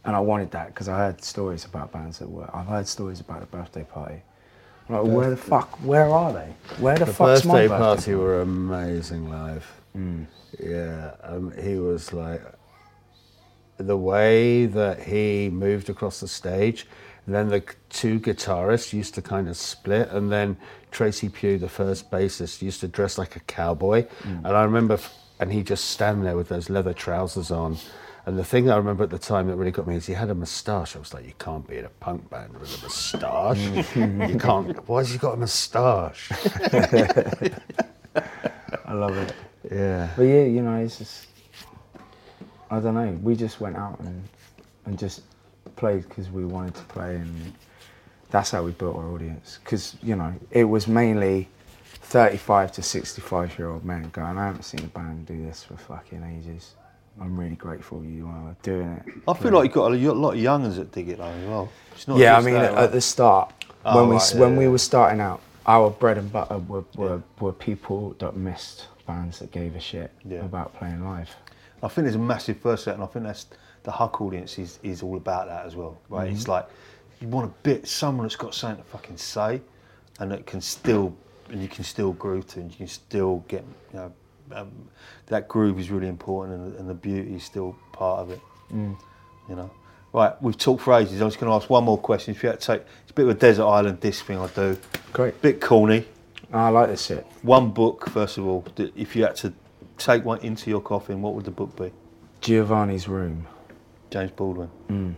[0.05, 2.55] And I wanted that because I heard stories about bands that were.
[2.55, 4.21] I've heard stories about the birthday party.
[4.91, 5.83] I'm like, where the fuck?
[5.83, 6.53] Where are they?
[6.79, 9.67] Where the, The fuck's my birthday birthday party were amazing live.
[9.97, 10.27] Mm.
[10.63, 12.43] Yeah, um, he was like
[13.87, 16.87] the way that he moved across the stage.
[17.27, 20.57] And then the two guitarists used to kind of split, and then
[20.91, 24.07] Tracy Pew, the first bassist, used to dress like a cowboy.
[24.23, 24.39] Mm.
[24.39, 24.99] And I remember,
[25.39, 27.77] and he just stand there with those leather trousers on.
[28.27, 30.31] And the thing I remember at the time that really got me is he had
[30.31, 30.95] a moustache.
[30.95, 33.59] I was like, you can't be in a punk band with a moustache.
[33.97, 34.89] you can't.
[34.89, 36.31] Why has he got a moustache?
[38.85, 39.35] I love it.
[39.71, 40.11] yeah.
[40.17, 41.27] But yeah, you know, it's just
[42.73, 43.19] I don't know.
[43.23, 44.23] We just went out and
[44.87, 45.23] and just
[45.77, 47.53] played because we wanted to play, and
[48.31, 49.59] that's how we built our audience.
[49.63, 51.49] Because you know, it was mainly
[51.85, 54.39] 35 to 65 year old men going.
[54.39, 56.75] I haven't seen a band do this for fucking ages.
[57.21, 59.13] I'm really grateful you are doing it.
[59.29, 61.69] I feel like you've got a lot of youngers that dig it though as well.
[61.95, 63.53] It's not yeah, I mean, that, at, like- the start,
[63.85, 66.57] Oh, when we right, s yeah, when we were starting out, our bread and butter
[66.57, 70.39] were were, were people that missed bands that gave a shit Yeah.
[70.39, 71.29] about playing live.
[71.83, 73.47] I think there's a massive first set, and I think that's
[73.83, 76.31] the Huck audience is, is all about that as well, right?
[76.31, 76.69] It's like
[77.21, 79.61] you want a bit someone that's got something to fucking say,
[80.21, 81.15] and that can still
[81.49, 84.13] and you can still groove to, and you can still get you know
[84.53, 84.71] um,
[85.27, 88.41] that groove is really important, and, and the beauty is still part of it.
[89.49, 89.71] You know,
[90.13, 90.41] right?
[90.41, 91.21] We've talked for ages.
[91.21, 92.35] I'm just going to ask one more question.
[92.35, 94.47] If you had to take, it's a bit of a desert island disc thing I
[94.49, 94.79] do.
[95.13, 95.41] Great.
[95.43, 96.07] Bit corny.
[96.53, 97.27] Oh, I like this shit.
[97.43, 98.65] One book, first of all.
[98.77, 99.53] that If you had to
[100.05, 101.93] take one into your coffin, what would the book be?
[102.41, 103.47] Giovanni's Room.
[104.11, 104.69] James Baldwin.
[104.89, 105.13] Hmm.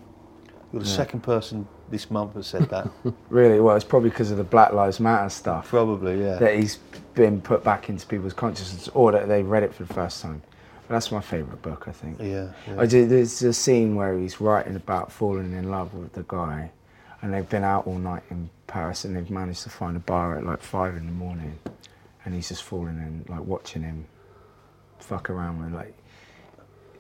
[0.73, 2.89] You're the second person this month that said that.
[3.29, 3.61] Really?
[3.61, 6.35] Well, it's probably because of the Black Lives Matter stuff Probably, yeah.
[6.37, 6.77] that he's
[7.15, 10.43] been put back into people's consciousness or that they read it for the first time.
[10.87, 12.19] But that's my favourite book, I think.
[12.21, 12.81] Yeah, yeah.
[12.81, 16.71] I do, there's a scene where he's writing about falling in love with the guy
[17.23, 20.37] and they've been out all night in Paris and they've managed to find a bar
[20.37, 21.59] at like five in the morning
[22.25, 24.07] and he's just falling in, like watching him
[25.05, 25.95] fuck around with like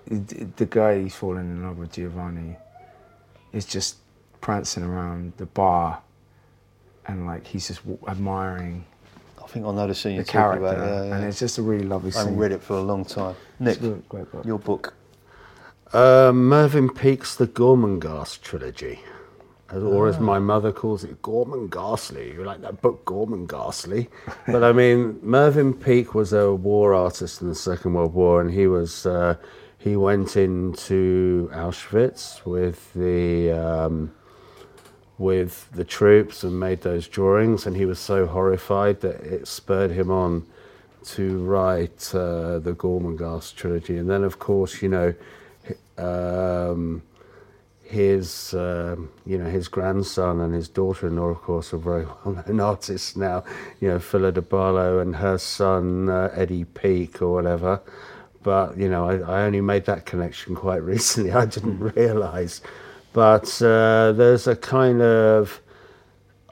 [0.06, 2.56] the the guy he's falling in love with, Giovanni,
[3.52, 3.96] is just
[4.40, 6.00] prancing around the bar,
[7.06, 8.84] and like he's just w- admiring
[9.42, 10.86] I think I know the scene the you're talking character, about.
[10.86, 11.16] Yeah, yeah.
[11.16, 12.22] and it's just a really lovely story.
[12.22, 13.36] I haven't read it for a long time.
[13.58, 14.44] Nick, good- great book.
[14.44, 14.94] your book.
[15.92, 19.00] Uh, Mervyn Peake's The Gormenghast trilogy.
[19.70, 22.32] As- Or as my mother calls it, Gorman Ghastly.
[22.34, 24.08] You like that book, Gorman Ghastly?
[24.46, 28.50] but I mean, Mervyn Peake was a war artist in the Second World War, and
[28.50, 29.36] he was uh,
[29.78, 34.12] he went into Auschwitz with the um,
[35.16, 39.90] with the troops and made those drawings, and he was so horrified that it spurred
[39.92, 40.44] him on
[41.04, 45.14] to write uh, the Gormenghast trilogy, and then of course, you know,
[45.98, 47.02] um,
[47.94, 53.16] his um, you know his grandson and his daughter-in-law, of course, are very well-known artists
[53.16, 53.44] now.
[53.80, 57.80] You know, Phyllida and her son uh, Eddie Peake or whatever.
[58.42, 61.32] But you know, I, I only made that connection quite recently.
[61.32, 62.60] I didn't realise.
[63.12, 65.60] But uh, there's a kind of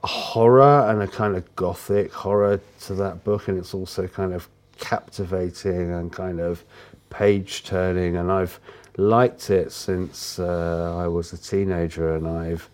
[0.05, 4.49] horror and a kind of gothic horror to that book, and it's also kind of
[4.79, 6.65] captivating and kind of
[7.11, 8.17] page turning.
[8.17, 8.61] And I've
[8.97, 12.69] liked it since uh, I was a teenager, and I've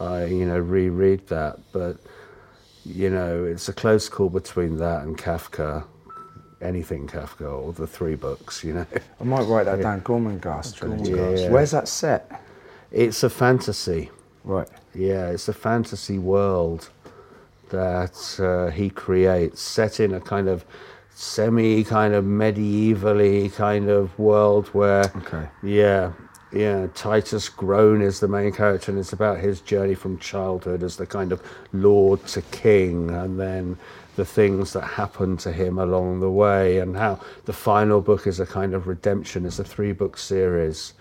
[0.00, 1.58] I you know reread that.
[1.72, 1.98] But
[2.84, 5.84] you know, it's a close call between that and Kafka.
[6.60, 8.86] Anything Kafka or the three books, you know.
[9.20, 10.00] I might write that down.
[10.02, 11.12] Gormenghast trilogy.
[11.12, 11.50] Gormenghast.
[11.50, 12.40] Where's that set?
[12.92, 14.10] It's a fantasy.
[14.44, 14.68] Right.
[14.94, 16.88] Yeah, it's a fantasy world
[17.70, 20.64] that uh, he creates, set in a kind of
[21.22, 25.46] semi kind of medievally kind of world where Okay.
[25.62, 26.12] yeah
[26.52, 30.96] yeah titus groan is the main character and it's about his journey from childhood as
[30.96, 31.40] the kind of
[31.72, 33.78] lord to king and then
[34.16, 38.40] the things that happen to him along the way and how the final book is
[38.40, 40.94] a kind of redemption it's a three book series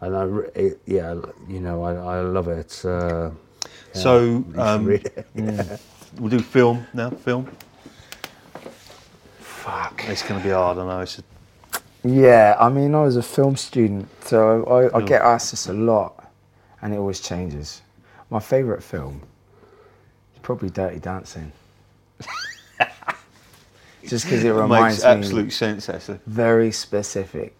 [0.00, 0.24] and I,
[0.54, 1.14] it, yeah,
[1.48, 2.84] you know, I, I love it.
[2.84, 3.30] Uh,
[3.92, 5.26] So um, read it.
[6.20, 7.10] we'll do film now.
[7.10, 7.48] Film.
[9.68, 10.08] Fuck.
[10.08, 10.78] It's going to be hard.
[10.78, 11.00] I know.
[11.00, 11.22] It's a,
[12.02, 15.74] Yeah, I mean, I was a film student, so I, I get asked this a
[15.74, 16.32] lot,
[16.80, 17.82] and it always changes.
[18.30, 19.20] My favourite film
[20.32, 21.52] is probably Dirty Dancing.
[24.06, 25.88] Just because it reminds it reminds makes me absolute sense.
[25.90, 26.20] Actually.
[26.26, 27.54] very specific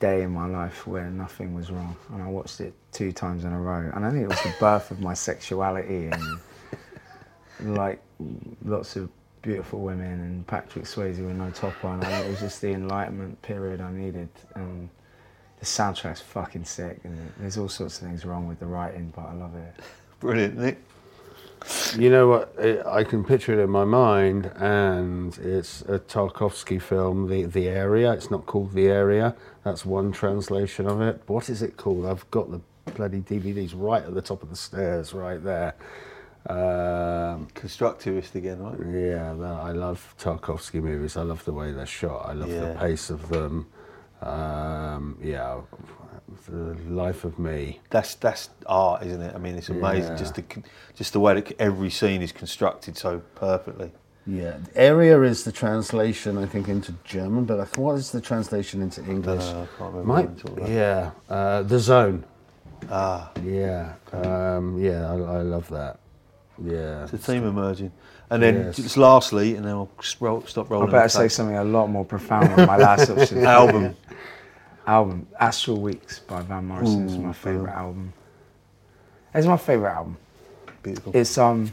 [0.00, 3.52] day in my life where nothing was wrong, and I watched it two times in
[3.52, 8.00] a row, and I think it was the birth of my sexuality and like
[8.64, 9.10] lots of
[9.42, 12.02] beautiful women and Patrick Swayze with no top on.
[12.04, 14.88] I it was just the enlightenment period I needed, and
[15.58, 17.00] the soundtrack's fucking sick.
[17.04, 19.74] And there's all sorts of things wrong with the writing, but I love it.
[20.20, 20.78] Brilliant, Nick.
[21.96, 22.54] You know what?
[22.58, 27.68] It, I can picture it in my mind, and it's a Tarkovsky film, The The
[27.68, 28.12] Area.
[28.12, 29.34] It's not called The Area.
[29.64, 31.22] That's one translation of it.
[31.26, 32.06] What is it called?
[32.06, 32.60] I've got the
[32.94, 35.74] bloody DVDs right at the top of the stairs, right there.
[36.48, 38.78] Um, Constructivist again, right?
[38.80, 41.16] yeah, that, I love Tarkovsky movies.
[41.16, 42.26] I love the way they're shot.
[42.28, 43.66] I love the pace of them.
[44.20, 45.60] Um, yeah,
[46.48, 47.80] the life of me.
[47.90, 49.34] That's that's art, isn't it?
[49.34, 50.16] I mean, it's amazing Yeah.
[50.18, 50.44] just the
[50.94, 53.92] just the way that every scene is constructed so perfectly.
[54.26, 58.20] Yeah, area is the translation, I think, into German, but I think- what is the
[58.20, 59.42] translation into English?
[59.42, 62.24] Uh, I can't remember Might, what it's yeah, uh, the zone.
[62.90, 65.98] Ah, Yeah, um, yeah, I, I love that.
[66.64, 67.92] Yeah, it's a theme emerging.
[68.30, 68.76] And then Yes.
[68.76, 70.88] just lastly, and then I'll scroll, stop rolling.
[70.88, 70.92] I rolling.
[70.92, 71.30] better the say tape.
[71.32, 73.44] something a lot more profound with my last option.
[73.44, 73.94] Album.
[74.86, 78.12] album Astral Weeks by Van Morrison is my favourite album.
[79.34, 80.16] It's my favourite album.
[80.82, 81.12] Beautiful.
[81.14, 81.72] It's um,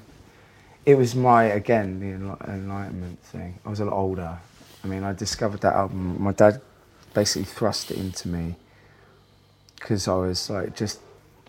[0.85, 3.57] it was my again the enlightenment thing.
[3.65, 4.37] I was a lot older.
[4.83, 6.21] I mean, I discovered that album.
[6.21, 6.61] My dad
[7.13, 8.55] basically thrust it into me
[9.75, 10.99] because I was like just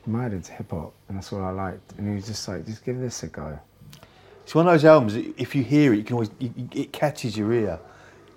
[0.06, 1.92] mad into hip hop, and that's what I liked.
[1.98, 3.58] And he was just like, just give this a go.
[4.44, 5.14] It's one of those albums.
[5.14, 7.78] If you hear it, you can always you, it catches your ear.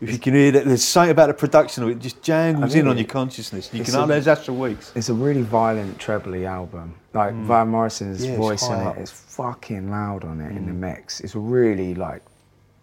[0.01, 2.79] If you can hear that, there's something about the production of it just jangles I
[2.79, 3.69] in on your consciousness.
[3.73, 4.01] You it's can.
[4.01, 4.91] Oh, there's Astral Weeks.
[4.95, 6.95] It's a really violent trebly album.
[7.13, 8.25] Like Van Morrison's Mm.
[8.25, 9.07] Yeah, it's voice in it up.
[9.07, 10.67] fucking loud on it in Mm.
[10.67, 11.21] the mix.
[11.21, 12.21] It's really like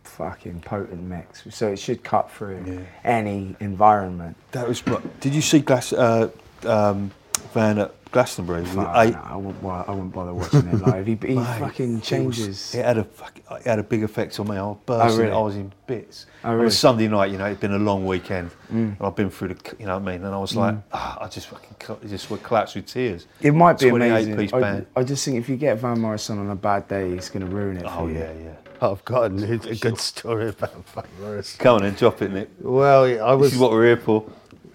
[0.04, 1.44] fucking potent mix.
[1.50, 2.80] So it should cut through Yeah.
[3.04, 4.36] any environment.
[4.52, 4.82] That was.
[5.20, 6.30] Did you see Glass, uh,
[6.64, 7.10] um,
[7.52, 8.64] Van at Glastonbury?
[8.64, 11.06] Fuck, I- no, I, wouldn't, I wouldn't bother watching it live.
[11.06, 12.74] He, he Mate, fucking it was- changes.
[12.74, 14.56] It, had a fuck- it had a big effect on me.
[14.56, 15.20] I was bursting.
[15.20, 15.32] really?
[15.32, 16.26] I was in bits.
[16.44, 16.64] Oh, On really?
[16.66, 16.68] Mm.
[16.68, 19.74] a Sunday night, you know, it'd been a long weekend, and I've been through the,
[19.78, 20.24] you know what I mean.
[20.24, 23.26] And I was like, ah, I just fucking, just would collapse with tears.
[23.40, 24.36] It might be amazing.
[24.36, 24.86] piece I, band.
[24.96, 27.52] I just think if you get Van Morrison on a bad day, he's going to
[27.54, 28.14] ruin it for Oh you.
[28.18, 28.54] yeah, yeah.
[28.82, 31.58] I've got a, new- a good story about Van Morrison.
[31.58, 32.48] Come on then, drop it, Nick.
[32.60, 33.48] Well, I was.
[33.50, 34.24] This is what we're here for.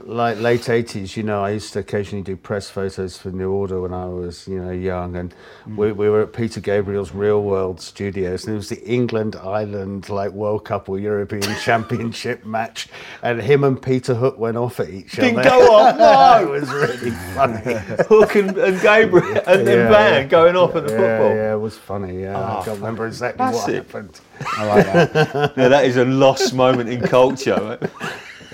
[0.06, 3.82] Like late 80s, you know, I used to occasionally do press photos for New Order
[3.82, 5.16] when I was, you know, young.
[5.16, 5.34] And
[5.68, 5.76] mm.
[5.76, 10.10] we, we were at Peter Gabriel's Real World Studios, and it was the England Ireland,
[10.10, 12.88] like, World Cup or European Championship match.
[13.24, 15.50] And him and Peter Hook went off at each Didn't other.
[15.50, 16.48] go off, no!
[16.54, 17.62] it was really funny.
[18.08, 20.28] Hook and, and Gabriel and then Yeah, Van yeah.
[20.28, 21.36] going off at the yeah, football.
[21.36, 22.22] yeah, it was funny.
[22.22, 23.76] Yeah, Oh, I ah, can't remember exactly what it.
[23.76, 24.22] happened.
[24.42, 25.54] I like that.
[25.58, 27.80] Yeah, that is a lost moment in culture.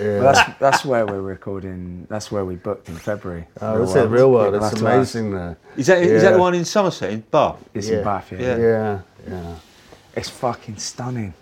[0.02, 0.12] Mate.
[0.14, 0.20] Yeah.
[0.20, 2.06] But that's, that's where we're recording.
[2.10, 3.46] That's where we booked in February.
[3.60, 4.52] Oh, that's it, Real World.
[4.54, 4.94] People It's have to ask.
[5.14, 5.56] amazing there.
[5.76, 6.32] Is that is that Yeah.
[6.34, 7.56] the one in Somerset in Bath?
[7.74, 7.98] It's Yeah.
[7.98, 8.38] in Bath, yeah.
[8.40, 8.56] Yeah.
[8.56, 9.54] Yeah, yeah.
[10.14, 11.34] It's fucking stunning.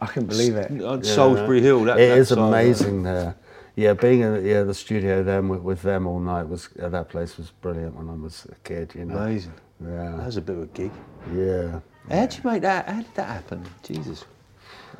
[0.00, 0.70] I can't believe it.
[0.82, 1.84] On Solsbury Hill.
[1.84, 3.36] That, It that is amazing there.
[3.74, 7.08] Yeah, being in yeah the studio then with, with them all night was uh, that
[7.08, 8.92] place was brilliant when I was a kid.
[8.94, 9.16] You know.
[9.16, 9.54] Amazing.
[9.82, 10.92] Yeah, that was a bit of a gig.
[11.34, 11.80] yeah.
[12.10, 12.88] How did you make that?
[12.88, 13.64] How did that happen?
[13.82, 14.24] Jesus.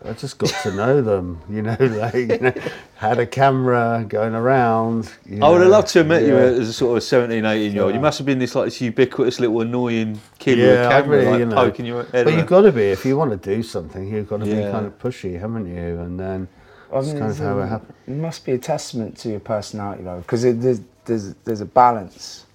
[0.04, 1.40] I just got to know them.
[1.48, 2.52] You know, like you know,
[2.96, 5.12] had a camera going around.
[5.26, 7.72] You I would have loved to have met you as a sort of 17, 18
[7.72, 7.94] year old.
[7.94, 11.30] You must have been this like this ubiquitous little annoying kid with a camera really,
[11.30, 11.54] like you know.
[11.56, 12.12] poking your head.
[12.12, 12.38] But around.
[12.38, 14.08] you've got to be if you want to do something.
[14.12, 16.00] You've got to be kind of pushy, haven't you?
[16.00, 16.48] And then
[16.90, 17.94] I that's mean, kind of how a- it happened.
[18.06, 22.46] It must be a testament to your personality, though, because there's, there's, there's a balance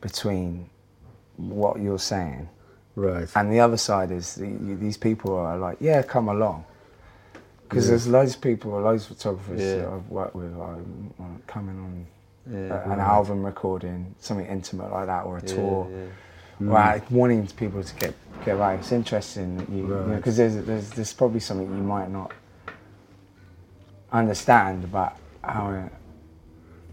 [0.00, 0.68] between
[1.36, 2.48] what you're saying
[2.96, 3.28] Right.
[3.34, 6.64] and the other side is the, you, these people are like, yeah, come along.
[7.68, 7.90] Because Yeah.
[7.90, 9.76] there's loads of people, loads of photographers Yeah.
[9.78, 12.06] that I've worked with uh, coming on
[12.50, 12.84] Yeah.
[12.84, 15.88] a- an album recording, something intimate like that, or a tour.
[15.90, 16.04] yeah.
[16.60, 18.14] like wanting people to get
[18.44, 18.78] get right.
[18.78, 20.16] It's interesting that you Right.
[20.16, 22.30] because there's, there's there's probably something you might not
[24.12, 25.90] understand about how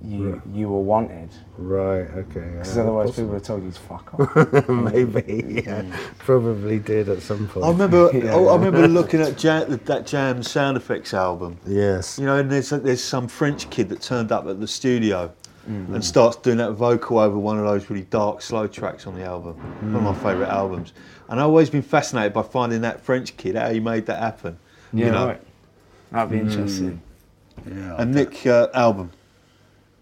[0.03, 1.30] you you were wanted.
[1.57, 2.07] Right.
[2.10, 2.40] Okay.
[2.53, 3.14] Because yeah, otherwise, possibly.
[3.14, 4.69] people would have told you to fuck off.
[4.69, 5.84] Maybe, yeah,
[6.19, 7.65] probably did at some point.
[7.65, 8.10] I remember.
[8.14, 8.36] Yeah.
[8.36, 11.57] I, I remember looking at Jam, that Jam sound effects album.
[11.68, 12.18] Yes.
[12.19, 15.32] You know, and there's there's some French kid that turned up at the studio
[15.69, 15.94] Mm.
[15.94, 19.23] and starts doing that vocal over one of those really dark, slow tracks on the
[19.23, 19.53] album.
[19.94, 20.23] One of my Mm.
[20.23, 20.91] favourite albums.
[21.30, 24.57] And I've always been fascinated by finding that French kid, how he made that happen.
[24.91, 25.28] Yeah, you know?
[25.28, 25.41] right.
[26.11, 26.99] That'd be interesting.
[27.69, 27.95] Yeah.
[27.99, 29.11] And Nick uh, album.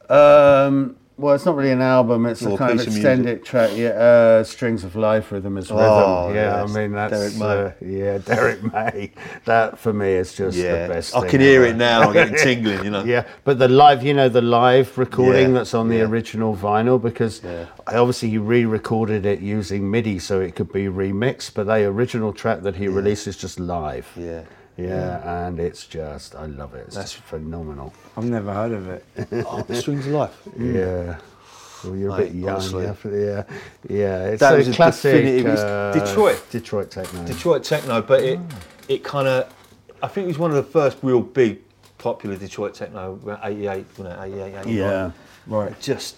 [0.09, 2.25] Um, well, it's not really an album.
[2.25, 3.71] It's a a kind of extended track.
[3.75, 5.85] Yeah, uh, strings of life, rhythm is rhythm.
[5.85, 6.69] Oh, yeah, yes.
[6.73, 7.45] I mean that's Derrick May.
[7.45, 9.11] uh, yeah, Derrick May.
[9.43, 11.13] That for me is just Yeah, the best.
[11.17, 11.73] I can hear ever.
[11.73, 12.03] it now.
[12.03, 12.85] I'm getting tingling.
[12.85, 13.03] You know.
[13.03, 16.03] Yeah, but the live, you know, the live recording Yeah, that's on the yeah.
[16.03, 17.41] original vinyl because.
[17.87, 22.61] Obviously he re-recorded it using MIDI so it could be remixed, but the original track
[22.61, 24.07] that he released is just live.
[24.15, 24.43] Yeah.
[24.79, 26.85] Yeah, and it's just I love it.
[26.87, 27.93] It's That's- just phenomenal.
[28.17, 29.05] I've never heard of it.
[29.45, 30.37] Oh, Strings of Life.
[30.57, 31.17] Yeah.
[31.83, 32.49] Well, you're a bit young.
[32.49, 32.83] honestly.
[32.85, 33.43] Yeah, yeah,
[33.89, 34.25] yeah.
[34.27, 35.13] It's That a was classic.
[35.13, 36.45] definitive- it was uh, Detroit.
[36.51, 37.25] Detroit techno.
[37.25, 38.39] Detroit techno, but it
[38.87, 39.53] it kind of
[40.03, 41.59] I think it was one of the first real big
[41.97, 44.25] popular Detroit techno around 88, wasn't it?
[44.35, 44.67] 88, 89.
[44.75, 45.11] Yeah.
[45.47, 45.79] Right.
[45.81, 46.17] Just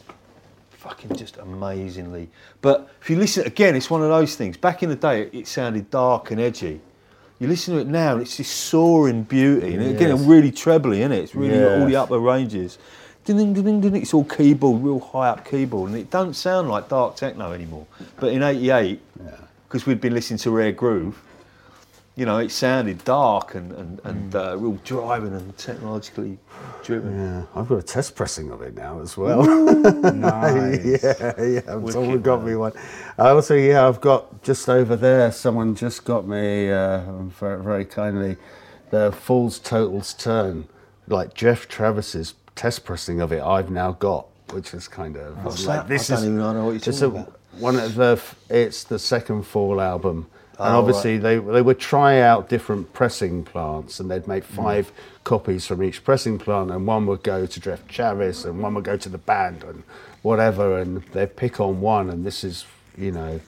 [0.72, 2.30] fucking just amazingly.
[2.62, 4.58] But if you listen again, it's one of those things.
[4.58, 6.82] Back in the day, it sounded dark and edgy.
[7.42, 10.20] You listen to it now, and it's this soaring beauty, and again, Yes.
[10.28, 11.24] really trebly, isn't it?
[11.24, 12.78] It's really got all the upper ranges.
[13.26, 13.96] Ding, ding, ding, ding, ding.
[13.96, 17.88] It's all keyboard, real high up keyboard, and it don't sound like dark techno anymore.
[18.20, 19.00] But in '88,
[19.68, 21.20] because we'd been listening to Rare Groove,
[22.16, 26.38] you know, it sounded dark and, and, and uh, real driving and technologically
[26.84, 27.18] driven.
[27.18, 29.42] Yeah, I've got a test pressing of it now as well.
[30.12, 31.04] Nice.
[31.04, 31.62] yeah, yeah.
[31.90, 32.50] Someone got man.
[32.50, 32.74] me one.
[33.18, 35.32] I also, yeah, I've got just over there.
[35.32, 38.38] Someone just got me uh, very, very kindly
[38.92, 40.68] the Fall's Totale's Turns,
[41.08, 43.42] like Geoff Travis's test pressing of it.
[43.42, 46.12] I've now got, which is kind of What's like that?
[46.12, 47.40] I don't even know what you're talking a- about.
[47.58, 50.28] One of the, it's the second Fall album.
[50.62, 54.56] And Oh, obviously they, they would try out different pressing plants and they'd make mm.
[54.56, 54.92] five
[55.24, 58.84] copies from each pressing plant and one would go to Geoff Travis and one would
[58.84, 59.84] go to the band and
[60.22, 62.66] whatever and they'd pick on one and this is,
[62.98, 63.40] you know,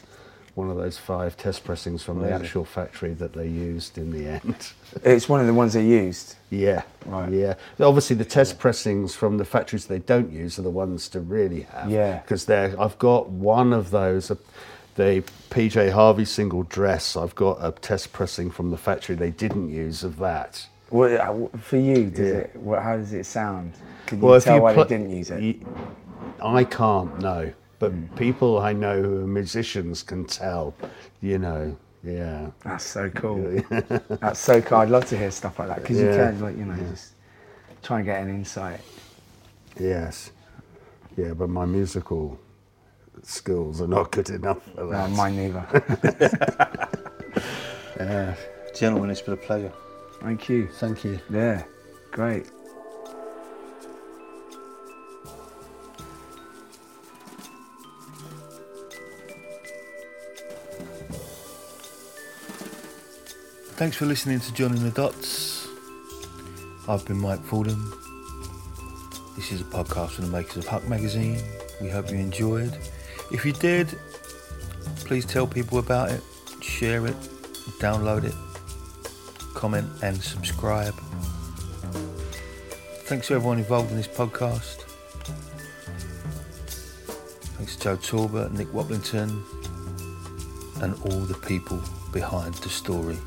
[0.55, 4.27] one of those five test pressings from the actual factory that they used in the
[4.27, 4.73] end.
[5.03, 6.35] It's one of the ones they used.
[6.51, 6.83] yeah.
[7.07, 7.31] Right.
[7.31, 7.55] Yeah.
[7.79, 11.61] Obviously the test pressings from the factories they don't use are the ones to really
[11.61, 11.89] have.
[11.89, 12.19] Yeah.
[12.19, 14.29] Because they're I've got one of those
[14.95, 17.15] the PJ Harvey single dress.
[17.15, 20.67] I've got a test pressing from the factory they didn't use of that.
[20.89, 22.33] What, uh, for you, does Yeah.
[22.35, 22.55] it?
[22.55, 23.73] What, how does it sound?
[24.05, 25.41] Can you tell why pl- they didn't use it?
[25.41, 25.65] you-
[26.41, 30.73] I can't know, but people I know who are musicians can tell.
[31.21, 32.51] You know, yeah.
[32.63, 33.61] That's so cool.
[33.69, 34.79] That's so cool.
[34.79, 37.13] I'd love to hear stuff like that because you can, like, you know, just
[37.81, 38.81] try and get an insight.
[39.79, 40.31] Yes.
[41.17, 42.37] Yeah, but my musical
[43.23, 46.89] skills are not good enough for No, mine neither.
[47.99, 48.35] Yeah.
[48.75, 49.71] Gentlemen, it's been a pleasure.
[50.19, 50.67] Thank you.
[50.67, 51.19] Thank you.
[51.29, 51.63] Yeah,
[52.11, 52.47] great.
[63.75, 65.67] Thanks for listening to Joining the Dots.
[66.87, 67.93] I've been Mike Fordham.
[69.35, 71.41] This is a podcast from the makers of Huck Magazine.
[71.81, 72.77] We hope you enjoyed.
[73.33, 73.87] If you did,
[75.05, 76.21] please tell people about it,
[76.61, 77.15] share it,
[77.79, 78.35] download it,
[79.55, 80.93] comment and subscribe.
[83.05, 84.81] Thanks to everyone involved in this podcast.
[87.57, 89.41] Thanks to Joe Talbot, Nick Waplington,
[90.83, 91.81] and all the people
[92.11, 93.17] behind the story.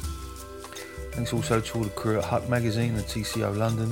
[1.14, 3.90] Thanks also to all the crew at Huck Magazine and TCO London.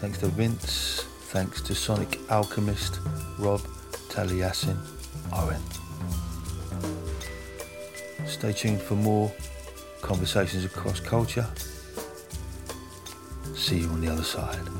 [0.00, 1.04] Thanks to Vince.
[1.32, 2.98] Thanks to Sonic Alchemist,
[3.38, 3.60] Rob,
[4.10, 4.76] Taliesin,
[5.32, 5.62] Owen.
[8.26, 9.32] Stay tuned for more
[10.02, 11.46] conversations across culture.
[13.54, 14.79] See you on the other side.